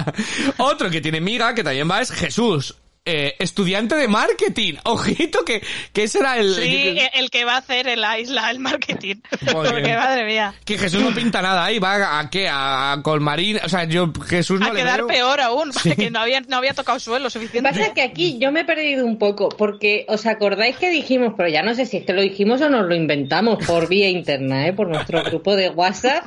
Otro 0.58 0.90
que 0.90 1.00
tiene 1.00 1.20
miga, 1.20 1.54
que 1.54 1.62
también 1.64 1.90
va, 1.90 2.00
es 2.00 2.10
Jesús. 2.10 2.76
Eh, 3.06 3.34
estudiante 3.38 3.94
de 3.96 4.08
marketing. 4.08 4.74
Ojito 4.84 5.44
que, 5.44 5.62
que 5.92 6.02
ese 6.04 6.18
era 6.18 6.38
el... 6.38 6.54
Sí, 6.54 6.98
el 7.14 7.30
que 7.30 7.44
va 7.44 7.54
a 7.54 7.58
hacer 7.58 7.86
en 7.88 8.00
la 8.00 8.18
isla 8.18 8.50
el 8.50 8.58
marketing. 8.58 9.16
Joder. 9.52 9.72
Porque 9.72 9.94
madre 9.96 10.24
mía. 10.26 10.54
Que 10.64 10.76
Jesús 10.76 11.00
no 11.02 11.14
pinta 11.14 11.40
nada 11.40 11.64
ahí, 11.64 11.78
va 11.78 12.18
a 12.18 12.28
qué, 12.30 12.48
a, 12.50 12.98
Colmarín, 13.02 13.58
o 13.64 13.68
sea, 13.68 13.84
yo 13.84 14.12
Jesús 14.26 14.60
no 14.60 14.66
a 14.66 14.70
le 14.72 14.80
quedar 14.80 14.98
veo. 14.98 15.06
peor 15.06 15.40
aún, 15.40 15.70
que 15.96 16.10
no 16.10 16.18
había, 16.18 16.40
no 16.42 16.56
había 16.56 16.74
tocado 16.74 16.98
suelo 16.98 17.24
Lo 17.24 17.28
que 17.28 17.32
suficiente. 17.34 17.68
pasa 17.68 17.82
es 17.86 17.92
que 17.92 18.02
aquí 18.02 18.38
yo 18.38 18.50
me 18.52 18.60
he 18.60 18.64
perdido 18.64 19.06
un 19.06 19.18
poco, 19.18 19.48
porque 19.48 20.04
os 20.08 20.26
acordáis 20.26 20.76
que 20.76 20.90
dijimos, 20.90 21.34
pero 21.36 21.48
ya 21.48 21.62
no 21.62 21.74
sé 21.74 21.86
si 21.86 21.98
es 21.98 22.04
que 22.04 22.12
lo 22.12 22.20
dijimos 22.22 22.60
o 22.60 22.68
nos 22.68 22.86
lo 22.86 22.94
inventamos 22.94 23.64
por 23.64 23.88
vía 23.88 24.08
interna, 24.08 24.66
¿eh? 24.66 24.72
por 24.72 24.88
nuestro 24.88 25.22
grupo 25.22 25.54
de 25.54 25.70
WhatsApp, 25.70 26.24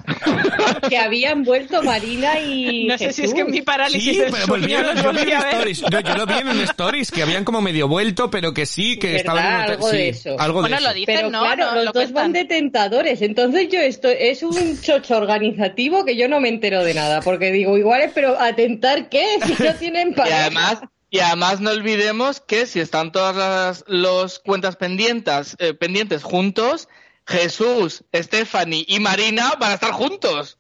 que 0.88 0.98
habían 0.98 1.44
vuelto 1.44 1.84
Marina 1.84 2.40
y. 2.40 2.86
No 2.88 2.98
sé 2.98 3.12
si 3.14 3.24
es 3.24 3.32
Jesús. 3.32 3.34
que 3.34 3.46
mi 3.46 3.62
parálisis 3.62 4.14
Sí, 4.16 4.20
del 4.22 4.32
pero 4.32 4.46
sueño 4.46 4.62
volvieron, 4.62 4.96
los 4.96 5.04
yo 5.04 5.12
vi 5.12 5.18
volví 5.18 5.32
en 5.32 5.38
a 5.38 5.44
ver. 5.44 5.54
stories, 5.56 5.82
no, 5.92 6.00
yo 6.00 6.16
lo 6.16 6.26
vi 6.26 6.34
en 6.34 6.48
stories, 6.72 7.12
que 7.12 7.24
habían 7.24 7.44
como 7.44 7.62
medio 7.62 7.88
vuelto, 7.88 8.30
pero 8.30 8.54
que 8.54 8.66
sí, 8.66 8.98
que 8.98 9.16
estaban 9.18 9.46
en 9.46 9.54
hotel- 9.62 9.72
Algo 9.72 9.88
de 9.90 9.98
sí, 9.98 10.04
eso. 10.10 10.36
algo 10.40 10.60
de 10.60 10.70
Bueno, 10.70 10.76
eso. 10.78 10.88
lo 10.88 10.94
dicen, 10.94 11.16
Pero 11.16 11.30
¿no? 11.30 11.42
claro, 11.42 11.66
No, 11.66 11.76
los 11.76 11.86
lo 11.86 11.92
dos 11.92 11.94
cuentan. 12.04 12.14
van 12.24 12.34
de 12.34 12.46
tentadores, 12.46 13.22
entonces 13.22 13.68
yo 13.72 13.80
esto 13.80 14.08
es 14.10 14.44
un 14.44 14.80
chocho 14.82 15.18
organizativo 15.18 16.06
que 16.06 16.16
yo 16.16 16.28
no 16.28 16.40
me 16.40 16.50
entero 16.50 16.84
de 16.84 16.94
nada, 16.94 17.22
porque 17.22 17.52
digo, 17.52 17.78
igual 17.78 18.02
es, 18.02 18.12
pero 18.14 18.40
atentar 18.40 19.10
qué 19.10 19.26
si 19.46 19.64
no 19.64 19.74
tienen 19.76 20.10
Y 20.10 20.14
pareja. 20.14 20.42
además, 20.42 20.80
y 21.10 21.20
además 21.20 21.60
no 21.60 21.72
olvidemos 21.72 22.40
que 22.40 22.68
si 22.68 22.80
están 22.80 23.12
todas 23.12 23.36
las 23.36 23.84
los 23.88 24.38
cuentas 24.40 24.76
pendientes, 24.76 25.56
eh, 25.58 25.74
pendientes 25.74 26.22
juntos, 26.24 26.88
Jesús, 27.26 28.04
Stephanie 28.16 28.86
y 28.88 29.00
Marina 29.00 29.54
van 29.60 29.72
a 29.72 29.74
estar 29.76 29.92
juntos. 29.92 30.59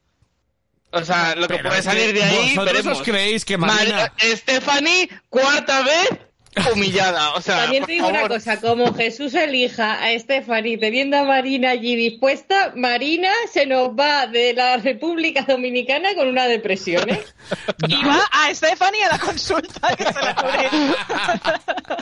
O 0.91 1.03
sea, 1.03 1.35
lo 1.35 1.47
que 1.47 1.55
Pero 1.55 1.69
puede 1.69 1.81
salir 1.83 2.13
de 2.13 2.23
ahí, 2.23 2.55
¿vosotros 2.55 2.65
veremos. 2.65 2.97
os 2.99 3.03
creéis 3.03 3.45
que 3.45 3.57
Mar- 3.57 3.71
Marina- 3.75 4.11
Stephanie, 4.19 5.09
cuarta 5.29 5.83
vez 5.83 6.09
humillada. 6.73 7.33
O 7.35 7.41
sea, 7.41 7.57
También 7.61 7.85
te 7.85 7.91
digo 7.93 8.07
una 8.07 8.27
cosa, 8.27 8.59
como 8.59 8.91
Jesús 8.95 9.35
elija 9.35 10.03
a 10.03 10.17
Stephanie 10.17 10.79
teniendo 10.79 11.15
a 11.17 11.23
Marina 11.23 11.69
allí 11.69 11.95
dispuesta, 11.95 12.73
Marina 12.75 13.29
se 13.53 13.67
nos 13.67 13.89
va 13.89 14.25
de 14.25 14.53
la 14.55 14.77
República 14.77 15.45
Dominicana 15.47 16.15
con 16.15 16.27
una 16.27 16.47
depresión, 16.47 17.07
¿eh? 17.09 17.23
Y 17.87 18.03
va 18.03 18.23
a 18.31 18.53
Stephanie 18.53 19.03
a 19.05 19.09
la 19.09 19.19
consulta 19.19 19.95
que 19.95 20.03
se 20.05 20.19
la 20.21 20.35
cubre. 20.35 20.69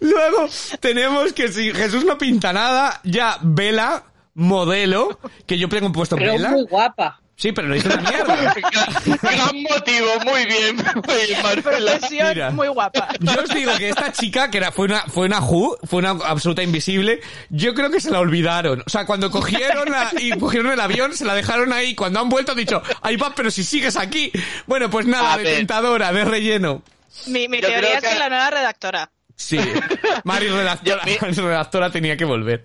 Luego 0.00 0.48
tenemos 0.80 1.32
que 1.32 1.48
si 1.48 1.72
Jesús 1.72 2.04
no 2.04 2.18
pinta 2.18 2.52
nada, 2.52 3.00
ya 3.04 3.38
Vela, 3.40 4.04
modelo, 4.34 5.18
que 5.46 5.58
yo 5.58 5.68
tengo 5.68 5.92
puesto 5.92 6.16
Pero 6.16 6.32
Vela. 6.32 6.50
muy 6.50 6.64
guapa. 6.66 7.20
Sí, 7.34 7.50
pero 7.50 7.66
lo 7.68 7.74
hizo 7.76 7.88
una 7.88 7.96
mierda. 8.02 8.54
Gran 9.22 9.62
motivo, 9.62 10.06
muy 10.24 10.44
bien, 10.46 10.76
muy 10.76 11.26
bien, 11.26 11.42
Marcela. 11.42 11.98
Mira. 12.10 12.50
muy 12.50 12.68
guapa. 12.68 13.08
Yo 13.18 13.42
os 13.42 13.48
digo 13.48 13.72
que 13.78 13.88
esta 13.88 14.12
chica, 14.12 14.50
que 14.50 14.58
era, 14.58 14.70
fue 14.70 14.84
una, 14.84 15.00
fue 15.08 15.26
una 15.26 15.40
Who, 15.40 15.78
fue 15.84 15.98
una 16.00 16.10
absoluta 16.10 16.62
invisible, 16.62 17.20
yo 17.50 17.74
creo 17.74 17.90
que 17.90 18.00
se 18.00 18.10
la 18.10 18.20
olvidaron. 18.20 18.82
O 18.86 18.90
sea, 18.90 19.06
cuando 19.06 19.30
cogieron 19.30 19.90
la- 19.90 20.12
y 20.18 20.30
cogieron 20.38 20.70
el 20.72 20.80
avión, 20.80 21.16
se 21.16 21.24
la 21.24 21.34
dejaron 21.34 21.72
ahí. 21.72 21.94
Cuando 21.96 22.20
han 22.20 22.28
vuelto 22.28 22.52
han 22.52 22.58
dicho, 22.58 22.80
ahí 23.00 23.16
va, 23.16 23.34
pero 23.34 23.50
si 23.50 23.64
sigues 23.64 23.96
aquí. 23.96 24.30
Bueno, 24.66 24.88
pues 24.90 25.06
nada, 25.06 25.32
A 25.32 25.38
de 25.38 25.44
ver. 25.44 25.56
tentadora, 25.56 26.12
de 26.12 26.24
relleno. 26.24 26.82
Mi, 27.26 27.48
mi 27.48 27.60
Yo 27.60 27.68
teoría 27.68 27.80
creo 27.80 27.98
es 27.98 28.04
que 28.04 28.10
que- 28.10 28.18
la 28.18 28.28
nueva 28.28 28.50
redactora. 28.50 29.10
Sí, 29.34 29.58
Mari 30.24 30.48
redactora, 30.48 31.02
Yo- 31.06 31.26
mi- 31.26 31.32
redactora 31.34 31.90
tenía 31.90 32.16
que 32.16 32.24
volver. 32.24 32.62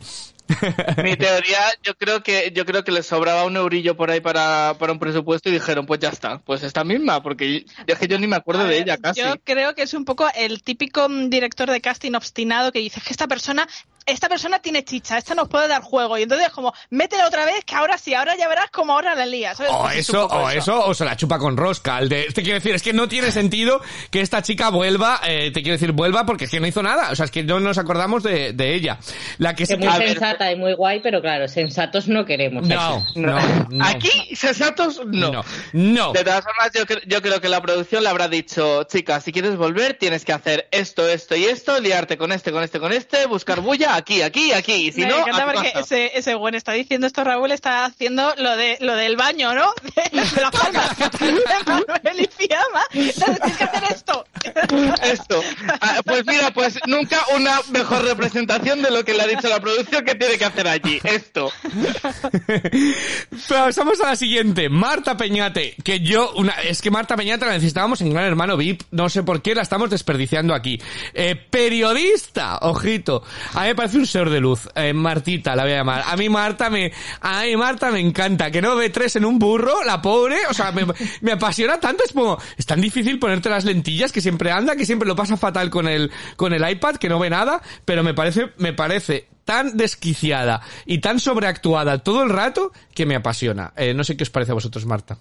Mi 1.04 1.16
teoría, 1.18 1.60
yo 1.84 1.96
creo 1.96 2.24
que 2.24 2.52
yo 2.54 2.66
creo 2.66 2.84
que 2.84 2.92
les 2.92 3.06
sobraba 3.06 3.46
un 3.46 3.58
eurillo 3.58 3.96
por 3.96 4.12
ahí 4.12 4.20
para, 4.20 4.76
para 4.80 4.94
un 4.94 5.00
presupuesto 5.00 5.50
y 5.50 5.54
dijeron, 5.54 5.86
pues 5.86 6.00
ya 6.00 6.10
está, 6.10 6.40
pues 6.40 6.64
esta 6.64 6.84
misma, 6.84 7.22
porque 7.22 7.66
es 7.86 8.00
que 8.00 8.08
yo 8.08 8.18
ni 8.18 8.28
me 8.28 8.36
acuerdo 8.36 8.64
A 8.64 8.68
de 8.68 8.78
ella 8.80 8.98
casi. 8.98 9.22
Yo 9.22 9.36
creo 9.44 9.76
que 9.76 9.84
es 9.84 9.94
un 9.94 10.06
poco 10.06 10.28
el 10.36 10.64
típico 10.64 11.08
mm, 11.10 11.30
director 11.30 11.70
de 11.70 11.82
casting 11.82 12.14
obstinado 12.14 12.72
que 12.72 12.80
dice 12.80 13.02
que 13.02 13.12
esta 13.12 13.28
persona, 13.28 13.68
esta 14.06 14.30
persona 14.30 14.60
tiene 14.60 14.84
chicha, 14.84 15.18
esta 15.18 15.36
nos 15.36 15.50
puede 15.50 15.68
dar 15.68 15.82
juego. 15.82 16.18
Y 16.18 16.24
entonces 16.24 16.50
como, 16.50 16.74
métela 16.90 17.28
otra 17.28 17.46
vez, 17.46 17.66
que 17.66 17.76
ahora 17.76 17.98
sí, 17.98 18.14
ahora 18.14 18.36
ya 18.38 18.48
verás 18.48 18.70
como 18.72 18.94
ahora 18.94 19.16
la 19.16 19.26
lía. 19.26 19.54
¿sabes? 19.54 19.72
O 19.74 19.82
Pues 19.82 19.98
es 19.98 20.10
un 20.10 20.16
eso, 20.16 20.28
o 20.28 20.50
eso, 20.50 20.86
o 20.86 20.94
se 20.94 21.06
la 21.06 21.18
chupa 21.18 21.38
con 21.38 21.58
rosca. 21.58 22.00
El 22.00 22.10
de, 22.10 22.26
te 22.34 22.42
quiero 22.42 22.56
decir, 22.56 22.74
es 22.74 22.82
que 22.82 22.94
no 22.94 23.08
tiene 23.08 23.32
sentido 23.32 23.82
que 24.10 24.22
esta 24.22 24.42
chica 24.42 24.70
vuelva, 24.70 25.22
eh, 25.28 25.52
te 25.52 25.62
quiero 25.62 25.74
decir, 25.74 25.92
vuelva 25.92 26.26
porque 26.26 26.46
es 26.46 26.52
que 26.52 26.60
no 26.60 26.68
hizo 26.68 26.82
nada. 26.82 27.12
O 27.12 27.16
sea, 27.16 27.26
es 27.26 27.32
que 27.32 27.44
no 27.44 27.60
nos 27.60 27.78
acordamos 27.78 28.24
de, 28.24 28.54
de 28.54 28.76
ella. 28.76 28.98
La 29.38 29.54
que 29.54 29.58
Que 29.58 29.66
sí 29.66 29.78
muy 29.78 29.88
que... 29.88 30.16
Sensata 30.38 30.52
y 30.52 30.56
muy 30.56 30.74
guay, 30.74 31.00
pero 31.00 31.22
claro, 31.22 31.48
sensatos 31.48 32.08
no 32.08 32.26
queremos. 32.26 32.68
No, 32.68 33.06
no, 33.16 33.40
no. 33.70 33.86
Aquí, 33.86 34.36
sensatos, 34.36 35.02
no. 35.06 35.32
No, 35.32 35.44
no. 35.74 36.12
De 36.14 36.24
todas 36.24 36.44
formas, 36.44 36.72
yo, 36.74 36.84
yo 37.08 37.22
creo 37.22 37.42
que 37.42 37.50
la 37.50 37.62
producción 37.62 38.04
le 38.04 38.10
habrá 38.10 38.28
dicho, 38.28 38.84
chica, 38.84 39.20
si 39.20 39.32
quieres 39.32 39.56
volver, 39.56 39.96
tienes 39.96 40.26
que 40.26 40.34
hacer 40.34 40.68
esto, 40.72 41.08
esto 41.08 41.36
y 41.36 41.46
esto, 41.46 41.80
liarte 41.80 42.18
con 42.18 42.32
este, 42.32 42.52
con 42.52 42.64
este, 42.64 42.80
con 42.80 42.94
este, 42.94 43.26
buscar 43.26 43.62
bulla 43.62 43.96
aquí, 43.96 44.22
aquí, 44.22 44.52
aquí, 44.52 44.88
y 44.88 44.92
si 44.92 45.02
Me 45.02 45.08
no, 45.08 45.20
encanta 45.20 45.52
porque 45.52 45.74
ese, 45.76 46.18
ese 46.18 46.36
buen 46.36 46.54
está 46.54 46.74
diciendo 46.74 47.08
esto, 47.08 47.24
Raúl 47.24 47.52
está 47.52 47.86
haciendo 47.86 48.34
lo 48.38 48.56
de 48.56 48.78
lo 48.82 48.96
del 48.96 49.16
baño, 49.16 49.56
¿no? 49.56 49.74
De, 49.96 50.04
de 50.36 50.42
la 50.42 50.52
palma 50.52 50.84
de 51.20 51.64
Manuel 51.66 52.22
y 52.22 52.28
Fiamma. 52.28 52.84
Tienes 52.92 53.16
que 53.58 53.64
hacer 53.64 53.84
esto. 53.92 54.26
Esto. 55.04 55.42
Ah, 55.82 56.02
Pues 56.06 56.26
mira, 56.26 56.52
pues 56.52 56.80
nunca 56.86 57.20
una 57.36 57.60
mejor 57.72 58.04
representación 58.04 58.82
de 58.82 58.92
lo 58.92 59.04
que 59.04 59.14
le 59.14 59.24
ha 59.24 59.28
dicho 59.28 59.48
la 59.50 59.60
producción 59.60 60.06
que 60.06 60.16
tiene 60.16 60.27
que 60.36 60.46
hacer 60.46 60.68
allí. 60.68 61.00
Esto. 61.04 61.52
Pasamos 63.50 64.02
a 64.02 64.08
la 64.08 64.16
siguiente. 64.16 64.70
Marta 64.70 65.16
Peñate. 65.16 65.76
Que 65.84 66.00
yo, 66.00 66.34
una, 66.36 66.54
es 66.54 66.82
que 66.82 66.92
Marta 66.92 67.16
Peñate 67.16 67.46
la 67.46 67.54
necesitábamos 67.54 68.02
en 68.02 68.10
Gran 68.10 68.26
Hermano 68.26 68.58
VIP. 68.58 68.82
No 68.92 69.10
sé 69.10 69.24
por 69.24 69.42
qué 69.42 69.56
la 69.56 69.62
estamos 69.62 69.90
desperdiciando 69.90 70.54
aquí. 70.54 70.82
Eh, 71.14 71.36
periodista. 71.36 72.58
Ojito. 72.62 73.24
A 73.54 73.62
mí 73.62 73.68
me 73.68 73.76
parece 73.76 73.98
un 73.98 74.08
ser 74.08 74.30
de 74.30 74.40
luz. 74.40 74.68
Eh, 74.76 74.94
Martita 74.94 75.56
la 75.56 75.64
voy 75.64 75.74
a 75.74 75.78
llamar. 75.78 76.04
A 76.06 76.16
mí 76.16 76.30
Marta 76.30 76.70
me, 76.70 76.92
a 77.22 77.44
mí 77.44 77.56
Marta 77.56 77.92
me 77.92 78.00
encanta. 78.00 78.52
Que 78.52 78.62
no 78.62 78.76
ve 78.76 78.90
tres 78.90 79.16
en 79.16 79.26
un 79.26 79.40
burro, 79.40 79.84
la 79.84 80.02
pobre. 80.02 80.38
O 80.50 80.54
sea, 80.54 80.72
me, 80.72 80.86
me 81.22 81.32
apasiona 81.34 81.80
tanto. 81.80 82.04
Es 82.04 82.12
como, 82.12 82.38
es 82.58 82.66
tan 82.66 82.82
difícil 82.82 83.20
ponerte 83.20 83.50
las 83.50 83.66
lentillas 83.66 84.12
que 84.12 84.22
siempre 84.22 84.52
anda, 84.52 84.76
que 84.76 84.86
siempre 84.86 85.08
lo 85.08 85.16
pasa 85.16 85.38
fatal 85.38 85.70
con 85.70 85.88
el, 85.88 86.12
con 86.36 86.54
el 86.54 86.68
iPad, 86.68 86.96
que 86.96 87.10
no 87.10 87.20
ve 87.20 87.30
nada. 87.30 87.62
Pero 87.86 88.04
me 88.04 88.14
parece, 88.14 88.52
me 88.58 88.74
parece 88.74 89.28
tan 89.48 89.78
desquiciada 89.78 90.62
y 90.86 91.00
tan 91.00 91.22
sobreactuada 91.22 92.00
todo 92.00 92.22
el 92.22 92.30
rato 92.30 92.74
que 92.94 93.06
me 93.06 93.16
apasiona. 93.16 93.72
Eh, 93.78 93.94
no 93.94 94.04
sé 94.04 94.18
qué 94.18 94.24
os 94.24 94.30
parece 94.30 94.52
a 94.52 94.56
vosotros, 94.56 94.86
Marta. 94.86 95.14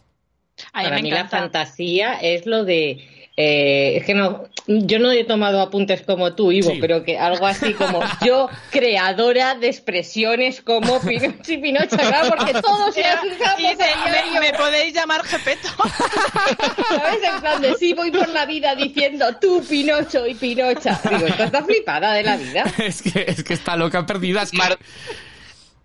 A 0.72 0.80
mí 0.80 0.84
Para 0.84 0.96
me 0.96 1.02
mí 1.02 1.10
la 1.12 1.28
fantasía 1.28 2.14
es 2.14 2.44
lo 2.44 2.64
de... 2.64 3.25
eh, 3.36 3.98
es 3.98 4.04
que 4.06 4.14
no, 4.14 4.44
yo 4.66 4.98
no 4.98 5.10
he 5.12 5.22
tomado 5.24 5.60
apuntes 5.60 6.02
como 6.02 6.34
tú, 6.34 6.52
Ivo, 6.52 6.70
Sí. 6.70 6.78
pero 6.80 7.04
que 7.04 7.18
algo 7.18 7.46
así 7.46 7.74
como 7.74 8.00
yo, 8.24 8.48
creadora 8.70 9.54
de 9.54 9.68
expresiones 9.68 10.62
como 10.62 11.00
Pinocho 11.06 11.52
y 11.52 11.58
Pinocha, 11.58 11.96
claro, 11.98 12.34
porque 12.36 12.52
todos 12.54 12.96
usamos 12.96 13.26
dice, 13.58 13.84
me, 14.32 14.40
me 14.40 14.52
podéis 14.54 14.94
llamar 14.94 15.22
Gepeto. 15.24 15.68
¿Sabes? 16.88 17.18
En 17.22 17.40
plan 17.40 17.60
de 17.62 17.74
sí, 17.74 17.92
voy 17.94 18.10
por 18.10 18.28
la 18.30 18.46
vida 18.46 18.74
diciendo 18.74 19.26
tú, 19.40 19.62
Pinocho 19.68 20.26
y 20.26 20.34
Pinocha. 20.34 21.00
Digo, 21.10 21.26
esta 21.26 21.44
está 21.44 21.64
flipada 21.64 22.12
de 22.14 22.22
la 22.22 22.36
vida. 22.36 22.64
es 22.78 23.02
que, 23.02 23.24
es 23.28 23.44
que 23.44 23.54
está 23.54 23.76
loca 23.76 24.06
perdida. 24.06 24.42
es 24.42 24.50
que- 24.50 24.56
Mar- 24.56 24.78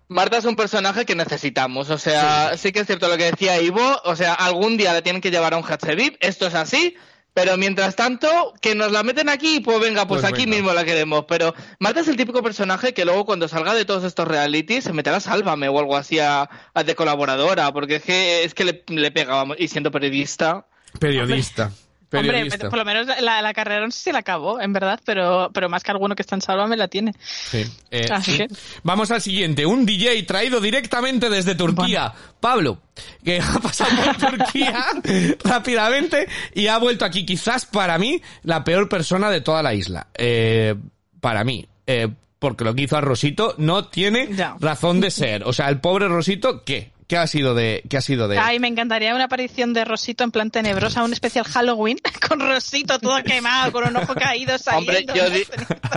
Marta 0.08 0.36
es 0.36 0.44
un 0.44 0.56
personaje 0.56 1.06
que 1.06 1.14
necesitamos. 1.14 1.88
O 1.90 1.96
sea, 1.98 2.52
sí. 2.56 2.70
que 2.72 2.80
es 2.80 2.86
cierto 2.86 3.08
lo 3.08 3.16
que 3.16 3.30
decía 3.30 3.60
Ivo. 3.62 4.00
O 4.04 4.14
sea, 4.16 4.34
algún 4.34 4.76
día 4.76 4.92
le 4.92 5.00
tienen 5.02 5.22
que 5.22 5.30
llevar 5.30 5.54
a 5.54 5.56
un 5.56 5.64
VIP. 5.96 6.16
Esto 6.20 6.46
es 6.46 6.54
así. 6.54 6.94
Pero 7.34 7.56
mientras 7.56 7.96
tanto, 7.96 8.52
que 8.60 8.74
nos 8.74 8.92
la 8.92 9.02
meten 9.02 9.28
aquí, 9.30 9.60
pues 9.60 9.80
venga, 9.80 10.06
pues, 10.06 10.20
Pues 10.20 10.32
aquí 10.32 10.44
venga. 10.44 10.56
mismo 10.56 10.72
la 10.74 10.84
queremos. 10.84 11.24
Pero 11.26 11.54
Marta 11.78 12.00
es 12.00 12.08
el 12.08 12.16
típico 12.16 12.42
personaje 12.42 12.92
que 12.92 13.04
luego 13.06 13.24
cuando 13.24 13.48
salga 13.48 13.74
de 13.74 13.86
todos 13.86 14.04
estos 14.04 14.28
realities 14.28 14.84
se 14.84 14.92
meterá 14.92 15.16
a 15.16 15.20
Sálvame 15.20 15.68
o 15.68 15.78
algo 15.78 15.96
así 15.96 16.18
a, 16.18 16.50
a 16.74 16.84
de 16.84 16.94
colaboradora, 16.94 17.72
porque 17.72 17.96
es 17.96 18.02
que, 18.02 18.44
es 18.44 18.52
que 18.52 18.64
le, 18.64 18.84
le 18.88 19.10
pega, 19.10 19.34
vamos, 19.34 19.56
y 19.58 19.68
siendo 19.68 19.90
periodista. 19.90 20.66
Periodista. 20.98 21.64
Hombre, 21.64 21.78
Periodista. 22.20 22.68
por 22.68 22.78
lo 22.78 22.84
menos 22.84 23.06
la, 23.20 23.42
la 23.42 23.54
carrera 23.54 23.84
no 23.84 23.90
sé 23.90 24.00
si 24.02 24.12
la 24.12 24.18
acabó, 24.18 24.60
en 24.60 24.72
verdad, 24.72 25.00
pero, 25.04 25.50
pero 25.52 25.68
más 25.68 25.82
que 25.82 25.90
alguno 25.90 26.14
que 26.14 26.22
está 26.22 26.34
en 26.34 26.42
Salva 26.42 26.66
me 26.66 26.76
la 26.76 26.88
tiene. 26.88 27.14
Sí. 27.22 27.64
Eh, 27.90 28.06
Así 28.10 28.32
sí. 28.32 28.38
que- 28.38 28.48
Vamos 28.82 29.10
al 29.10 29.20
siguiente. 29.22 29.64
Un 29.66 29.86
DJ 29.86 30.22
traído 30.24 30.60
directamente 30.60 31.28
desde 31.30 31.54
Turquía. 31.54 32.12
Pablo, 32.40 32.78
que 33.24 33.40
ha 33.42 33.58
pasado 33.60 33.90
por 34.18 34.30
Turquía 34.38 34.84
rápidamente 35.44 36.28
y 36.54 36.66
ha 36.66 36.78
vuelto 36.78 37.04
aquí. 37.04 37.24
Quizás 37.24 37.66
para 37.66 37.98
mí 37.98 38.20
la 38.42 38.64
peor 38.64 38.88
persona 38.88 39.30
de 39.30 39.40
toda 39.40 39.62
la 39.62 39.74
isla. 39.74 40.06
Eh, 40.14 40.74
para 41.20 41.44
mí. 41.44 41.66
Eh, 41.86 42.08
porque 42.38 42.64
lo 42.64 42.74
que 42.74 42.82
hizo 42.82 42.96
a 42.96 43.00
Rosito 43.00 43.54
no 43.58 43.84
tiene 43.86 44.28
razón 44.58 45.00
de 45.00 45.12
ser. 45.12 45.44
O 45.44 45.52
sea, 45.52 45.68
el 45.68 45.78
pobre 45.80 46.08
Rosito, 46.08 46.64
¿qué? 46.64 46.90
¿Qué 47.08 47.16
ha 47.16 47.26
sido 47.26 47.54
de, 47.54 47.82
qué 47.90 47.96
ha 47.96 48.00
sido 48.00 48.28
de? 48.28 48.38
Ay, 48.38 48.58
me 48.58 48.68
encantaría 48.68 49.14
una 49.14 49.24
aparición 49.24 49.74
de 49.74 49.84
Rosito 49.84 50.24
en 50.24 50.30
plan 50.30 50.50
tenebrosa, 50.50 51.02
un 51.04 51.12
especial 51.12 51.44
Halloween, 51.44 51.98
con 52.28 52.40
Rosito 52.40 52.98
todo 52.98 53.22
quemado, 53.22 53.72
con 53.72 53.86
un 53.86 53.96
ojo 53.96 54.14
caído 54.14 54.56
saliendo. 54.58 55.12
Hombre, 55.12 55.14
yo, 55.14 55.30
di- 55.30 55.44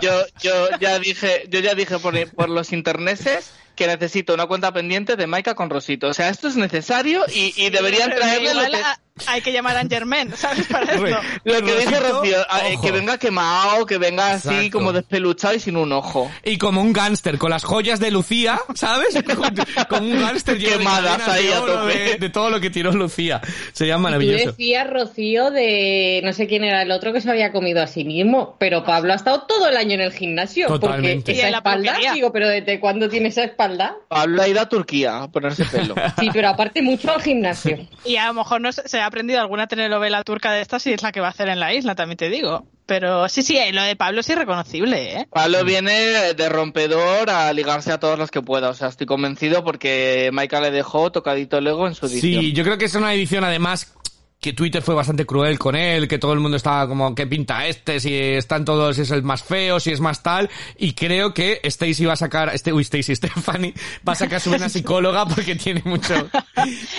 yo, 0.02 0.12
yo 0.42 0.68
ya 0.80 1.00
dije, 1.00 1.46
yo 1.50 1.60
ya 1.60 1.74
dije 1.76 2.00
por, 2.00 2.16
por 2.32 2.50
los 2.50 2.74
interneses 2.74 3.52
que 3.76 3.88
necesito 3.88 4.34
una 4.34 4.46
cuenta 4.48 4.72
pendiente 4.74 5.16
de 5.16 5.28
Maika 5.28 5.56
con 5.56 5.70
Rosito. 5.70 6.08
O 6.08 6.14
sea, 6.14 6.30
esto 6.30 6.48
es 6.48 6.56
necesario 6.56 7.24
y, 7.34 7.54
y 7.58 7.70
deberían 7.70 8.10
traerle 8.16 8.54
lo 8.54 8.62
que, 8.70 8.78
a- 8.78 9.00
hay 9.28 9.42
que 9.42 9.52
llamar 9.54 9.78
a 9.78 9.84
Germain, 9.88 10.32
¿sabes? 10.36 10.68
Para 10.68 10.94
esto. 10.94 11.18
lo 11.46 11.62
que 11.64 11.76
dice 11.80 12.00
Rocío, 12.00 12.38
a- 12.50 12.68
eh, 12.70 12.78
que 12.82 12.92
venga 12.92 13.18
quemado, 13.18 13.86
que 13.86 13.98
venga 13.98 14.32
así 14.34 14.50
Exacto. 14.50 14.78
como 14.78 14.92
despeluchado 14.94 15.54
y 15.56 15.60
sin 15.60 15.78
un 15.78 15.92
ojo. 15.94 16.30
Y 16.44 16.58
como 16.58 16.82
un 16.82 16.92
gángster, 16.94 17.38
con 17.38 17.50
las 17.52 17.64
joyas 17.64 18.00
de 18.00 18.12
Lucía, 18.12 18.60
¿sabes? 18.76 19.16
Como 19.90 20.08
un 20.08 20.20
gángster 20.22 20.58
de 20.58 20.66
Quemadas 20.66 21.28
ahí 21.28 21.48
de 21.48 21.54
a 21.54 21.60
tope. 21.60 21.94
de, 21.98 22.16
de 22.18 22.30
todo 22.30 22.50
lo 22.50 22.60
que 22.60 22.70
tiró 22.70 22.92
Lucía. 22.92 23.42
Sería 23.74 23.96
Tú 23.96 24.02
maravilloso. 24.02 24.46
decías, 24.52 24.90
Rocío, 24.90 25.52
de 25.52 26.22
no 26.24 26.34
sé 26.34 26.48
quién 26.48 26.64
era 26.64 26.82
el 26.82 26.92
otro 26.92 27.14
que 27.14 27.22
se 27.22 27.30
había 27.30 27.52
comido 27.52 27.82
a 27.82 27.88
sí 27.88 28.04
mismo, 28.04 28.56
pero 28.60 28.84
Pablo 28.84 29.14
ha 29.14 29.16
estado 29.16 29.44
todo 29.44 29.68
el 29.70 29.78
año 29.78 29.94
en 29.94 30.02
el 30.02 30.12
gimnasio. 30.12 30.68
Totalmente. 30.68 31.18
Porque 31.18 31.32
Y 31.34 31.40
esa 31.40 31.58
espalda, 31.58 31.98
digo, 32.14 32.32
pero 32.32 32.48
¿desde 32.50 32.80
cuándo 32.80 33.10
tiene 33.10 33.30
esa 33.30 33.44
espalda? 33.44 33.65
Pablo 34.08 34.42
ha 34.42 34.48
ido 34.48 34.62
a 34.62 34.70
Turquía 34.70 35.24
a 35.24 35.32
ponerse 35.32 35.66
pelo. 35.66 35.96
Sí, 36.20 36.30
pero 36.32 36.50
aparte 36.50 36.82
mucho 36.82 37.12
al 37.12 37.22
gimnasio. 37.22 37.78
Y 38.06 38.18
a 38.18 38.28
lo 38.28 38.36
mejor 38.36 38.62
no 38.62 38.72
se 38.72 38.88
se 38.88 39.00
ha 39.00 39.06
aprendido 39.08 39.40
alguna 39.40 39.68
telenovela 39.68 40.24
turca 40.24 40.52
de 40.52 40.62
estas 40.62 40.86
y 40.88 40.94
es 40.94 41.02
la 41.02 41.12
que 41.12 41.20
va 41.20 41.28
a 41.28 41.32
hacer 41.32 41.50
en 41.50 41.60
la 41.60 41.74
isla, 41.74 41.96
también 41.96 42.18
te 42.18 42.30
digo. 42.30 42.66
Pero 42.86 43.28
sí, 43.30 43.42
sí, 43.42 43.58
lo 43.72 43.82
de 43.82 43.96
Pablo 43.96 44.22
es 44.22 44.30
irreconocible, 44.30 45.20
¿eh? 45.20 45.28
Pablo 45.32 45.64
viene 45.64 46.34
de 46.34 46.50
rompedor 46.50 47.30
a 47.32 47.52
ligarse 47.52 47.92
a 47.92 48.00
todos 48.00 48.18
los 48.20 48.30
que 48.30 48.42
pueda. 48.42 48.70
O 48.70 48.74
sea, 48.76 48.90
estoy 48.90 49.08
convencido 49.08 49.64
porque 49.64 50.30
Maika 50.32 50.62
le 50.62 50.70
dejó 50.70 51.12
tocadito 51.12 51.58
el 51.58 51.68
ego 51.68 51.88
en 51.88 51.96
su 51.96 52.06
edición. 52.06 52.44
Sí, 52.44 52.54
yo 52.54 52.64
creo 52.64 52.78
que 52.78 52.86
es 52.86 52.96
una 52.96 53.14
edición 53.14 53.44
además 53.44 53.96
que 54.40 54.54
Twitter 54.54 54.82
fue 54.82 54.94
bastante 54.94 55.26
cruel 55.26 55.58
con 55.58 55.76
él, 55.76 56.08
que 56.08 56.20
todo 56.20 56.34
el 56.34 56.40
mundo 56.40 56.58
estaba 56.58 56.88
como, 56.88 57.16
¿qué 57.16 57.26
pinta 57.26 57.66
este? 57.66 58.00
Si 58.00 58.14
están 58.14 58.64
todos, 58.64 58.96
si 58.96 59.02
es 59.02 59.12
el 59.12 59.24
más 59.24 59.42
feo, 59.44 59.80
si 59.80 59.92
es 59.92 60.00
más 60.00 60.22
tal. 60.22 60.50
Y 60.78 60.94
creo 60.94 61.34
que 61.34 61.60
Stacy 61.64 62.06
va 62.06 62.14
a 62.14 62.18
sacar, 62.18 62.54
este, 62.54 62.72
uy, 62.72 62.84
Stacy, 62.84 63.16
Stephanie, 63.16 63.74
va 64.08 64.14
a 64.14 64.16
sacar 64.16 64.40
su 64.42 64.54
una 64.54 64.70
psicóloga 64.70 65.26
porque 65.26 65.56
tiene 65.56 65.82
mucho. 65.86 66.30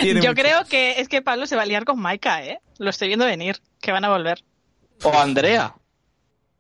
tiene 0.01 0.21
Yo 0.23 0.31
mucho. 0.31 0.43
creo 0.43 0.65
que 0.65 1.01
es 1.01 1.09
que 1.09 1.23
Pablo 1.23 1.47
se 1.47 1.55
va 1.57 1.63
a 1.63 1.67
liar 1.67 1.85
con 1.85 2.01
Maika, 2.01 2.45
¿eh? 2.45 2.59
Lo 2.79 2.91
estoy 2.91 3.09
viendo 3.09 3.25
venir, 3.25 3.61
que 3.81 3.93
van 3.93 4.05
a 4.05 4.09
volver. 4.11 4.43
O 5.05 5.17
Andrea. 5.17 5.75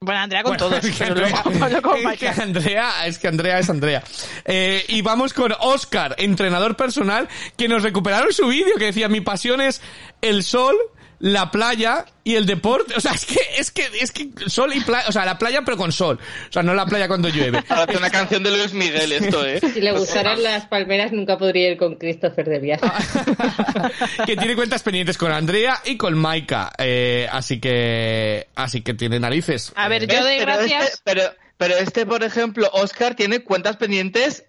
Bueno, 0.00 0.20
Andrea 0.20 0.42
con 0.42 0.56
Bueno, 0.56 0.68
todos, 0.68 0.84
es 0.84 0.96
que 0.96 1.04
pero 1.04 1.14
luego 1.16 1.36
Andrea- 1.64 2.12
es 2.12 2.18
que. 2.18 2.28
Andrea, 2.28 3.06
es 3.06 3.18
que 3.18 3.28
Andrea 3.28 3.58
es 3.58 3.70
Andrea. 3.70 4.02
Eh, 4.44 4.84
y 4.88 5.02
vamos 5.02 5.32
con 5.32 5.52
Oscar, 5.60 6.14
entrenador 6.18 6.76
personal, 6.76 7.28
que 7.56 7.66
nos 7.68 7.82
recuperaron 7.82 8.32
su 8.32 8.46
vídeo 8.48 8.76
que 8.78 8.86
decía 8.86 9.08
mi 9.08 9.20
pasión 9.22 9.60
es 9.60 9.80
el 10.20 10.42
sol, 10.44 10.76
la 11.18 11.50
playa 11.50 12.04
y 12.24 12.34
el 12.34 12.46
deporte. 12.46 12.94
O 12.96 13.00
sea, 13.00 13.12
es 13.12 13.24
que, 13.24 13.38
es 13.58 13.70
que, 13.70 13.88
es 14.00 14.12
que 14.12 14.30
sol 14.48 14.72
y 14.74 14.80
playa, 14.80 15.08
o 15.08 15.12
sea, 15.12 15.24
la 15.24 15.38
playa 15.38 15.62
pero 15.64 15.76
con 15.76 15.92
sol. 15.92 16.18
O 16.48 16.52
sea, 16.52 16.62
no 16.62 16.74
la 16.74 16.86
playa 16.86 17.08
cuando 17.08 17.28
llueve. 17.28 17.62
Una 17.96 18.10
canción 18.10 18.42
de 18.42 18.50
Luis 18.50 18.72
Miguel 18.72 19.12
esto, 19.12 19.44
¿eh? 19.44 19.60
Si 19.60 19.80
le 19.80 19.92
gustaran 19.92 20.42
las 20.42 20.66
palmeras, 20.66 21.12
nunca 21.12 21.38
podría 21.38 21.70
ir 21.70 21.78
con 21.78 21.96
Christopher 21.96 22.48
de 22.48 22.58
viaje. 22.58 22.86
que 24.26 24.36
tiene 24.36 24.54
cuentas 24.54 24.82
pendientes 24.82 25.16
con 25.16 25.32
Andrea 25.32 25.80
y 25.84 25.96
con 25.96 26.18
Maika. 26.18 26.72
Eh, 26.78 27.28
así 27.30 27.60
que, 27.60 28.48
así 28.54 28.82
que 28.82 28.94
tiene 28.94 29.20
narices. 29.20 29.72
A 29.76 29.88
ver, 29.88 30.06
yo 30.06 30.22
doy 30.22 30.36
pero 30.38 30.52
gracias. 30.52 30.84
Este, 30.84 31.00
pero, 31.04 31.22
pero 31.56 31.74
este, 31.76 32.06
por 32.06 32.22
ejemplo, 32.22 32.68
Oscar 32.72 33.14
tiene 33.14 33.40
cuentas 33.40 33.76
pendientes 33.76 34.44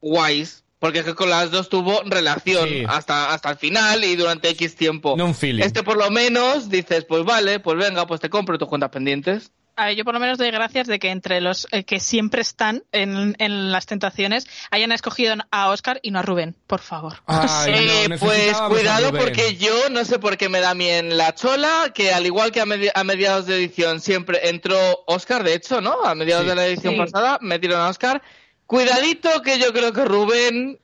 guays. 0.00 0.63
Porque 0.84 0.98
es 0.98 1.06
que 1.06 1.14
con 1.14 1.30
las 1.30 1.50
dos 1.50 1.70
tuvo 1.70 2.02
relación 2.04 2.68
Sí. 2.68 2.84
hasta, 2.86 3.32
hasta 3.32 3.48
el 3.52 3.56
final 3.56 4.04
y 4.04 4.16
durante 4.16 4.50
X 4.50 4.76
tiempo. 4.76 5.14
No 5.16 5.24
un 5.24 5.34
feeling. 5.34 5.62
Este 5.64 5.82
por 5.82 5.96
lo 5.96 6.10
menos 6.10 6.68
dices, 6.68 7.06
pues 7.08 7.24
vale, 7.24 7.58
pues 7.58 7.78
venga, 7.78 8.06
pues 8.06 8.20
te 8.20 8.28
compro 8.28 8.58
tus 8.58 8.68
cuentas 8.68 8.90
pendientes. 8.90 9.50
A 9.76 9.86
ver, 9.86 9.96
yo 9.96 10.04
por 10.04 10.12
lo 10.12 10.20
menos 10.20 10.36
doy 10.36 10.50
gracias 10.50 10.86
de 10.86 10.98
que 10.98 11.08
entre 11.10 11.40
los 11.40 11.66
eh, 11.72 11.84
que 11.84 12.00
siempre 12.00 12.42
están 12.42 12.84
en, 12.92 13.34
en 13.38 13.72
las 13.72 13.86
tentaciones 13.86 14.46
hayan 14.70 14.92
escogido 14.92 15.34
a 15.50 15.70
Oscar 15.70 16.00
y 16.02 16.10
no 16.10 16.18
a 16.18 16.22
Rubén, 16.22 16.54
por 16.66 16.80
favor. 16.80 17.14
Ay, 17.26 17.72
no, 18.10 18.14
Eh, 18.14 18.18
pues 18.20 18.54
cuidado 18.68 19.10
porque 19.12 19.56
yo 19.56 19.88
no 19.90 20.04
sé 20.04 20.18
por 20.18 20.36
qué 20.36 20.50
me 20.50 20.60
da 20.60 20.74
bien 20.74 21.16
la 21.16 21.34
chola, 21.34 21.92
que 21.94 22.12
al 22.12 22.26
igual 22.26 22.52
que 22.52 22.60
a, 22.60 22.66
medi- 22.66 22.92
a 22.94 23.04
mediados 23.04 23.46
de 23.46 23.56
edición 23.56 24.02
siempre 24.02 24.50
entró 24.50 24.76
Oscar, 25.06 25.42
de 25.44 25.54
hecho, 25.54 25.80
¿no? 25.80 26.04
A 26.04 26.14
mediados 26.14 26.44
Sí. 26.44 26.50
de 26.50 26.54
la 26.56 26.66
edición 26.66 26.92
Sí. 26.92 26.98
pasada 27.00 27.38
metieron 27.40 27.80
a 27.80 27.88
Oscar. 27.88 28.20
Cuidadito 28.66 29.42
que 29.42 29.58
yo 29.58 29.72
creo 29.72 29.92
que 29.92 30.04
Rubén 30.04 30.80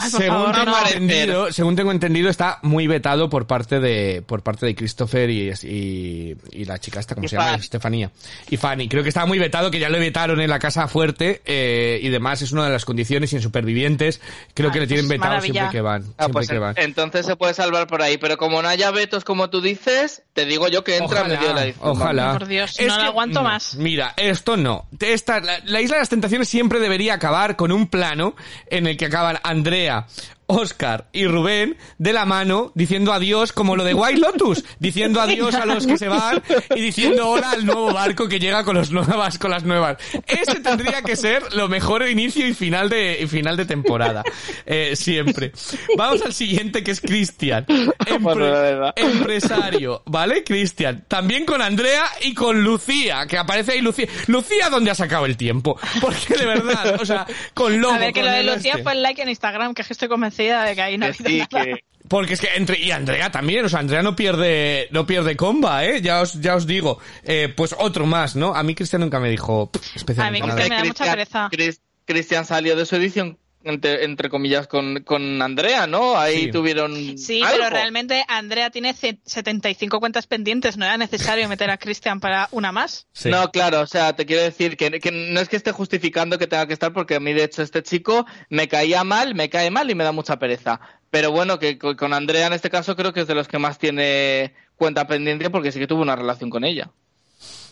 Ay, 0.00 0.10
por 0.10 0.20
según 0.20 0.36
favor, 0.38 0.54
tengo 0.56 0.70
no. 0.70 0.86
entendido, 0.86 1.52
según 1.52 1.76
tengo 1.76 1.92
entendido, 1.92 2.30
está 2.30 2.58
muy 2.62 2.86
vetado 2.86 3.28
por 3.30 3.46
parte 3.46 3.80
de 3.80 4.22
por 4.26 4.42
parte 4.42 4.66
de 4.66 4.74
Christopher 4.74 5.30
y, 5.30 5.50
y, 5.62 6.36
y 6.52 6.64
la 6.64 6.78
chica 6.78 7.00
esta, 7.00 7.14
¿cómo 7.14 7.24
Y 7.26 7.28
se 7.28 7.36
llama? 7.36 7.50
Fan. 7.52 7.60
Estefanía. 7.60 8.10
Y 8.50 8.56
Fanny. 8.56 8.88
Creo 8.88 9.02
que 9.02 9.08
estaba 9.10 9.26
muy 9.26 9.38
vetado, 9.38 9.70
que 9.70 9.78
ya 9.78 9.88
lo 9.88 9.98
vetaron 9.98 10.40
en 10.40 10.50
la 10.50 10.58
casa 10.58 10.88
fuerte 10.88 11.42
eh, 11.44 11.98
y 12.02 12.08
demás 12.08 12.42
es 12.42 12.52
una 12.52 12.64
de 12.64 12.70
las 12.70 12.84
condiciones 12.84 13.32
y 13.32 13.36
en 13.36 13.42
Supervivientes 13.42 14.20
creo 14.54 14.70
Ay, 14.70 14.72
que 14.74 14.80
le 14.80 14.86
tienen 14.86 15.08
vetado 15.08 15.30
maravilla. 15.34 15.52
siempre 15.62 15.78
que 15.78 15.80
van. 15.82 16.02
Ah, 16.02 16.24
siempre 16.24 16.32
pues 16.32 16.48
que 16.48 16.58
van. 16.58 16.74
entonces 16.78 17.26
se 17.26 17.36
puede 17.36 17.54
salvar 17.54 17.86
por 17.86 18.02
ahí, 18.02 18.16
pero 18.18 18.36
como 18.36 18.62
no 18.62 18.68
haya 18.68 18.90
vetos 18.90 19.24
como 19.24 19.50
tú 19.50 19.60
dices, 19.60 20.22
te 20.32 20.46
digo 20.46 20.68
yo 20.68 20.84
que 20.84 20.96
entra 20.96 21.20
Ojalá, 21.22 21.28
medio 21.36 21.48
de 21.48 21.54
la 21.54 21.64
edición. 21.64 21.88
ojalá. 21.88 22.32
Por 22.38 22.46
Dios, 22.46 22.76
no 22.80 22.96
lo 22.96 23.02
aguanto 23.02 23.42
más. 23.42 23.74
Mira, 23.74 24.14
esto 24.16 24.56
no. 24.56 24.86
Esta, 25.00 25.40
la, 25.40 25.58
la 25.64 25.80
Isla 25.80 25.96
de 25.96 26.00
las 26.02 26.08
Tentaciones 26.08 26.48
siempre 26.48 26.78
debería 26.80 27.14
acabar 27.14 27.56
con 27.56 27.72
un 27.72 27.86
plano 27.88 28.34
en 28.68 28.86
el 28.86 28.96
que 28.96 29.06
acaban 29.06 29.38
Andrea, 29.42 29.89
yeah. 29.90 30.02
Oscar 30.50 31.06
y 31.12 31.26
Rubén 31.26 31.76
de 31.98 32.12
la 32.12 32.24
mano 32.26 32.72
diciendo 32.74 33.12
adiós 33.12 33.52
como 33.52 33.76
lo 33.76 33.84
de 33.84 33.94
White 33.94 34.18
Lotus, 34.20 34.64
diciendo 34.78 35.20
adiós 35.20 35.54
a 35.54 35.66
los 35.66 35.86
que 35.86 35.96
se 35.98 36.08
van 36.08 36.42
y 36.74 36.80
diciendo 36.80 37.28
hola 37.28 37.50
al 37.52 37.64
nuevo 37.66 37.92
barco 37.92 38.28
que 38.28 38.38
llega 38.38 38.64
con 38.64 38.76
los 38.76 38.90
nuevas 38.90 39.38
con 39.38 39.50
las 39.50 39.64
nuevas. 39.64 39.96
Ese 40.26 40.60
tendría 40.60 41.02
que 41.02 41.16
ser 41.16 41.52
lo 41.54 41.68
mejor 41.68 42.04
de 42.04 42.10
inicio 42.10 42.46
y 42.46 42.54
final 42.54 42.88
de 42.88 43.18
y 43.20 43.26
final 43.26 43.56
de 43.56 43.64
temporada. 43.64 44.22
Eh, 44.66 44.94
siempre. 44.96 45.52
Vamos 45.96 46.22
al 46.22 46.32
siguiente 46.32 46.82
que 46.82 46.90
es 46.90 47.00
Cristian. 47.00 47.64
Empre- 47.66 48.92
empresario, 48.96 50.02
¿vale? 50.06 50.44
Cristian. 50.44 51.04
También 51.08 51.44
con 51.44 51.62
Andrea 51.62 52.04
y 52.22 52.34
con 52.34 52.62
Lucía, 52.62 53.26
que 53.28 53.38
aparece 53.38 53.72
ahí 53.72 53.80
Lucía. 53.80 54.06
Lucía, 54.26 54.68
¿dónde 54.70 54.90
ha 54.90 54.94
sacado 54.94 55.26
el 55.26 55.36
tiempo? 55.36 55.78
Porque 56.00 56.34
de 56.36 56.46
verdad, 56.46 56.96
o 57.00 57.04
sea, 57.06 57.26
con 57.54 57.80
Lobo, 57.80 57.94
A 57.94 57.98
ver, 57.98 58.12
que 58.12 58.22
lo 58.22 58.30
de 58.30 58.42
Lucía 58.44 58.72
este. 58.72 58.82
fue 58.82 58.92
el 58.92 59.02
like 59.02 59.22
en 59.22 59.28
Instagram, 59.28 59.74
que 59.74 59.82
es 59.82 59.88
que 59.88 59.92
estoy 59.94 60.08
convencida 60.48 60.64
de 60.64 60.74
que 60.74 60.82
ahí 60.82 60.98
no 60.98 61.06
ha 61.06 61.12
Que 61.12 61.22
habido 61.24 61.44
sí, 61.46 61.48
nada. 61.52 61.64
que... 61.64 61.84
Porque 62.08 62.32
es 62.34 62.40
que 62.40 62.48
entre 62.56 62.78
y 62.80 62.90
Andrea 62.90 63.30
también, 63.30 63.64
o 63.64 63.68
sea, 63.68 63.78
Andrea 63.80 64.02
no 64.02 64.16
pierde 64.16 64.88
no 64.90 65.06
pierde 65.06 65.36
comba, 65.36 65.84
eh, 65.84 66.00
ya 66.02 66.22
os 66.22 66.40
ya 66.40 66.56
os 66.56 66.66
digo. 66.66 66.98
Eh, 67.22 67.52
pues 67.56 67.74
otro 67.78 68.04
más, 68.06 68.34
¿no? 68.34 68.54
A 68.54 68.62
mí 68.64 68.74
Cristian 68.74 69.02
nunca 69.02 69.20
me 69.20 69.28
dijo 69.30 69.70
pff, 69.70 69.80
A 69.80 69.86
mí 69.86 69.92
especialmente. 69.96 70.40
Cristian 70.48 70.68
me 70.70 70.76
da 70.76 70.84
mucha 70.84 71.04
pereza. 71.04 71.48
Cris- 71.52 71.80
Cristian 72.06 72.44
salió 72.46 72.74
de 72.74 72.84
su 72.86 72.96
edición, 72.96 73.38
entre, 73.64 74.04
entre 74.04 74.28
comillas, 74.30 74.66
con, 74.66 75.02
con 75.04 75.42
Andrea, 75.42 75.86
¿no? 75.86 76.16
Ahí 76.18 76.44
Sí. 76.44 76.50
tuvieron. 76.50 77.18
Sí, 77.18 77.42
algo. 77.42 77.56
pero 77.58 77.70
realmente 77.70 78.24
Andrea 78.28 78.70
tiene 78.70 78.94
ce- 78.94 79.20
75 79.24 80.00
cuentas 80.00 80.26
pendientes, 80.26 80.76
no 80.76 80.84
era 80.84 80.96
necesario 80.96 81.48
meter 81.48 81.70
a 81.70 81.76
Cristian 81.78 82.20
para 82.20 82.48
una 82.52 82.72
más. 82.72 83.06
Sí. 83.12 83.28
No, 83.30 83.50
claro, 83.50 83.80
o 83.80 83.86
sea, 83.86 84.14
te 84.14 84.24
quiero 84.26 84.42
decir 84.42 84.76
que, 84.76 84.90
que 85.00 85.10
no 85.12 85.40
es 85.40 85.48
que 85.48 85.56
esté 85.56 85.72
justificando 85.72 86.38
que 86.38 86.46
tenga 86.46 86.66
que 86.66 86.72
estar, 86.72 86.92
porque 86.92 87.16
a 87.16 87.20
mí, 87.20 87.32
de 87.32 87.44
hecho, 87.44 87.62
este 87.62 87.82
chico 87.82 88.24
me 88.48 88.68
caía 88.68 89.04
mal, 89.04 89.34
me 89.34 89.50
cae 89.50 89.70
mal 89.70 89.90
y 89.90 89.94
me 89.94 90.04
da 90.04 90.12
mucha 90.12 90.38
pereza. 90.38 90.80
Pero 91.10 91.30
bueno, 91.32 91.58
que 91.58 91.76
co- 91.78 91.96
con 91.96 92.12
Andrea 92.14 92.46
en 92.46 92.52
este 92.52 92.70
caso 92.70 92.96
creo 92.96 93.12
que 93.12 93.20
es 93.20 93.26
de 93.26 93.34
los 93.34 93.48
que 93.48 93.58
más 93.58 93.78
tiene 93.78 94.54
cuenta 94.76 95.06
pendiente 95.06 95.50
porque 95.50 95.72
sí 95.72 95.78
que 95.78 95.86
tuvo 95.86 96.00
una 96.02 96.16
relación 96.16 96.48
con 96.50 96.64
ella. 96.64 96.90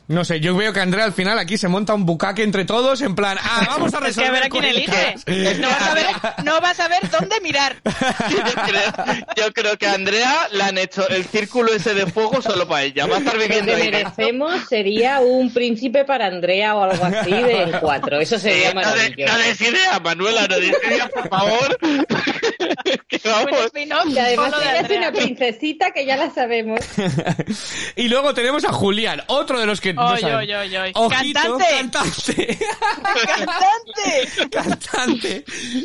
No 0.08 0.24
sé, 0.24 0.40
yo 0.40 0.56
veo 0.56 0.72
que 0.72 0.80
Andrea 0.80 1.04
al 1.04 1.12
final 1.12 1.38
aquí 1.38 1.58
se 1.58 1.68
monta 1.68 1.92
un 1.94 2.06
bucaque 2.06 2.42
entre 2.42 2.64
todos 2.64 3.02
en 3.02 3.14
plan, 3.14 3.36
ah, 3.42 3.64
vamos 3.68 3.92
a 3.92 3.98
Es 3.98 4.16
que 4.16 4.22
resolver 4.22 4.28
a 4.28 4.32
ver 4.32 4.42
a 4.44 4.48
quién 4.48 4.62
cuentas. 4.62 5.22
elige. 5.26 5.54
No 5.60 5.68
vas 5.68 5.82
a 5.82 5.94
ver, 5.94 6.06
no 6.44 6.60
vas 6.62 6.80
a 6.80 6.88
ver 6.88 7.10
dónde 7.10 7.40
mirar. 7.42 7.76
Yo 7.84 8.62
creo, 8.64 9.16
yo 9.36 9.52
creo 9.52 9.76
que 9.78 9.86
a 9.86 9.92
Andrea 9.94 10.48
le 10.52 10.62
han 10.64 10.78
hecho 10.78 11.06
el 11.08 11.24
círculo 11.24 11.72
ese 11.74 11.92
de 11.94 12.06
fuego 12.06 12.40
solo 12.42 12.66
para 12.66 12.82
ella. 12.84 13.06
Va 13.06 13.16
a 13.16 13.18
estar 13.18 13.34
Lo 13.34 13.40
viviendo 13.42 13.72
que 13.74 13.82
ahí. 13.82 13.90
merecemos 13.90 14.68
sería 14.68 15.20
un 15.20 15.52
príncipe 15.52 16.04
para 16.04 16.26
Andrea 16.26 16.74
o 16.74 16.84
algo 16.84 17.04
así 17.04 17.30
de 17.30 17.62
en 17.64 17.72
cuatro. 17.80 18.18
Eso 18.20 18.38
sería 18.38 18.72
no, 18.72 18.80
de- 18.80 18.86
maravilloso. 18.86 19.32
no 19.32 19.38
des 19.38 19.60
idea, 19.60 20.00
Manuela, 20.00 20.46
no 20.48 20.56
des 20.58 20.76
idea, 20.86 21.08
por 21.08 21.28
favor. 21.28 21.78
que 23.08 23.20
vamos. 23.24 23.70
además 23.74 24.52
ella 24.60 24.80
es 24.80 24.90
una 24.98 25.12
princesita 25.12 25.90
que 25.92 26.04
ya 26.06 26.16
la 26.16 26.30
sabemos. 26.30 26.80
y 27.96 28.08
luego 28.08 28.34
tenemos 28.34 28.64
a 28.64 28.72
Julián, 28.72 29.22
otro 29.28 29.58
de 29.60 29.66
los 29.66 29.80
que 29.80 29.94
no 29.94 30.06
Oy, 30.08 30.20
saben. 30.20 30.36
oy, 30.36 30.52
oy, 30.54 30.76
oy. 30.76 30.92
Ojito, 30.94 31.40
¡Cantante! 31.58 31.64
cantante. 31.70 32.58
¡Cantante! 33.26 34.48
cantante, 34.50 35.44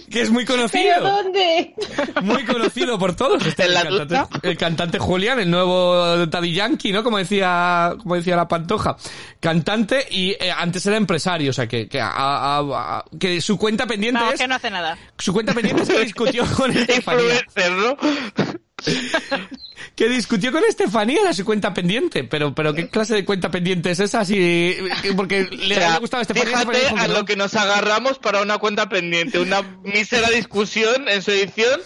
que 0.09 0.21
es 0.21 0.29
muy 0.31 0.45
¿Pero 0.45 0.57
conocido. 0.57 0.99
dónde? 1.01 1.73
Muy 2.21 2.43
conocido 2.45 2.97
por 2.99 3.15
todos. 3.15 3.45
Este, 3.45 3.63
¿En 3.63 3.67
el, 3.69 3.73
la 3.73 3.83
cantante, 3.83 4.15
ducha? 4.15 4.27
el 4.43 4.57
cantante 4.57 4.99
Julián, 4.99 5.39
el 5.39 5.49
nuevo 5.51 6.25
Daddy 6.27 6.53
Yankee, 6.53 6.91
¿no? 6.91 7.03
Como 7.03 7.17
decía, 7.17 7.93
como 8.01 8.15
decía 8.15 8.35
la 8.35 8.47
Pantoja. 8.47 8.95
Cantante 9.39 10.05
y 10.09 10.31
eh, 10.31 10.51
antes 10.55 10.85
era 10.85 10.97
empresario, 10.97 11.49
o 11.49 11.53
sea 11.53 11.67
que, 11.67 11.87
que, 11.87 11.99
a- 11.99 12.09
a- 12.11 12.59
a- 12.59 13.05
que 13.19 13.41
su 13.41 13.57
cuenta 13.57 13.85
pendiente 13.85 14.19
Vamos, 14.19 14.35
es, 14.35 14.39
que 14.39 14.47
no 14.47 14.55
hace 14.55 14.69
nada. 14.69 14.97
su 15.17 15.33
cuenta 15.33 15.53
pendiente 15.53 15.83
es 15.83 15.89
que 15.89 15.99
discutió 16.05 16.45
con 16.63 16.77
Estefanía. 16.77 17.45
¿no? 17.69 17.97
Que 19.95 20.09
discutió 20.09 20.51
con 20.51 20.63
Estefanía 20.63 21.21
era 21.21 21.33
su 21.33 21.45
cuenta 21.45 21.73
pendiente. 21.73 22.23
Pero, 22.23 22.55
pero 22.55 22.73
¿qué 22.73 22.89
clase 22.89 23.13
de 23.13 23.25
cuenta 23.25 23.51
pendiente 23.51 23.91
es 23.91 23.99
esa? 23.99 24.25
Si, 24.25 24.75
porque 25.15 25.43
le, 25.43 25.75
O 25.75 25.79
sea, 25.79 25.93
le 25.93 25.99
gustaba 25.99 26.19
a 26.19 26.23
Estefanía. 26.23 26.57
fíjate 26.57 26.77
Estefanía 26.77 27.03
a 27.03 27.07
lo 27.07 27.25
que 27.25 27.35
nos 27.35 27.53
agarramos 27.53 28.17
para 28.17 28.41
una 28.41 28.57
cuenta 28.57 28.89
pendiente, 28.89 29.39
una 29.39 29.61
mísera 29.83 30.29
discusión 30.31 31.07
en 31.07 31.21
su 31.21 31.29
edición 31.31 31.79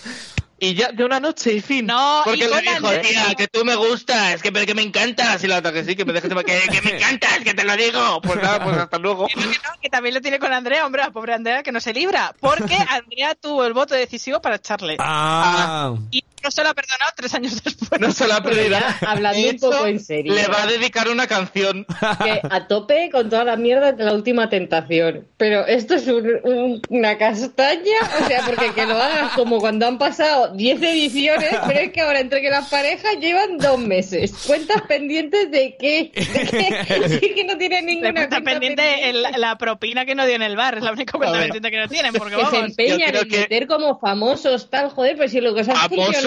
y 0.60 0.74
ya 0.74 0.92
de 0.92 1.06
una 1.06 1.20
noche 1.20 1.54
y 1.54 1.62
fin. 1.62 1.86
No, 1.86 2.22
porque 2.24 2.40
le 2.46 2.50
con 2.50 2.62
dijo, 2.62 2.88
Andrea- 2.88 3.02
tía, 3.02 3.36
que 3.36 3.48
tú 3.48 3.64
me 3.64 3.76
gustas, 3.76 4.42
que, 4.42 4.52
que 4.52 4.74
me 4.74 4.82
encantas, 4.82 5.44
y 5.44 5.48
la 5.48 5.58
otra 5.58 5.72
que 5.72 5.84
sí, 5.84 5.96
que 5.96 6.04
me 6.06 6.14
dejes, 6.14 6.30
que, 6.34 6.44
que 6.70 6.82
me 6.82 6.96
encantas, 6.98 7.40
que 7.40 7.54
te 7.54 7.64
lo 7.64 7.76
digo. 7.76 8.22
Pues 8.22 8.42
nada, 8.42 8.64
pues 8.64 8.78
hasta 8.78 8.98
luego. 8.98 9.28
Que 9.28 9.36
no, 9.36 9.42
que 9.52 9.58
no, 9.58 9.82
que 9.82 9.90
también 9.90 10.16
lo 10.16 10.22
tiene 10.22 10.40
con 10.40 10.52
Andrea, 10.54 10.86
hombre, 10.86 11.04
la 11.04 11.12
pobre 11.12 11.34
Andrea 11.34 11.64
que 11.64 11.72
no 11.72 11.80
se 11.80 11.94
libra, 11.94 12.34
porque 12.40 12.76
Andrea 12.90 13.36
tuvo 13.36 13.66
el 13.66 13.74
voto 13.74 13.94
decisivo 13.94 14.42
para 14.42 14.56
echarle. 14.56 14.98
Ah. 15.00 15.94
Y 16.12 16.24
no 16.44 16.52
se 16.52 16.64
lo 16.64 16.70
ha 16.70 16.74
perdonado 16.74 17.12
tres 17.16 17.34
años 17.34 17.62
después. 17.64 18.00
No 18.00 18.12
se 18.12 18.28
la 18.28 18.42
ya, 18.70 18.98
hablando 19.08 19.50
un 19.50 19.58
poco 19.60 19.86
en 19.88 20.00
serio. 20.00 20.34
Le 20.34 20.48
va 20.48 20.64
a 20.64 20.68
dedicar 20.68 21.08
una 21.10 21.28
canción. 21.28 21.86
Que 22.24 22.40
a 22.50 22.68
tope 22.68 23.10
con 23.12 23.30
toda 23.30 23.44
la 23.44 23.56
mierda 23.56 23.92
de 23.92 24.04
la 24.04 24.14
última 24.14 24.50
tentación. 24.50 25.28
Pero 25.38 25.66
esto 25.66 25.96
es 25.96 26.08
un- 26.08 26.40
un- 26.44 26.82
una 26.90 27.18
castaña, 27.18 27.98
o 28.24 28.28
sea, 28.28 28.42
porque 28.46 28.72
que 28.74 28.86
lo 28.86 28.96
hagas 28.96 29.34
como 29.34 29.60
cuando 29.60 29.88
han 29.88 29.98
pasado 29.98 30.54
10 30.56 30.82
ediciones, 30.82 31.50
pero 31.68 31.80
es 31.80 31.92
que 31.92 32.02
ahora 32.02 32.20
entre 32.20 32.42
que 32.42 32.50
las 32.50 32.68
parejas 32.70 33.16
llevan 33.20 33.58
dos 33.58 33.80
meses. 33.80 34.34
¿Cuentas 34.46 34.82
pendientes 34.88 35.52
de 35.52 35.76
qué? 35.80 36.12
¿De 36.16 36.48
qué? 36.48 37.20
Sí 37.22 37.34
que 37.36 37.44
no 37.44 37.58
tienen 37.58 37.86
ninguna 37.86 38.14
cuenta 38.14 38.38
cuenta 38.42 38.52
pendiente 38.52 39.10
el- 39.10 39.24
la 39.38 39.58
propina 39.58 40.06
que 40.06 40.16
no 40.16 40.26
dio 40.26 40.36
en 40.36 40.42
el 40.44 40.56
bar, 40.56 40.78
es 40.78 40.84
la 40.84 40.92
única 40.92 41.18
cuenta 41.18 41.38
pendiente 41.40 41.72
que 41.72 41.78
no 41.78 41.88
tienen, 41.88 42.14
porque 42.14 42.36
que 42.36 42.46
se 42.46 42.52
vamos. 42.52 42.70
empeñan 42.70 43.00
yo 43.00 43.06
creo 43.08 43.22
en 43.24 43.30
que- 43.30 43.40
meter 43.40 43.68
como 43.68 44.00
famosos, 44.00 44.70
tal, 44.70 44.90
joder, 44.90 45.16
pero 45.18 45.30
si 45.30 45.42
lo 45.42 45.54
que 45.54 45.62
os 45.62 45.70
has 45.70 45.78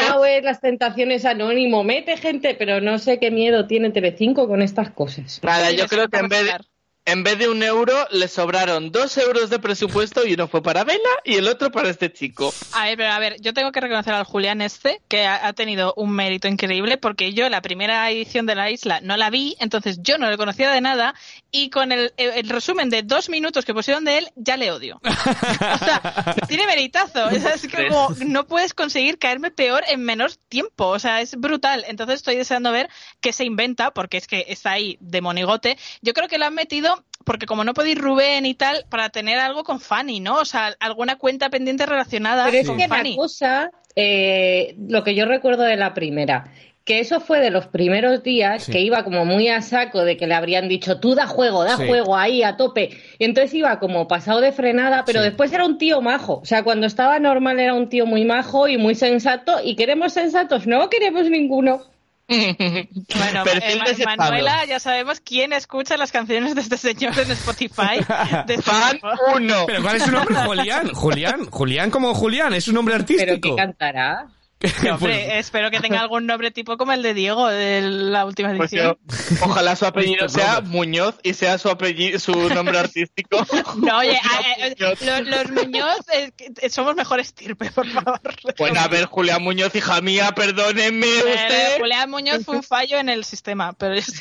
Es 0.00 0.44
las 0.44 0.60
tentaciones 0.60 1.24
anónimo, 1.24 1.84
mete 1.84 2.16
gente, 2.16 2.54
pero 2.54 2.80
no 2.80 2.98
sé 2.98 3.18
qué 3.18 3.30
miedo 3.30 3.66
tiene 3.66 3.90
Telecinco 3.90 4.48
con 4.48 4.62
estas 4.62 4.90
cosas. 4.90 5.40
Nada, 5.42 5.70
Sí, 5.70 5.76
yo 5.76 5.86
creo 5.86 6.08
que 6.08 6.18
en 6.18 6.28
vez, 6.28 6.44
de. 6.44 6.69
En 7.06 7.24
vez 7.24 7.38
de 7.38 7.48
un 7.48 7.62
euro 7.62 7.94
le 8.10 8.28
sobraron 8.28 8.92
dos 8.92 9.16
euros 9.18 9.50
de 9.50 9.58
presupuesto 9.58 10.26
y 10.26 10.34
uno 10.34 10.48
fue 10.48 10.62
para 10.62 10.84
Vela 10.84 10.98
y 11.24 11.34
el 11.36 11.48
otro 11.48 11.70
para 11.72 11.88
este 11.88 12.12
chico. 12.12 12.52
A 12.72 12.84
ver, 12.84 12.96
pero 12.96 13.12
a 13.12 13.18
ver, 13.18 13.36
yo 13.40 13.52
tengo 13.54 13.72
que 13.72 13.80
reconocer 13.80 14.12
al 14.14 14.24
Julián 14.24 14.60
este, 14.60 15.00
que 15.08 15.24
ha, 15.26 15.46
ha 15.46 15.52
tenido 15.54 15.94
un 15.96 16.12
mérito 16.12 16.46
increíble, 16.46 16.98
porque 16.98 17.32
yo 17.32 17.48
la 17.48 17.62
primera 17.62 18.08
edición 18.10 18.46
de 18.46 18.54
la 18.54 18.70
isla 18.70 19.00
no 19.00 19.16
la 19.16 19.30
vi, 19.30 19.56
entonces 19.60 19.98
yo 20.02 20.18
no 20.18 20.30
le 20.30 20.36
conocía 20.36 20.70
de 20.70 20.80
nada, 20.80 21.14
y 21.50 21.70
con 21.70 21.90
el, 21.92 22.12
el- 22.16 22.30
el 22.32 22.48
resumen 22.48 22.90
de 22.90 23.02
dos 23.02 23.28
minutos 23.28 23.64
que 23.64 23.74
pusieron 23.74 24.04
de 24.04 24.18
él, 24.18 24.28
ya 24.36 24.56
le 24.56 24.70
odio. 24.70 25.00
o 25.04 25.78
sea, 25.78 26.36
tiene 26.48 26.66
meritazo. 26.66 27.26
O 27.26 27.30
sea, 27.30 27.54
es 27.54 27.66
que 27.66 27.88
como 27.88 28.14
no 28.26 28.46
puedes 28.46 28.72
conseguir 28.74 29.18
caerme 29.18 29.50
peor 29.50 29.82
en 29.88 30.02
menor 30.04 30.32
tiempo. 30.48 30.86
O 30.86 30.98
sea, 30.98 31.20
es 31.20 31.34
brutal. 31.36 31.84
Entonces 31.88 32.16
estoy 32.16 32.36
deseando 32.36 32.70
ver 32.72 32.88
qué 33.20 33.32
se 33.32 33.44
inventa, 33.44 33.90
porque 33.92 34.16
es 34.18 34.26
que 34.26 34.44
está 34.48 34.72
ahí 34.72 34.96
de 35.00 35.20
monigote. 35.20 35.76
Yo 36.02 36.12
creo 36.12 36.28
que 36.28 36.38
lo 36.38 36.46
han 36.46 36.54
metido 36.54 36.89
porque 37.24 37.46
como 37.46 37.64
no 37.64 37.72
ir 37.86 37.98
Rubén 37.98 38.46
y 38.46 38.54
tal, 38.54 38.84
para 38.88 39.10
tener 39.10 39.38
algo 39.38 39.62
con 39.64 39.80
Fanny, 39.80 40.20
¿no? 40.20 40.36
O 40.36 40.44
sea, 40.44 40.74
alguna 40.80 41.16
cuenta 41.16 41.50
pendiente 41.50 41.86
relacionada 41.86 42.44
Pero 42.46 42.58
es 42.58 42.66
con 42.68 42.78
que 42.78 42.88
Fanny. 42.88 43.10
la 43.10 43.16
cosa, 43.16 43.70
eh, 43.96 44.74
lo 44.88 45.04
que 45.04 45.14
yo 45.14 45.26
recuerdo 45.26 45.62
de 45.64 45.76
la 45.76 45.94
primera, 45.94 46.52
que 46.84 46.98
eso 46.98 47.20
fue 47.20 47.40
de 47.40 47.50
los 47.50 47.66
primeros 47.66 48.22
días 48.22 48.64
Sí. 48.64 48.72
que 48.72 48.80
iba 48.80 49.04
como 49.04 49.24
muy 49.24 49.48
a 49.48 49.60
saco 49.60 50.02
de 50.04 50.16
que 50.16 50.26
le 50.26 50.34
habrían 50.34 50.66
dicho 50.68 50.98
tú 50.98 51.14
da 51.14 51.26
juego, 51.26 51.62
da 51.62 51.76
Sí. 51.76 51.86
juego 51.86 52.16
ahí 52.16 52.42
a 52.42 52.56
tope. 52.56 52.90
Y 53.18 53.24
entonces 53.26 53.52
iba 53.54 53.78
como 53.78 54.08
pasado 54.08 54.40
de 54.40 54.50
frenada, 54.50 55.04
pero 55.04 55.20
Sí. 55.20 55.26
después 55.28 55.52
era 55.52 55.66
un 55.66 55.76
tío 55.78 56.00
majo. 56.00 56.40
O 56.42 56.44
sea, 56.46 56.64
cuando 56.64 56.86
estaba 56.86 57.18
normal 57.18 57.60
era 57.60 57.74
un 57.74 57.88
tío 57.90 58.06
muy 58.06 58.24
majo 58.24 58.66
y 58.66 58.76
muy 58.78 58.94
sensato. 58.94 59.60
¿Y 59.62 59.76
queremos 59.76 60.14
sensatos? 60.14 60.66
No 60.66 60.88
queremos 60.88 61.28
ninguno. 61.28 61.82
Bueno, 63.16 63.44
Perfil 63.44 63.82
eh, 63.86 64.04
Ma-. 64.04 64.16
Manuela, 64.16 64.64
ya 64.64 64.78
sabemos 64.78 65.20
quién 65.20 65.52
escucha 65.52 65.96
las 65.96 66.12
canciones 66.12 66.54
de 66.54 66.60
este 66.60 66.76
señor 66.76 67.18
en 67.18 67.30
Spotify. 67.32 67.98
De 68.46 68.54
este 68.54 68.62
Fan 68.62 68.92
tipo. 68.92 69.08
1. 69.36 69.66
Pero 69.66 69.82
¿cuál 69.82 69.96
es 69.96 70.02
su 70.04 70.10
nombre? 70.12 70.36
Julián. 70.46 70.92
Julián. 70.94 71.46
Julián 71.50 71.90
como 71.90 72.14
Julián. 72.14 72.54
Es 72.54 72.68
un 72.68 72.74
nombre 72.74 72.94
Pero 72.94 73.02
artístico. 73.02 73.56
que 73.56 73.62
cantará. 73.62 74.26
Hombre, 74.92 74.96
Pues- 74.98 75.28
espero 75.34 75.70
que 75.70 75.80
tenga 75.80 76.00
algún 76.00 76.26
nombre 76.26 76.50
tipo 76.50 76.76
como 76.76 76.92
el 76.92 77.02
de 77.02 77.14
Diego 77.14 77.48
de 77.48 77.80
la 77.82 78.26
última 78.26 78.54
Pues 78.56 78.72
edición. 78.72 78.98
yo- 79.08 79.36
ojalá 79.46 79.74
su 79.76 79.86
apellido 79.86 80.24
Mr. 80.26 80.30
sea. 80.30 80.60
Muñoz 80.60 81.14
y 81.22 81.34
sea 81.34 81.56
su 81.58 81.68
apellido, 81.70 82.18
su 82.18 82.32
nombre 82.50 82.78
artístico. 82.78 83.46
No, 83.76 83.98
oye, 83.98 84.16
a- 84.18 84.66
eh, 84.66 84.76
Muñoz. 84.78 85.00
los, 85.02 85.26
los 85.26 85.50
Muñoz 85.52 85.98
eh, 86.12 86.68
somos 86.70 86.94
mejor 86.94 87.20
estirpe, 87.20 87.70
por 87.70 87.88
favor. 87.88 88.20
Bueno, 88.58 88.80
a 88.80 88.88
ver, 88.88 89.06
Julián 89.06 89.42
Muñoz, 89.42 89.74
hija 89.74 90.00
mía, 90.02 90.32
perdónenme 90.34 91.06
Eh, 91.06 91.18
usted. 91.34 91.78
Julián 91.78 92.10
Muñoz 92.10 92.44
fue 92.44 92.56
un 92.56 92.62
fallo 92.62 92.98
en 92.98 93.08
el 93.08 93.24
sistema, 93.24 93.72
pero. 93.72 93.94
Es 93.94 94.12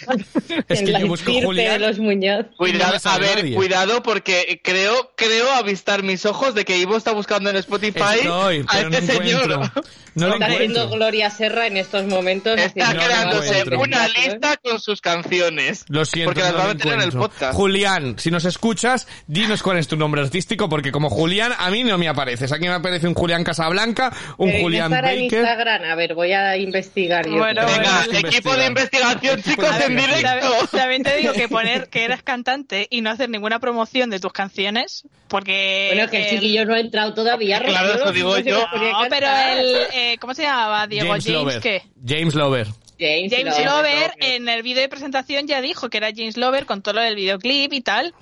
en 0.70 0.86
que 0.86 0.92
la 0.92 1.00
yo 1.02 1.08
busco 1.08 1.32
Julián. 1.34 1.74
de 1.82 1.88
los 1.88 2.00
Muñoz. 2.00 2.46
Cuidado, 2.58 2.98
No 3.04 3.12
a 3.12 3.18
ver, 3.18 3.38
nadie. 3.44 3.56
cuidado 3.56 4.02
porque 4.04 4.62
creo, 4.64 5.12
creo 5.16 5.52
avistar 5.52 6.04
mis 6.04 6.26
ojos 6.26 6.54
de 6.56 6.64
que 6.66 6.78
Ivo 6.78 6.96
está 6.98 7.12
buscando 7.12 7.50
en 7.50 7.58
Spotify 7.58 8.20
Estoy, 8.22 8.64
a 8.68 8.72
pero 8.78 8.90
no 8.90 8.98
este 8.98 9.14
señor. 9.18 9.52
encuentro. 9.52 9.84
No 10.16 10.29
lo 10.30 10.34
está 10.36 10.46
haciendo. 10.48 10.90
Gloria 10.90 11.30
Serra 11.30 11.68
en 11.68 11.78
estos 11.78 12.06
momentos. 12.06 12.58
Está 12.60 12.90
haciendo 12.90 13.06
creándose 13.06 13.64
una 13.76 14.08
lista 14.08 14.58
con 14.58 14.80
sus 14.80 15.02
canciones. 15.02 15.86
Lo 15.90 16.06
siento, 16.06 16.30
Porque 16.30 16.42
las 16.42 16.52
no 16.52 16.58
va 16.58 16.64
a 16.64 16.68
lo 16.70 16.74
meter 16.76 16.88
en 16.88 16.94
el 17.00 17.06
encuentro. 17.08 17.30
podcast. 17.30 17.54
Julián, 17.56 18.16
si 18.20 18.32
nos 18.32 18.46
escuchas, 18.46 19.08
dinos 19.28 19.62
cuál 19.64 19.78
es 19.78 19.88
tu 19.88 19.96
nombre 19.98 20.22
artístico, 20.22 20.70
porque 20.70 20.92
como 20.92 21.10
Julián 21.10 21.54
a 21.58 21.70
mí 21.70 21.84
no 21.84 21.98
me 21.98 22.08
apareces. 22.08 22.52
Aquí 22.52 22.64
me 22.68 22.74
aparece 22.74 23.08
un 23.08 23.14
Julián 23.14 23.44
Casablanca, 23.44 24.12
un 24.38 24.50
Eh, 24.50 24.62
Julián 24.62 24.92
estará 24.94 25.14
en 25.14 25.24
Baker. 25.24 25.40
Instagram. 25.40 25.84
A 25.84 25.96
ver, 25.96 26.14
voy 26.16 26.32
a 26.34 26.58
investigar 26.58 27.26
yo. 27.28 27.38
Bueno, 27.38 27.66
Venga, 27.66 28.04
bueno, 28.12 28.28
equipo 28.28 28.56
de 28.56 28.66
investigación, 28.68 29.42
chicos, 29.44 29.68
en 29.86 29.96
directo. 29.96 30.68
También, 30.72 31.04
te 31.04 31.16
digo 31.18 31.34
que 31.34 31.48
poner 31.48 31.90
que 31.90 32.06
eres 32.06 32.24
cantante 32.24 32.88
y 32.90 33.02
no 33.02 33.10
hacer 33.10 33.30
ninguna 33.30 33.60
promoción 33.60 34.10
de 34.10 34.20
tus 34.20 34.32
canciones, 34.34 35.04
porque... 35.28 35.92
Bueno, 35.94 36.10
que 36.10 36.18
el 36.18 36.24
el- 36.24 36.30
chiquillo 36.30 36.66
no 36.66 36.74
ha 36.76 36.80
entrado 36.80 37.14
todavía. 37.14 37.60
Claro, 37.62 37.94
eso 37.96 38.12
digo 38.12 38.36
no 38.36 38.40
yo. 38.40 38.60
No, 38.60 39.00
pero 39.10 39.28
el... 39.28 39.76
eh, 39.94 40.18
¿Cómo 40.20 40.34
se 40.34 40.44
llamaba? 40.44 40.88
Diego 40.88 41.08
James, 41.10 41.24
James, 41.26 41.40
Lover. 41.40 41.62
¿qué? 41.62 41.84
James 42.06 42.36
Lover. 42.36 42.68
James, 43.00 43.32
James 43.32 43.58
Lover. 43.58 43.66
Lover 43.66 44.12
en 44.20 44.50
el 44.50 44.62
vídeo 44.64 44.82
de 44.82 44.90
presentación 44.90 45.48
ya 45.48 45.62
dijo 45.62 45.90
que 45.90 45.98
era 45.98 46.10
James 46.16 46.36
Lover 46.38 46.66
con 46.66 46.82
todo 46.82 46.96
lo 46.96 47.02
del 47.02 47.16
videoclip 47.16 47.72
y 47.74 47.82
tal. 47.82 48.14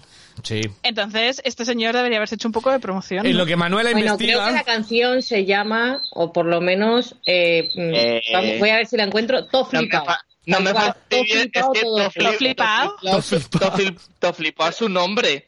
Sí. 0.43 0.61
Entonces, 0.83 1.41
este 1.45 1.65
señor 1.65 1.95
debería 1.95 2.17
haberse 2.19 2.35
hecho 2.35 2.47
un 2.47 2.51
poco 2.51 2.71
de 2.71 2.79
promoción. 2.79 3.25
En 3.25 3.31
¿no? 3.33 3.39
lo 3.39 3.45
que 3.47 3.55
Manuela 3.55 3.89
Bueno, 3.91 4.17
creo 4.17 4.37
investiga... 4.37 4.47
que 4.49 4.53
la 4.53 4.63
canción 4.63 5.21
se 5.23 5.45
llama, 5.45 5.99
o 6.11 6.31
por 6.31 6.45
lo 6.45 6.61
menos, 6.61 7.15
eh, 7.25 7.69
mm, 7.73 7.93
Eh, 7.95 8.21
vamos, 8.33 8.59
voy 8.59 8.69
a 8.69 8.75
ver 8.75 8.85
si 8.85 8.97
la 8.97 9.03
encuentro, 9.05 9.39
No 9.39 9.45
me, 9.45 9.49
Toflipao. 9.51 10.05
fa- 10.05 10.21
no 10.45 10.59
me 10.59 10.73
fastidies, 10.73 11.35
es 11.45 11.51
Toflipao, 11.51 11.73
que 11.73 11.81
todo. 11.81 11.97
Tofli- 11.97 12.23
¿Toflipao? 12.31 12.97
Toflipao- 13.01 13.49
Toflip- 13.59 13.99
Toflipao 14.19 14.69
es 14.69 14.75
su 14.75 14.89
nombre. 14.89 15.47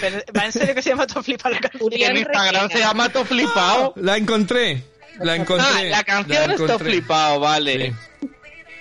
Pero, 0.00 0.22
¿Va 0.34 0.46
en 0.46 0.52
serio 0.52 0.74
que 0.74 0.80
se 0.80 0.88
llama 0.88 1.06
Toflipa 1.06 1.50
la 1.50 1.58
canción? 1.60 1.90
En 1.92 2.16
Instagram 2.16 2.70
se 2.70 2.78
llama 2.78 3.10
Toflipao. 3.10 3.92
La 3.96 4.16
encontré. 4.16 4.82
La 5.20 5.36
encontré. 5.36 5.66
Ah, 5.66 5.82
la 5.84 6.04
canción 6.04 6.42
es 6.50 6.60
encontré. 6.60 6.76
Toflipao, 6.78 7.40
vale. 7.40 7.90
Sí. 8.20 8.28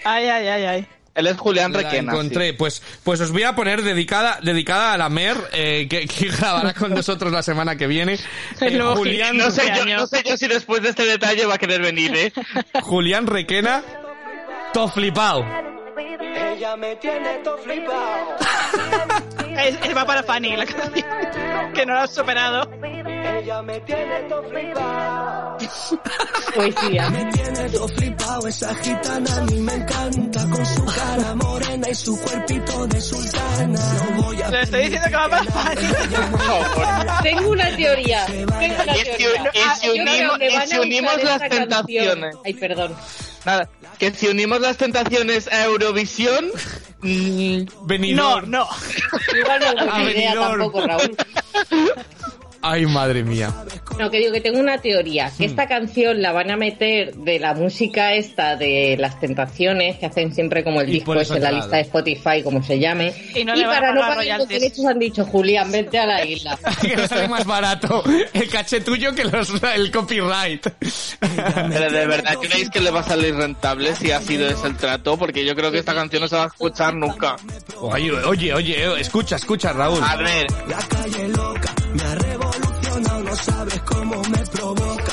Ay, 0.04 0.26
ay, 0.28 0.48
ay, 0.48 0.64
ay. 0.66 0.88
Él 1.16 1.28
es 1.28 1.38
Julián 1.38 1.72
La 1.72 1.80
Requena. 1.82 2.12
encontré. 2.12 2.54
Pues, 2.54 2.82
pues 3.04 3.22
os 3.22 3.32
voy 3.32 3.44
a 3.44 3.56
poner 3.56 3.82
dedicada, 3.84 4.40
dedicada 4.42 4.92
a 4.94 4.98
la 4.98 5.08
Mer, 5.10 5.38
eh, 5.54 5.88
que, 5.90 6.06
que 6.08 6.28
grabará 6.28 6.74
con 6.74 6.94
nosotros 6.94 7.32
la 7.32 7.42
semana 7.42 7.76
que 7.78 7.88
viene. 7.88 8.20
Eh, 8.62 8.80
Julián, 8.96 9.32
sí. 9.32 9.38
No 9.38 9.52
sé, 9.52 9.72
yo, 9.76 9.86
no 9.86 10.08
sé 10.08 10.24
yo 10.26 10.36
si 10.38 10.48
después 10.48 10.82
de 10.82 10.90
este 10.90 11.06
detalle 11.06 11.46
va 11.46 11.56
a 11.56 11.58
querer 11.58 11.82
venir, 11.82 12.14
¿eh? 12.16 12.34
Julián 12.82 13.28
Requena, 13.28 13.82
Toflipao. 14.74 15.46
Ella 16.36 16.76
me 16.76 16.96
tiene 16.98 17.36
todo 17.44 17.58
flipado. 17.60 18.36
Es, 19.58 19.76
es- 19.84 19.96
va 19.96 20.06
para 20.06 20.24
Fanny 20.24 20.56
la 20.56 20.66
canción. 20.66 21.06
Que 21.74 21.86
no 21.86 21.94
lo 21.94 22.00
has 22.02 22.12
superado. 22.12 22.70
Ella 22.84 23.62
me 23.62 23.80
tiene 23.82 24.22
todo 24.30 24.44
flipado. 24.50 25.58
Poesía. 26.56 27.10
Me 27.10 27.26
tiene 27.32 27.70
todo 27.70 27.88
flipado. 27.90 28.48
Esa 28.48 28.76
gitana 28.76 29.36
a 29.38 29.42
mí 29.42 29.56
me 29.60 29.74
encanta. 29.74 30.40
Con 30.50 30.66
su 30.66 30.86
cara 30.86 31.36
morena 31.36 31.90
y 31.90 31.96
su 31.96 32.20
cuerpito 32.22 32.88
de 32.88 33.02
sultana. 33.02 33.80
No 34.16 34.22
voy 34.24 34.42
a 34.42 34.50
Le 34.50 34.62
estoy 34.62 34.82
diciendo 34.84 35.08
que 35.10 35.16
va 35.16 35.30
para 35.30 35.44
Fanny. 35.44 35.88
Tengo 37.24 37.50
una 37.52 37.76
teoría. 37.76 38.26
Tengo 38.26 38.54
una 38.56 38.96
Y 38.96 39.00
si- 39.00 39.06
teoría. 39.18 39.52
y 39.54 39.60
si 39.80 39.88
Ah, 39.88 39.92
unimos- 39.94 40.40
y 40.42 40.68
si 40.68 40.78
unimos 40.80 41.24
las 41.24 41.50
tentaciones. 41.50 42.36
Ay, 42.46 42.54
perdón. 42.54 42.96
Nada, 43.46 43.70
que 44.00 44.12
si 44.12 44.28
unimos 44.28 44.60
las 44.60 44.78
tentaciones 44.78 45.48
a 45.52 45.66
Eurovisión, 45.66 46.52
mm, 47.02 47.58
No, 47.66 47.86
Benidorm. 47.86 48.50
no. 48.50 48.68
Igual 49.40 49.60
no 49.60 49.66
es 49.66 49.82
A 49.82 49.86
buena 49.86 50.12
idea 50.12 50.34
Benidorm. 50.34 50.60
tampoco, 50.60 50.88
Raúl. 50.88 51.18
Ay, 52.68 52.86
madre 52.88 53.24
mía. 53.24 53.54
No, 54.00 54.10
que 54.10 54.18
digo 54.18 54.32
que 54.34 54.42
tengo 54.42 54.60
una 54.60 54.80
teoría, 54.80 55.28
Hmm. 55.30 55.38
que 55.38 55.46
esta 55.46 55.68
canción 55.68 56.22
la 56.22 56.32
van 56.32 56.50
a 56.52 56.58
meter 56.58 57.14
de 57.16 57.40
la 57.40 57.54
música 57.54 58.14
esta 58.14 58.56
de 58.56 58.98
las 59.00 59.20
tentaciones, 59.20 59.98
que 59.98 60.06
hacen 60.08 60.34
siempre 60.34 60.64
como 60.64 60.82
el 60.82 60.90
Y 60.90 60.94
disco 60.94 61.14
eso 61.16 61.36
en 61.36 61.44
la 61.44 61.52
lista 61.52 61.76
de 61.78 61.84
Spotify, 61.84 62.42
como 62.44 62.62
se 62.64 62.80
llame. 62.80 63.14
Y 63.36 63.44
no 63.46 63.56
le 63.56 63.66
van 63.68 63.76
a 63.78 63.80
para 63.80 63.94
no 63.94 64.02
pagar 64.02 64.40
los 64.40 64.48
derechos 64.48 64.86
han 64.86 65.00
dicho, 65.00 65.26
Julián, 65.26 65.72
vente 65.72 66.00
a 66.00 66.06
la 66.06 66.26
isla. 66.26 66.58
que 66.82 66.96
nos 66.96 67.08
sale 67.10 67.28
más 67.28 67.46
barato 67.46 68.04
el 68.34 68.50
caché 68.50 68.82
tuyo 68.82 69.14
que 69.14 69.26
los, 69.26 69.50
el 69.76 69.92
copyright. 69.92 70.68
pero 71.20 71.92
de 71.92 72.08
verdad 72.08 72.34
creéis 72.42 72.70
que 72.70 72.80
le 72.82 72.92
va 72.92 73.02
a 73.02 73.04
salir 73.04 73.36
rentable 73.36 73.96
si 73.96 74.12
ha 74.12 74.20
sido 74.22 74.48
ese 74.50 74.66
el 74.68 74.76
trato, 74.78 75.18
porque 75.18 75.46
yo 75.46 75.56
creo 75.56 75.72
que 75.72 75.78
esta 75.80 75.94
canción 75.94 76.22
no 76.24 76.28
se 76.28 76.36
va 76.36 76.46
a 76.46 76.48
escuchar 76.48 76.96
nunca. 76.96 77.36
Oye, 77.80 78.12
oye, 78.12 78.54
oye, 78.54 79.00
escucha, 79.00 79.36
escucha, 79.36 79.72
Raúl. 79.74 80.00
A 80.04 80.16
ver, 80.16 80.48
la 80.68 80.78
calle 80.80 81.28
loca. 81.30 81.74
Me 81.94 82.02
ha 82.02 82.16
no 83.00 83.36
sabes 83.36 83.82
cómo 83.82 84.22
me 84.24 84.38
provoca. 84.48 85.04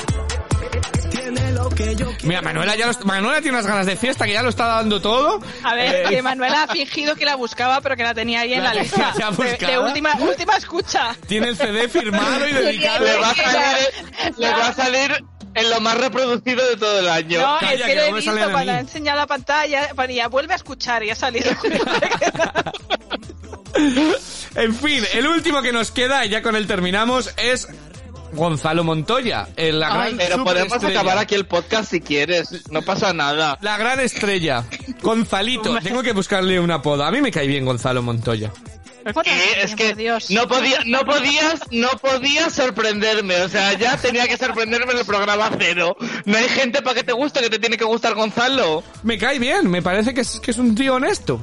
Tiene 1.11 1.51
lo 1.51 1.69
que 1.69 1.95
yo 1.95 2.05
quiero. 2.07 2.17
Mira, 2.23 2.41
Manuela 2.41 2.75
ya 2.75 2.87
lo- 2.87 3.05
Manuela 3.05 3.41
tiene 3.41 3.57
unas 3.57 3.67
ganas 3.67 3.85
de 3.85 3.95
fiesta 3.95 4.25
que 4.25 4.33
ya 4.33 4.41
lo 4.43 4.49
está 4.49 4.65
dando 4.67 4.99
todo. 5.01 5.39
A 5.63 5.75
ver, 5.75 5.95
Eh, 6.07 6.09
que 6.09 6.21
Manuela 6.21 6.63
ha 6.63 6.67
fingido 6.67 7.15
que 7.15 7.25
la 7.25 7.35
buscaba, 7.35 7.81
pero 7.81 7.95
que 7.95 8.03
la 8.03 8.13
tenía 8.13 8.41
ahí 8.41 8.53
en 8.53 8.63
La 8.63 8.73
la, 8.73 8.81
lista. 8.81 9.11
tenía 9.13 9.29
De, 9.31 9.35
buscada. 9.37 9.71
de 9.71 9.79
última, 9.79 10.15
última 10.19 10.57
escucha. 10.57 11.15
Tiene 11.27 11.49
el 11.49 11.57
CD 11.57 11.87
firmado 11.87 12.47
y 12.47 12.53
dedicado. 12.53 13.05
le 13.05 13.17
va 13.17 13.29
a 13.29 13.35
salir, 13.35 13.89
le 14.37 14.49
va 14.51 14.67
a 14.67 14.73
salir 14.73 15.23
en 15.55 15.69
lo 15.69 15.79
más 15.81 15.97
reproducido 15.97 16.67
de 16.67 16.77
todo 16.77 16.99
el 16.99 17.07
año. 17.09 17.39
No, 17.41 17.59
Calla, 17.59 17.73
es 17.73 17.81
que 17.81 17.87
que 17.87 17.95
lo 17.95 18.01
no 18.01 18.07
he 18.07 18.11
me 18.11 18.15
visto 18.17 18.31
salen 18.31 18.43
a 18.43 18.51
cuando 18.51 18.71
mí. 18.71 18.77
ha 18.77 18.81
enseñado 18.81 19.17
la 19.19 19.27
pantalla, 19.27 19.89
ponía 19.95 20.27
vuelve 20.27 20.53
a 20.53 20.55
escuchar 20.57 21.03
y 21.03 21.11
ha 21.11 21.15
salido. 21.15 21.51
En 24.55 24.75
fin, 24.75 25.03
el 25.13 25.27
último 25.27 25.61
que 25.61 25.71
nos 25.71 25.91
queda, 25.91 26.25
y 26.25 26.29
ya 26.29 26.41
con 26.41 26.55
él 26.55 26.67
terminamos, 26.67 27.33
es 27.37 27.67
Gonzalo 28.33 28.83
Montoya. 28.83 29.47
La 29.57 29.89
gran 29.89 30.17
Pero 30.17 30.43
podemos 30.43 30.83
acabar 30.83 31.17
aquí 31.17 31.35
el 31.35 31.45
podcast 31.45 31.91
si 31.91 32.01
quieres, 32.01 32.69
no 32.69 32.81
pasa 32.81 33.13
nada. 33.13 33.57
La 33.61 33.77
gran 33.77 33.99
estrella. 33.99 34.65
Gonzalito. 35.01 35.77
Tengo 35.83 36.03
que 36.03 36.13
buscarle 36.13 36.59
un 36.59 36.71
apodo. 36.71 37.03
A 37.03 37.11
mí 37.11 37.21
me 37.21 37.31
cae 37.31 37.47
bien 37.47 37.65
Gonzalo 37.65 38.01
Montoya. 38.01 38.51
¿Qué? 39.23 39.61
Es 39.61 39.75
que 39.75 39.95
Dios. 39.95 40.31
no 40.31 40.47
podía, 40.47 40.79
no 40.85 41.03
podías, 41.03 41.59
no 41.71 41.89
podías 42.01 42.53
sorprenderme, 42.53 43.41
o 43.41 43.49
sea, 43.49 43.73
ya 43.77 43.97
tenía 43.97 44.29
que 44.29 44.37
sorprenderme 44.37 44.93
en 44.93 44.99
el 44.99 45.05
programa 45.05 45.51
cero. 45.59 45.97
No 46.23 46.37
hay 46.37 46.47
gente 46.47 46.81
para 46.81 46.95
que 46.95 47.03
te 47.03 47.11
guste, 47.11 47.41
que 47.41 47.49
te 47.49 47.59
tiene 47.59 47.75
que 47.75 47.83
gustar 47.83 48.15
Gonzalo. 48.15 48.81
Me 49.03 49.17
cae 49.17 49.39
bien, 49.39 49.69
me 49.69 49.81
parece 49.81 50.13
que 50.13 50.21
es, 50.21 50.39
que 50.39 50.51
es 50.51 50.57
un 50.57 50.73
tío 50.73 50.95
honesto. 50.95 51.41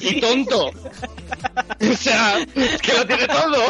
Y 0.00 0.20
tonto. 0.20 0.66
O 0.68 1.94
sea, 1.96 2.38
es 2.54 2.80
que 2.82 2.92
lo 2.94 3.06
tiene 3.06 3.26
todo. 3.26 3.66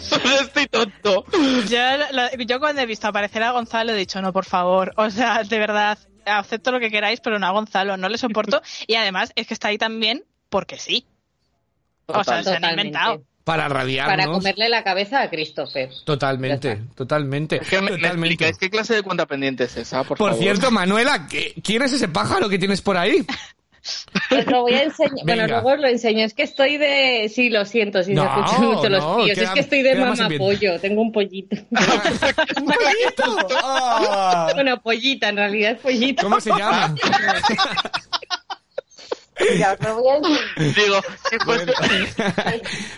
Solo 0.00 0.40
estoy 0.40 0.66
tonto. 0.66 1.24
Yo, 1.68 1.78
lo- 2.12 2.44
yo 2.44 2.58
cuando 2.60 2.80
he 2.82 2.86
visto 2.86 3.06
aparecer 3.08 3.42
a 3.42 3.52
Gonzalo 3.52 3.92
he 3.92 3.96
dicho, 3.96 4.20
no, 4.22 4.32
por 4.32 4.44
favor. 4.44 4.92
O 4.96 5.10
sea, 5.10 5.42
de 5.44 5.58
verdad, 5.58 5.98
acepto 6.24 6.72
lo 6.72 6.80
que 6.80 6.90
queráis, 6.90 7.20
pero 7.20 7.38
no 7.38 7.46
a 7.46 7.50
Gonzalo, 7.50 7.96
no 7.96 8.08
le 8.08 8.18
soporto. 8.18 8.62
Y 8.86 8.94
además 8.94 9.32
es 9.36 9.46
que 9.46 9.54
está 9.54 9.68
ahí 9.68 9.78
también 9.78 10.24
porque 10.48 10.78
sí. 10.78 11.06
O 12.06 12.24
sea, 12.24 12.42
se 12.42 12.56
han 12.56 12.64
inventado. 12.70 13.22
Para 13.44 13.68
radiarnos. 13.68 14.16
Para 14.16 14.32
comerle 14.32 14.68
la 14.68 14.84
cabeza 14.84 15.20
a 15.20 15.28
Christopher. 15.28 15.90
Totalmente, 16.04 16.80
totalmente. 16.94 17.56
Es 17.60 17.68
que 17.68 17.80
me, 17.80 17.90
totalmente. 17.90 18.52
qué 18.58 18.70
clase 18.70 18.94
de 18.94 19.02
cuenta 19.02 19.26
pendiente 19.26 19.64
es 19.64 19.76
esa, 19.76 20.04
por, 20.04 20.16
Por 20.16 20.30
favor? 20.30 20.42
cierto, 20.42 20.70
Manuela, 20.70 21.26
¿qué- 21.28 21.52
¿quién 21.62 21.82
es 21.82 21.92
ese 21.92 22.06
pájaro 22.06 22.48
que 22.48 22.58
tienes 22.58 22.80
por 22.80 22.96
ahí? 22.96 23.26
Os 24.30 24.46
lo 24.46 24.62
voy 24.62 24.74
a 24.74 24.82
enseñar. 24.84 25.12
Bueno, 25.24 25.46
luego 25.46 25.70
os 25.70 25.78
lo 25.80 25.86
enseño. 25.88 26.24
Es 26.24 26.34
que 26.34 26.42
estoy 26.44 26.76
de. 26.76 27.30
Sí, 27.34 27.50
lo 27.50 27.64
siento 27.64 28.02
si 28.02 28.14
No, 28.14 28.22
se 28.22 28.28
escuchan 28.40 28.64
mucho 28.64 28.88
los 28.88 29.02
no, 29.04 29.16
tíos. 29.24 29.38
queda- 29.38 29.44
es 29.48 29.50
que 29.54 29.60
estoy 29.60 29.82
de 29.82 29.94
mamá 29.96 30.28
pollo. 30.38 30.78
Tengo 30.80 31.00
un 31.02 31.12
pollito. 31.12 31.56
¡Un 31.70 32.66
pollito! 32.66 33.48
Ah. 33.64 34.50
bueno, 34.54 34.80
pollita, 34.80 35.28
en 35.28 35.36
realidad 35.36 35.72
es 35.72 35.78
pollito. 35.80 36.22
¿Cómo 36.24 36.40
se 36.40 36.50
llama? 36.50 36.94
Ya, 39.58 39.72
os 39.72 39.80
lo 39.80 39.94
voy 39.96 40.08
a 40.08 40.16
enseñar. 40.16 40.74
Digo, 40.74 41.00
si 41.30 41.38
fuese, 41.38 41.72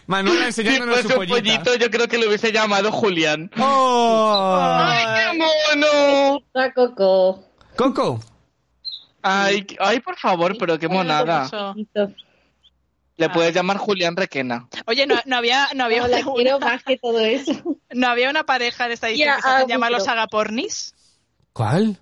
Manuela 0.07 0.53
si 0.53 0.61
enseñándonos 0.61 1.01
su 1.01 1.09
un 1.09 1.15
pollita. 1.15 1.37
pollito, 1.37 1.75
yo 1.77 1.91
creo 1.91 2.09
que 2.09 2.19
lo 2.19 2.27
hubiese 2.29 2.53
llamado 2.53 2.93
Julián. 2.93 3.51
¡Oh! 3.59 4.59
¡Ay, 4.61 5.05
qué 5.33 5.39
mono! 5.39 6.41
La 6.53 6.73
Coco. 6.73 7.45
Coco. 7.77 8.21
Ay, 9.27 9.67
ay, 9.81 10.01
por 10.01 10.17
favor, 10.17 10.57
pero 10.59 10.79
qué 10.79 10.87
monada. 10.89 11.49
Le 13.17 13.31
puedes 13.31 13.55
llamar 13.55 13.77
Julián 13.79 14.17
Requena. 14.17 14.69
Oye, 14.87 15.07
no, 15.07 15.15
no 15.25 15.37
había, 15.37 15.69
no 15.75 15.85
había 15.85 16.03
No, 16.03 16.09
la 16.09 16.23
quiero 16.23 16.57
una, 16.57 16.59
más 16.67 16.83
que 16.83 16.99
todo 16.99 17.21
eso. 17.21 17.53
no 17.93 18.09
había 18.09 18.29
una 18.29 18.45
pareja 18.45 18.89
de 18.89 18.95
esta 18.95 19.09
edición 19.09 19.37
que 19.37 19.43
se 19.43 19.49
hacen 19.49 19.63
ah, 19.63 19.67
llamar 19.69 19.93
los 19.93 20.09
agapornis. 20.09 20.95
¿Cuál? 21.53 21.97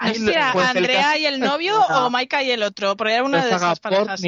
No 0.00 0.30
era 0.30 0.52
pues 0.52 0.70
el 0.70 0.76
Andrea 0.78 1.02
caso- 1.02 1.18
y 1.18 1.26
el 1.26 1.40
novio 1.40 1.80
o 1.80 2.10
Maika 2.10 2.42
y 2.42 2.50
el 2.50 2.62
otro, 2.62 2.96
pero 2.96 3.10
era 3.10 3.22
una 3.22 3.38
Los 3.38 3.50
de 3.50 3.56
esas 3.56 3.80
parejas. 3.80 4.20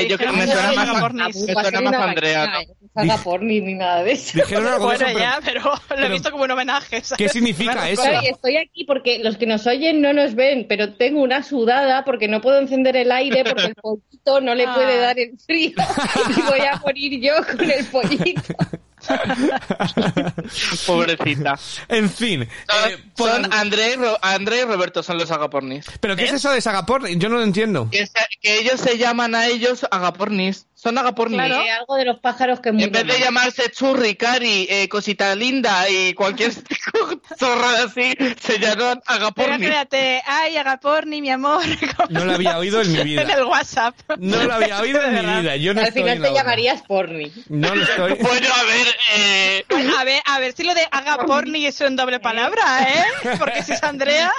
Eh, 0.00 0.08
yo 0.08 0.16
creo 0.18 0.30
que 0.32 0.36
me 0.38 0.44
Dijeron 0.46 0.64
suena 0.64 0.80
más, 0.82 0.88
agapornis. 0.90 1.36
me 1.36 1.52
suena 1.54 1.80
más 1.80 1.94
a 1.94 2.04
Andrea. 2.04 2.46
¿no? 2.46 2.60
No 2.94 3.02
haga 3.12 3.22
porni 3.22 3.60
ni 3.60 3.74
nada 3.74 4.02
de 4.02 4.12
eso. 4.12 4.38
Dijeron 4.38 4.66
algo 4.66 4.84
Bueno, 4.86 4.96
eso, 4.96 5.04
pero 5.06 5.18
ya, 5.18 5.38
pero 5.44 5.60
lo 5.62 5.72
pero- 5.88 6.06
he 6.06 6.08
visto 6.08 6.30
como 6.30 6.44
un 6.44 6.50
homenaje. 6.50 7.00
¿sabes? 7.02 7.12
¿qué 7.18 7.28
significa 7.28 7.88
eso? 7.90 8.02
Claro, 8.02 8.20
estoy 8.26 8.56
aquí 8.56 8.84
porque 8.84 9.18
los 9.18 9.36
que 9.36 9.46
nos 9.46 9.66
oyen 9.66 10.00
no 10.00 10.12
nos 10.12 10.34
ven, 10.34 10.66
pero 10.68 10.94
tengo 10.94 11.22
una 11.22 11.42
sudada 11.42 12.04
porque 12.04 12.28
no 12.28 12.40
puedo 12.40 12.58
encender 12.58 12.96
el 12.96 13.12
aire 13.12 13.44
porque 13.44 13.64
el 13.66 13.74
pollito 13.74 14.40
no 14.40 14.54
le 14.54 14.64
puede 14.68 14.94
Ah. 14.98 15.00
dar 15.00 15.18
el 15.18 15.38
frío 15.44 15.72
y 16.36 16.40
voy 16.42 16.60
a 16.60 16.76
morir 16.78 17.20
yo 17.20 17.34
con 17.56 17.70
el 17.70 17.84
pollito. 17.86 18.54
Pobrecita. 20.86 21.58
En 21.88 22.10
fin. 22.10 22.48
Son, 22.68 22.90
eh, 22.90 22.98
por- 23.16 23.30
son 23.30 23.52
André, 23.52 23.92
y 23.92 23.96
Ro- 23.96 24.18
André 24.22 24.60
y 24.60 24.64
Roberto, 24.64 25.02
son 25.02 25.18
los 25.18 25.30
agapornis. 25.30 25.86
¿Pero 26.00 26.16
qué 26.16 26.24
es 26.24 26.32
eso 26.32 26.50
de 26.50 26.60
Sagaporn? 26.60 27.06
Yo 27.18 27.28
no 27.28 27.36
lo 27.36 27.42
entiendo. 27.42 27.88
Que, 27.90 28.06
se- 28.06 28.12
que 28.40 28.58
ellos 28.60 28.80
se 28.80 28.98
llaman 28.98 29.34
a 29.34 29.46
ellos 29.46 29.86
agapornis. 29.90 30.66
Son 30.78 30.96
agapornis. 30.98 31.38
Claro. 31.40 31.62
Eh, 31.62 31.70
algo 31.70 31.96
de 31.96 32.04
los 32.04 32.18
pájaros 32.20 32.60
que 32.60 32.68
En 32.68 32.76
vez 32.76 33.06
de 33.06 33.18
llamarse 33.18 33.70
churri, 33.70 34.14
cari, 34.14 34.66
eh, 34.68 34.88
cosita 34.90 35.34
linda 35.34 35.88
y 35.88 36.12
cualquier 36.12 36.52
zorrada 37.38 37.84
así, 37.84 38.14
se 38.40 38.58
llaman 38.58 39.00
Pero 39.00 39.00
agapornis. 39.06 39.68
fíjate, 39.68 40.22
ay, 40.26 40.56
Agaporni, 40.58 41.22
mi 41.22 41.30
amor. 41.30 41.62
No 42.10 42.24
lo 42.26 42.34
había 42.34 42.58
oído 42.58 42.82
en 42.82 42.92
mi 42.92 43.02
vida. 43.04 43.22
En 43.22 43.30
el 43.30 43.44
WhatsApp. 43.44 43.94
No 44.18 44.42
lo 44.44 44.52
había 44.52 44.78
oído 44.80 45.02
en 45.02 45.14
mi 45.14 45.40
vida. 45.40 45.56
Yo 45.56 45.72
no 45.74 45.80
Al 45.80 45.88
estoy 45.88 46.02
final 46.02 46.20
te 46.22 46.32
llamarías 46.34 46.82
porni. 46.82 47.32
No 47.48 47.74
lo 47.74 47.82
estoy. 47.82 48.14
Bueno, 48.20 48.48
a 48.54 48.62
ver, 48.64 48.86
eh, 49.16 49.64
A 49.98 50.04
ver, 50.04 50.22
a 50.26 50.38
ver 50.40 50.52
si 50.52 50.62
lo 50.62 50.74
de 50.74 50.86
Agaporni 50.90 51.64
es 51.66 51.80
en 51.80 51.96
doble 51.96 52.20
palabra, 52.20 52.82
¿eh? 52.82 53.34
Porque 53.38 53.62
si 53.62 53.72
es 53.72 53.82
Andrea. 53.82 54.30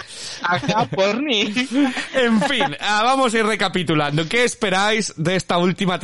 agapornis. 0.43 1.69
En 2.13 2.41
fin, 2.43 2.75
ah, 2.79 3.01
vamos 3.03 3.33
a 3.33 3.39
ir 3.39 3.45
recapitulando. 3.45 4.27
¿Qué 4.29 4.43
esperáis 4.43 5.13
de 5.17 5.35
esta 5.35 5.57
última 5.57 5.99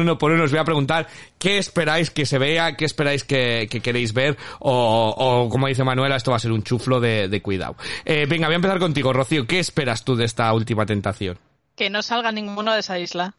uno 0.00 0.18
por 0.18 0.30
uno? 0.32 0.44
Os 0.44 0.50
voy 0.50 0.60
a 0.60 0.64
preguntar 0.64 1.06
qué 1.38 1.58
esperáis 1.58 2.10
que 2.10 2.26
se 2.26 2.38
vea, 2.38 2.76
qué 2.76 2.84
esperáis 2.84 3.24
que, 3.24 3.68
que 3.70 3.80
queréis 3.80 4.12
ver 4.12 4.36
o, 4.58 5.48
como 5.50 5.66
dice 5.66 5.84
Manuela, 5.84 6.16
esto 6.16 6.30
va 6.30 6.36
a 6.36 6.40
ser 6.40 6.52
un 6.52 6.62
chuflo 6.62 7.00
de, 7.00 7.28
de 7.28 7.42
cuidado. 7.42 7.76
Eh, 8.04 8.26
venga, 8.28 8.46
voy 8.46 8.54
a 8.54 8.56
empezar 8.56 8.78
contigo, 8.78 9.12
Rocío. 9.12 9.46
¿Qué 9.46 9.58
esperas 9.58 10.04
tú 10.04 10.16
de 10.16 10.24
esta 10.24 10.52
última 10.52 10.86
tentación? 10.86 11.38
Que 11.76 11.90
no 11.90 12.02
salga 12.02 12.32
ninguno 12.32 12.72
de 12.72 12.80
esa 12.80 12.98
isla. 12.98 13.34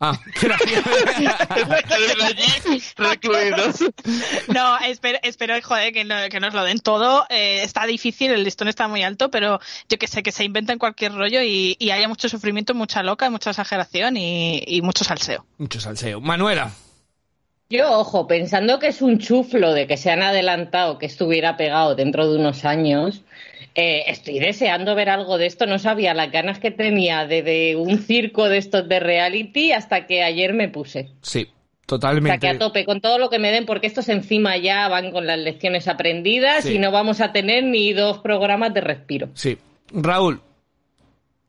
Ah. 0.00 0.18
No, 4.52 4.78
espero, 4.86 5.18
espero 5.22 5.54
joder, 5.62 5.92
que, 5.92 6.04
no- 6.04 6.28
que 6.30 6.40
nos 6.40 6.54
lo 6.54 6.64
den 6.64 6.78
todo. 6.80 7.26
Eh, 7.30 7.62
está 7.62 7.86
difícil, 7.86 8.30
el 8.30 8.44
listón 8.44 8.68
está 8.68 8.88
muy 8.88 9.02
alto, 9.02 9.30
pero 9.30 9.60
yo 9.88 9.98
que 9.98 10.06
sé, 10.06 10.22
que 10.22 10.32
se 10.32 10.44
inventen 10.44 10.78
cualquier 10.78 11.12
rollo 11.14 11.40
y, 11.42 11.76
y 11.78 11.90
haya 11.90 12.08
mucho 12.08 12.28
sufrimiento, 12.28 12.74
mucha 12.74 13.02
loca, 13.02 13.30
mucha 13.30 13.50
exageración 13.50 14.16
y, 14.16 14.62
y 14.66 14.82
mucho 14.82 15.04
salseo. 15.04 15.44
Mucho 15.58 15.80
salseo. 15.80 16.20
Manuela. 16.20 16.70
Yo, 17.70 17.90
ojo, 17.98 18.26
pensando 18.26 18.78
que 18.78 18.88
es 18.88 19.00
un 19.02 19.18
chuflo 19.18 19.72
de 19.72 19.86
que 19.86 19.96
se 19.96 20.10
han 20.10 20.22
adelantado 20.22 20.98
que 20.98 21.06
estuviera 21.06 21.56
pegado 21.56 21.94
dentro 21.94 22.30
de 22.30 22.38
unos 22.38 22.64
años, 22.64 23.22
eh, 23.74 24.04
estoy 24.06 24.38
deseando 24.38 24.94
ver 24.94 25.08
algo 25.10 25.36
de 25.38 25.46
esto. 25.46 25.66
No 25.66 25.78
sabía 25.78 26.14
las 26.14 26.30
ganas 26.30 26.58
que 26.58 26.70
tenía 26.70 27.26
de, 27.26 27.42
de 27.42 27.76
un 27.76 27.98
circo 27.98 28.48
de 28.48 28.58
estos 28.58 28.88
de 28.88 29.00
reality 29.00 29.72
hasta 29.72 30.06
que 30.06 30.22
ayer 30.22 30.52
me 30.52 30.68
puse. 30.68 31.10
Sí, 31.22 31.42
O 31.42 31.44
sea, 31.44 31.48
que 31.48 31.84
totalmente. 31.86 32.48
a 32.48 32.58
tope 32.58 32.84
con 32.84 33.00
todo 33.00 33.18
lo 33.18 33.30
que 33.30 33.38
me 33.38 33.50
den, 33.50 33.66
porque 33.66 33.86
estos 33.86 34.08
encima 34.08 34.56
ya 34.56 34.88
van 34.88 35.10
con 35.12 35.26
las 35.26 35.38
lecciones 35.38 35.88
aprendidas 35.88 36.64
Sí. 36.64 36.74
y 36.74 36.78
no 36.78 36.90
vamos 36.92 37.20
a 37.20 37.32
tener 37.32 37.64
ni 37.64 37.92
dos 37.92 38.18
programas 38.18 38.72
de 38.74 38.80
respiro. 38.80 39.28
Sí. 39.34 39.58
Raúl. 39.92 40.40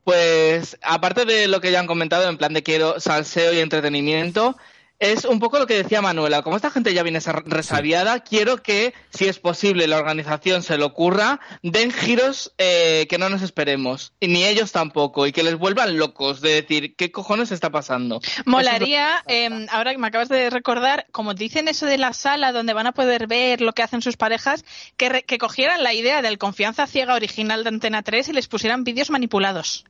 Pues, 0.04 0.78
aparte 0.84 1.26
de 1.26 1.48
lo 1.48 1.62
que 1.62 1.72
ya 1.72 1.80
han 1.80 1.88
comentado, 1.88 2.30
en 2.30 2.38
plan 2.38 2.54
de 2.54 2.62
quiero 2.62 3.00
salseo 3.00 3.54
y 3.54 3.60
entretenimiento, 3.60 4.56
es 5.00 5.26
un 5.26 5.40
poco 5.40 5.60
lo 5.60 5.68
que 5.68 5.76
decía 5.76 6.02
Manuela. 6.02 6.42
Como 6.42 6.56
esta 6.56 6.72
gente 6.72 6.94
ya 6.94 7.04
viene 7.04 7.22
sa- 7.22 7.44
resabiada, 7.46 8.22
quiero 8.22 8.64
que, 8.64 8.94
si 9.10 9.26
es 9.26 9.40
posible, 9.40 9.88
la 9.88 9.98
organización 9.98 10.64
se 10.64 10.78
le 10.78 10.84
ocurra, 10.86 11.40
den 11.64 11.92
giros 11.92 12.54
eh, 12.58 13.06
que 13.10 13.18
no 13.18 13.30
nos 13.30 13.42
esperemos. 13.42 14.14
Y 14.20 14.28
ni 14.28 14.46
ellos 14.46 14.72
tampoco. 14.72 15.28
Y 15.28 15.32
que 15.32 15.44
les 15.44 15.56
vuelvan 15.58 15.98
locos 15.98 16.42
de 16.42 16.62
decir, 16.62 16.96
¿qué 16.96 17.12
cojones 17.12 17.52
está 17.52 17.70
pasando? 17.70 18.22
Molaría, 18.46 19.24
eh, 19.28 19.68
ahora 19.72 19.92
que 19.92 19.98
me 19.98 20.08
acabas 20.08 20.30
de 20.30 20.50
recordar, 20.50 21.06
como 21.12 21.34
dicen 21.34 21.68
eso 21.68 21.86
de 21.86 21.98
la 21.98 22.14
sala 22.14 22.52
donde 22.52 22.74
van 22.74 22.88
a 22.88 22.92
poder 22.94 23.28
ver 23.28 23.62
lo 23.62 23.74
que 23.74 23.84
hacen 23.84 24.02
sus 24.02 24.18
parejas, 24.18 24.64
que, 24.98 25.10
re- 25.10 25.24
que 25.24 25.38
cogieran 25.38 25.84
la 25.84 25.94
idea 25.94 26.22
del 26.22 26.38
confianza 26.38 26.88
ciega 26.88 27.16
original 27.16 27.64
de 27.64 27.70
Antena 27.70 28.02
3 28.02 28.30
y 28.30 28.34
les 28.34 28.48
pusieran 28.48 28.84
vídeos 28.84 29.10
manipulados. 29.10 29.86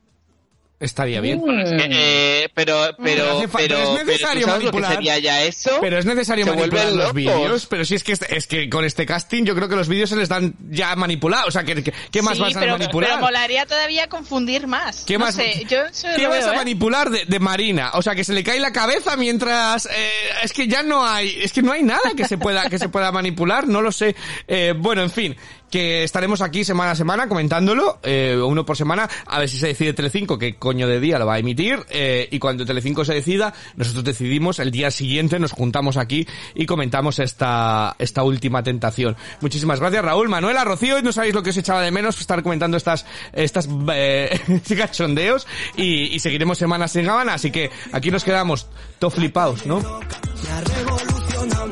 Estaría 0.78 1.22
bien. 1.22 1.40
Mm. 1.40 1.78
Eh, 1.90 2.48
pero, 2.52 2.94
pero, 3.02 3.38
pero, 3.38 3.50
pero 3.56 3.78
es 3.78 3.88
pero, 3.88 4.04
necesario 4.04 4.42
¿tú 4.42 4.50
sabes 4.50 4.64
lo 4.64 4.70
que 4.72 4.76
manipular. 4.80 4.92
sería 4.92 5.18
ya 5.18 5.42
eso? 5.42 5.70
Pero 5.80 5.98
es 5.98 6.04
necesario 6.04 6.44
Se 6.44 6.50
manipular 6.50 6.92
los 6.92 7.14
vídeos. 7.14 7.66
Pero 7.66 7.84
si 7.86 7.94
es 7.94 8.04
que 8.04 8.12
es 8.12 8.46
que 8.46 8.68
con 8.68 8.84
este 8.84 9.06
casting 9.06 9.44
yo 9.44 9.54
creo 9.54 9.70
que 9.70 9.76
los 9.76 9.88
vídeos 9.88 10.10
se 10.10 10.16
les 10.16 10.28
dan 10.28 10.54
ya 10.68 10.94
manipulados. 10.94 11.48
O 11.48 11.50
sea, 11.50 11.64
¿qué, 11.64 11.82
qué, 11.82 11.94
qué 12.10 12.20
más 12.20 12.36
sí, 12.36 12.42
vas 12.42 12.56
a 12.56 12.60
pero, 12.60 12.72
manipular? 12.72 13.10
pero 13.12 13.22
molaría 13.22 13.64
todavía 13.64 14.06
confundir 14.08 14.66
más. 14.66 15.04
¿Qué 15.06 15.14
no 15.14 15.24
más, 15.24 15.34
sé, 15.36 15.64
yo 15.66 15.78
¿qué 16.16 16.26
vas 16.26 16.40
veo, 16.40 16.50
a 16.50 16.52
¿eh? 16.52 16.56
manipular 16.56 17.08
de, 17.08 17.24
de 17.24 17.40
Marina? 17.40 17.92
O 17.94 18.02
sea, 18.02 18.14
que 18.14 18.24
se 18.24 18.34
le 18.34 18.44
cae 18.44 18.60
la 18.60 18.72
cabeza 18.72 19.16
mientras... 19.16 19.86
eh, 19.86 20.10
es 20.42 20.52
que 20.52 20.68
ya 20.68 20.82
no 20.82 21.06
hay... 21.06 21.38
Es 21.42 21.52
que 21.52 21.62
no 21.62 21.72
hay 21.72 21.82
nada 21.84 22.12
que 22.14 22.26
se 22.26 22.36
pueda, 22.36 22.68
que 22.68 22.78
se 22.78 22.90
pueda 22.90 23.10
manipular, 23.12 23.66
no 23.66 23.80
lo 23.80 23.92
sé. 23.92 24.14
Eh, 24.46 24.74
bueno, 24.76 25.02
en 25.02 25.10
fin, 25.10 25.36
que 25.70 26.04
estaremos 26.04 26.40
aquí 26.40 26.64
semana 26.64 26.92
a 26.92 26.94
semana 26.94 27.28
comentándolo, 27.28 27.98
eh, 28.02 28.38
uno 28.42 28.64
por 28.64 28.76
semana, 28.76 29.08
a 29.26 29.38
ver 29.38 29.48
si 29.48 29.58
se 29.58 29.68
decide 29.68 29.92
Telecinco 29.92 30.38
qué 30.38 30.56
coño 30.56 30.88
de 30.88 31.00
día 31.00 31.18
lo 31.18 31.26
va 31.26 31.34
a 31.34 31.38
emitir, 31.38 31.84
eh, 31.90 32.28
y 32.30 32.38
cuando 32.38 32.64
Telecinco 32.64 33.04
se 33.04 33.14
decida, 33.14 33.54
nosotros 33.76 34.04
decidimos, 34.04 34.58
el 34.58 34.70
día 34.70 34.90
siguiente 34.90 35.38
nos 35.38 35.52
juntamos 35.52 35.96
aquí 35.96 36.26
y 36.54 36.66
comentamos 36.66 37.18
esta, 37.18 37.96
esta 37.98 38.22
última 38.22 38.62
tentación. 38.62 39.16
Muchísimas 39.40 39.80
gracias 39.80 40.04
Raúl, 40.04 40.28
Manuela, 40.28 40.64
Rocío, 40.64 40.98
y 40.98 41.02
no 41.02 41.12
sabéis 41.12 41.34
lo 41.34 41.42
que 41.42 41.50
os 41.50 41.56
echaba 41.56 41.82
de 41.82 41.90
menos 41.90 42.20
estar 42.20 42.42
comentando 42.42 42.76
estas, 42.76 43.06
estas, 43.32 43.68
eh, 43.92 44.40
cachondeos, 44.76 45.46
y, 45.76 46.14
y 46.14 46.18
seguiremos 46.20 46.58
semanas 46.58 46.94
en 46.96 47.08
Habana, 47.08 47.34
así 47.34 47.50
que 47.50 47.70
aquí 47.92 48.10
nos 48.10 48.24
quedamos, 48.24 48.68
to 48.98 49.10
flipaos, 49.10 49.66
¿no? 49.66 49.80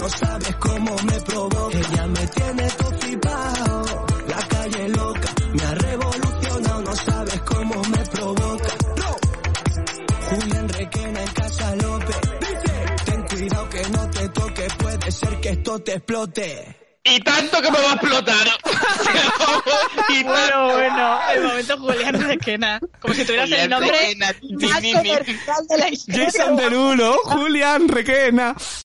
Sabes 0.09 0.55
cómo 0.57 0.95
me 1.07 1.13
que 15.45 15.51
esto 15.51 15.78
te 15.78 15.92
explote. 15.92 16.74
Y 17.05 17.20
tanto 17.20 17.61
que 17.61 17.70
me 17.70 17.78
va 17.78 17.90
a 17.90 17.95
explotar. 17.97 18.47
y 20.09 20.24
Bueno, 20.24 20.72
bueno, 20.72 21.18
el 21.34 21.42
momento 21.42 21.78
Julián 21.80 22.22
Requena. 22.22 22.80
Como 22.99 23.12
si 23.12 23.26
tuvieras 23.26 23.51
el 23.51 23.57
Julián 23.57 23.70
nombre 23.70 23.90
Requena, 23.90 24.26
más 24.59 24.80
comercial 24.80 25.66
de 25.68 25.78
la 25.78 25.88
historia. 25.90 26.24
Jason 26.24 26.57
Derulo, 26.57 27.18
Julián 27.24 27.88
Requena. 27.88 28.57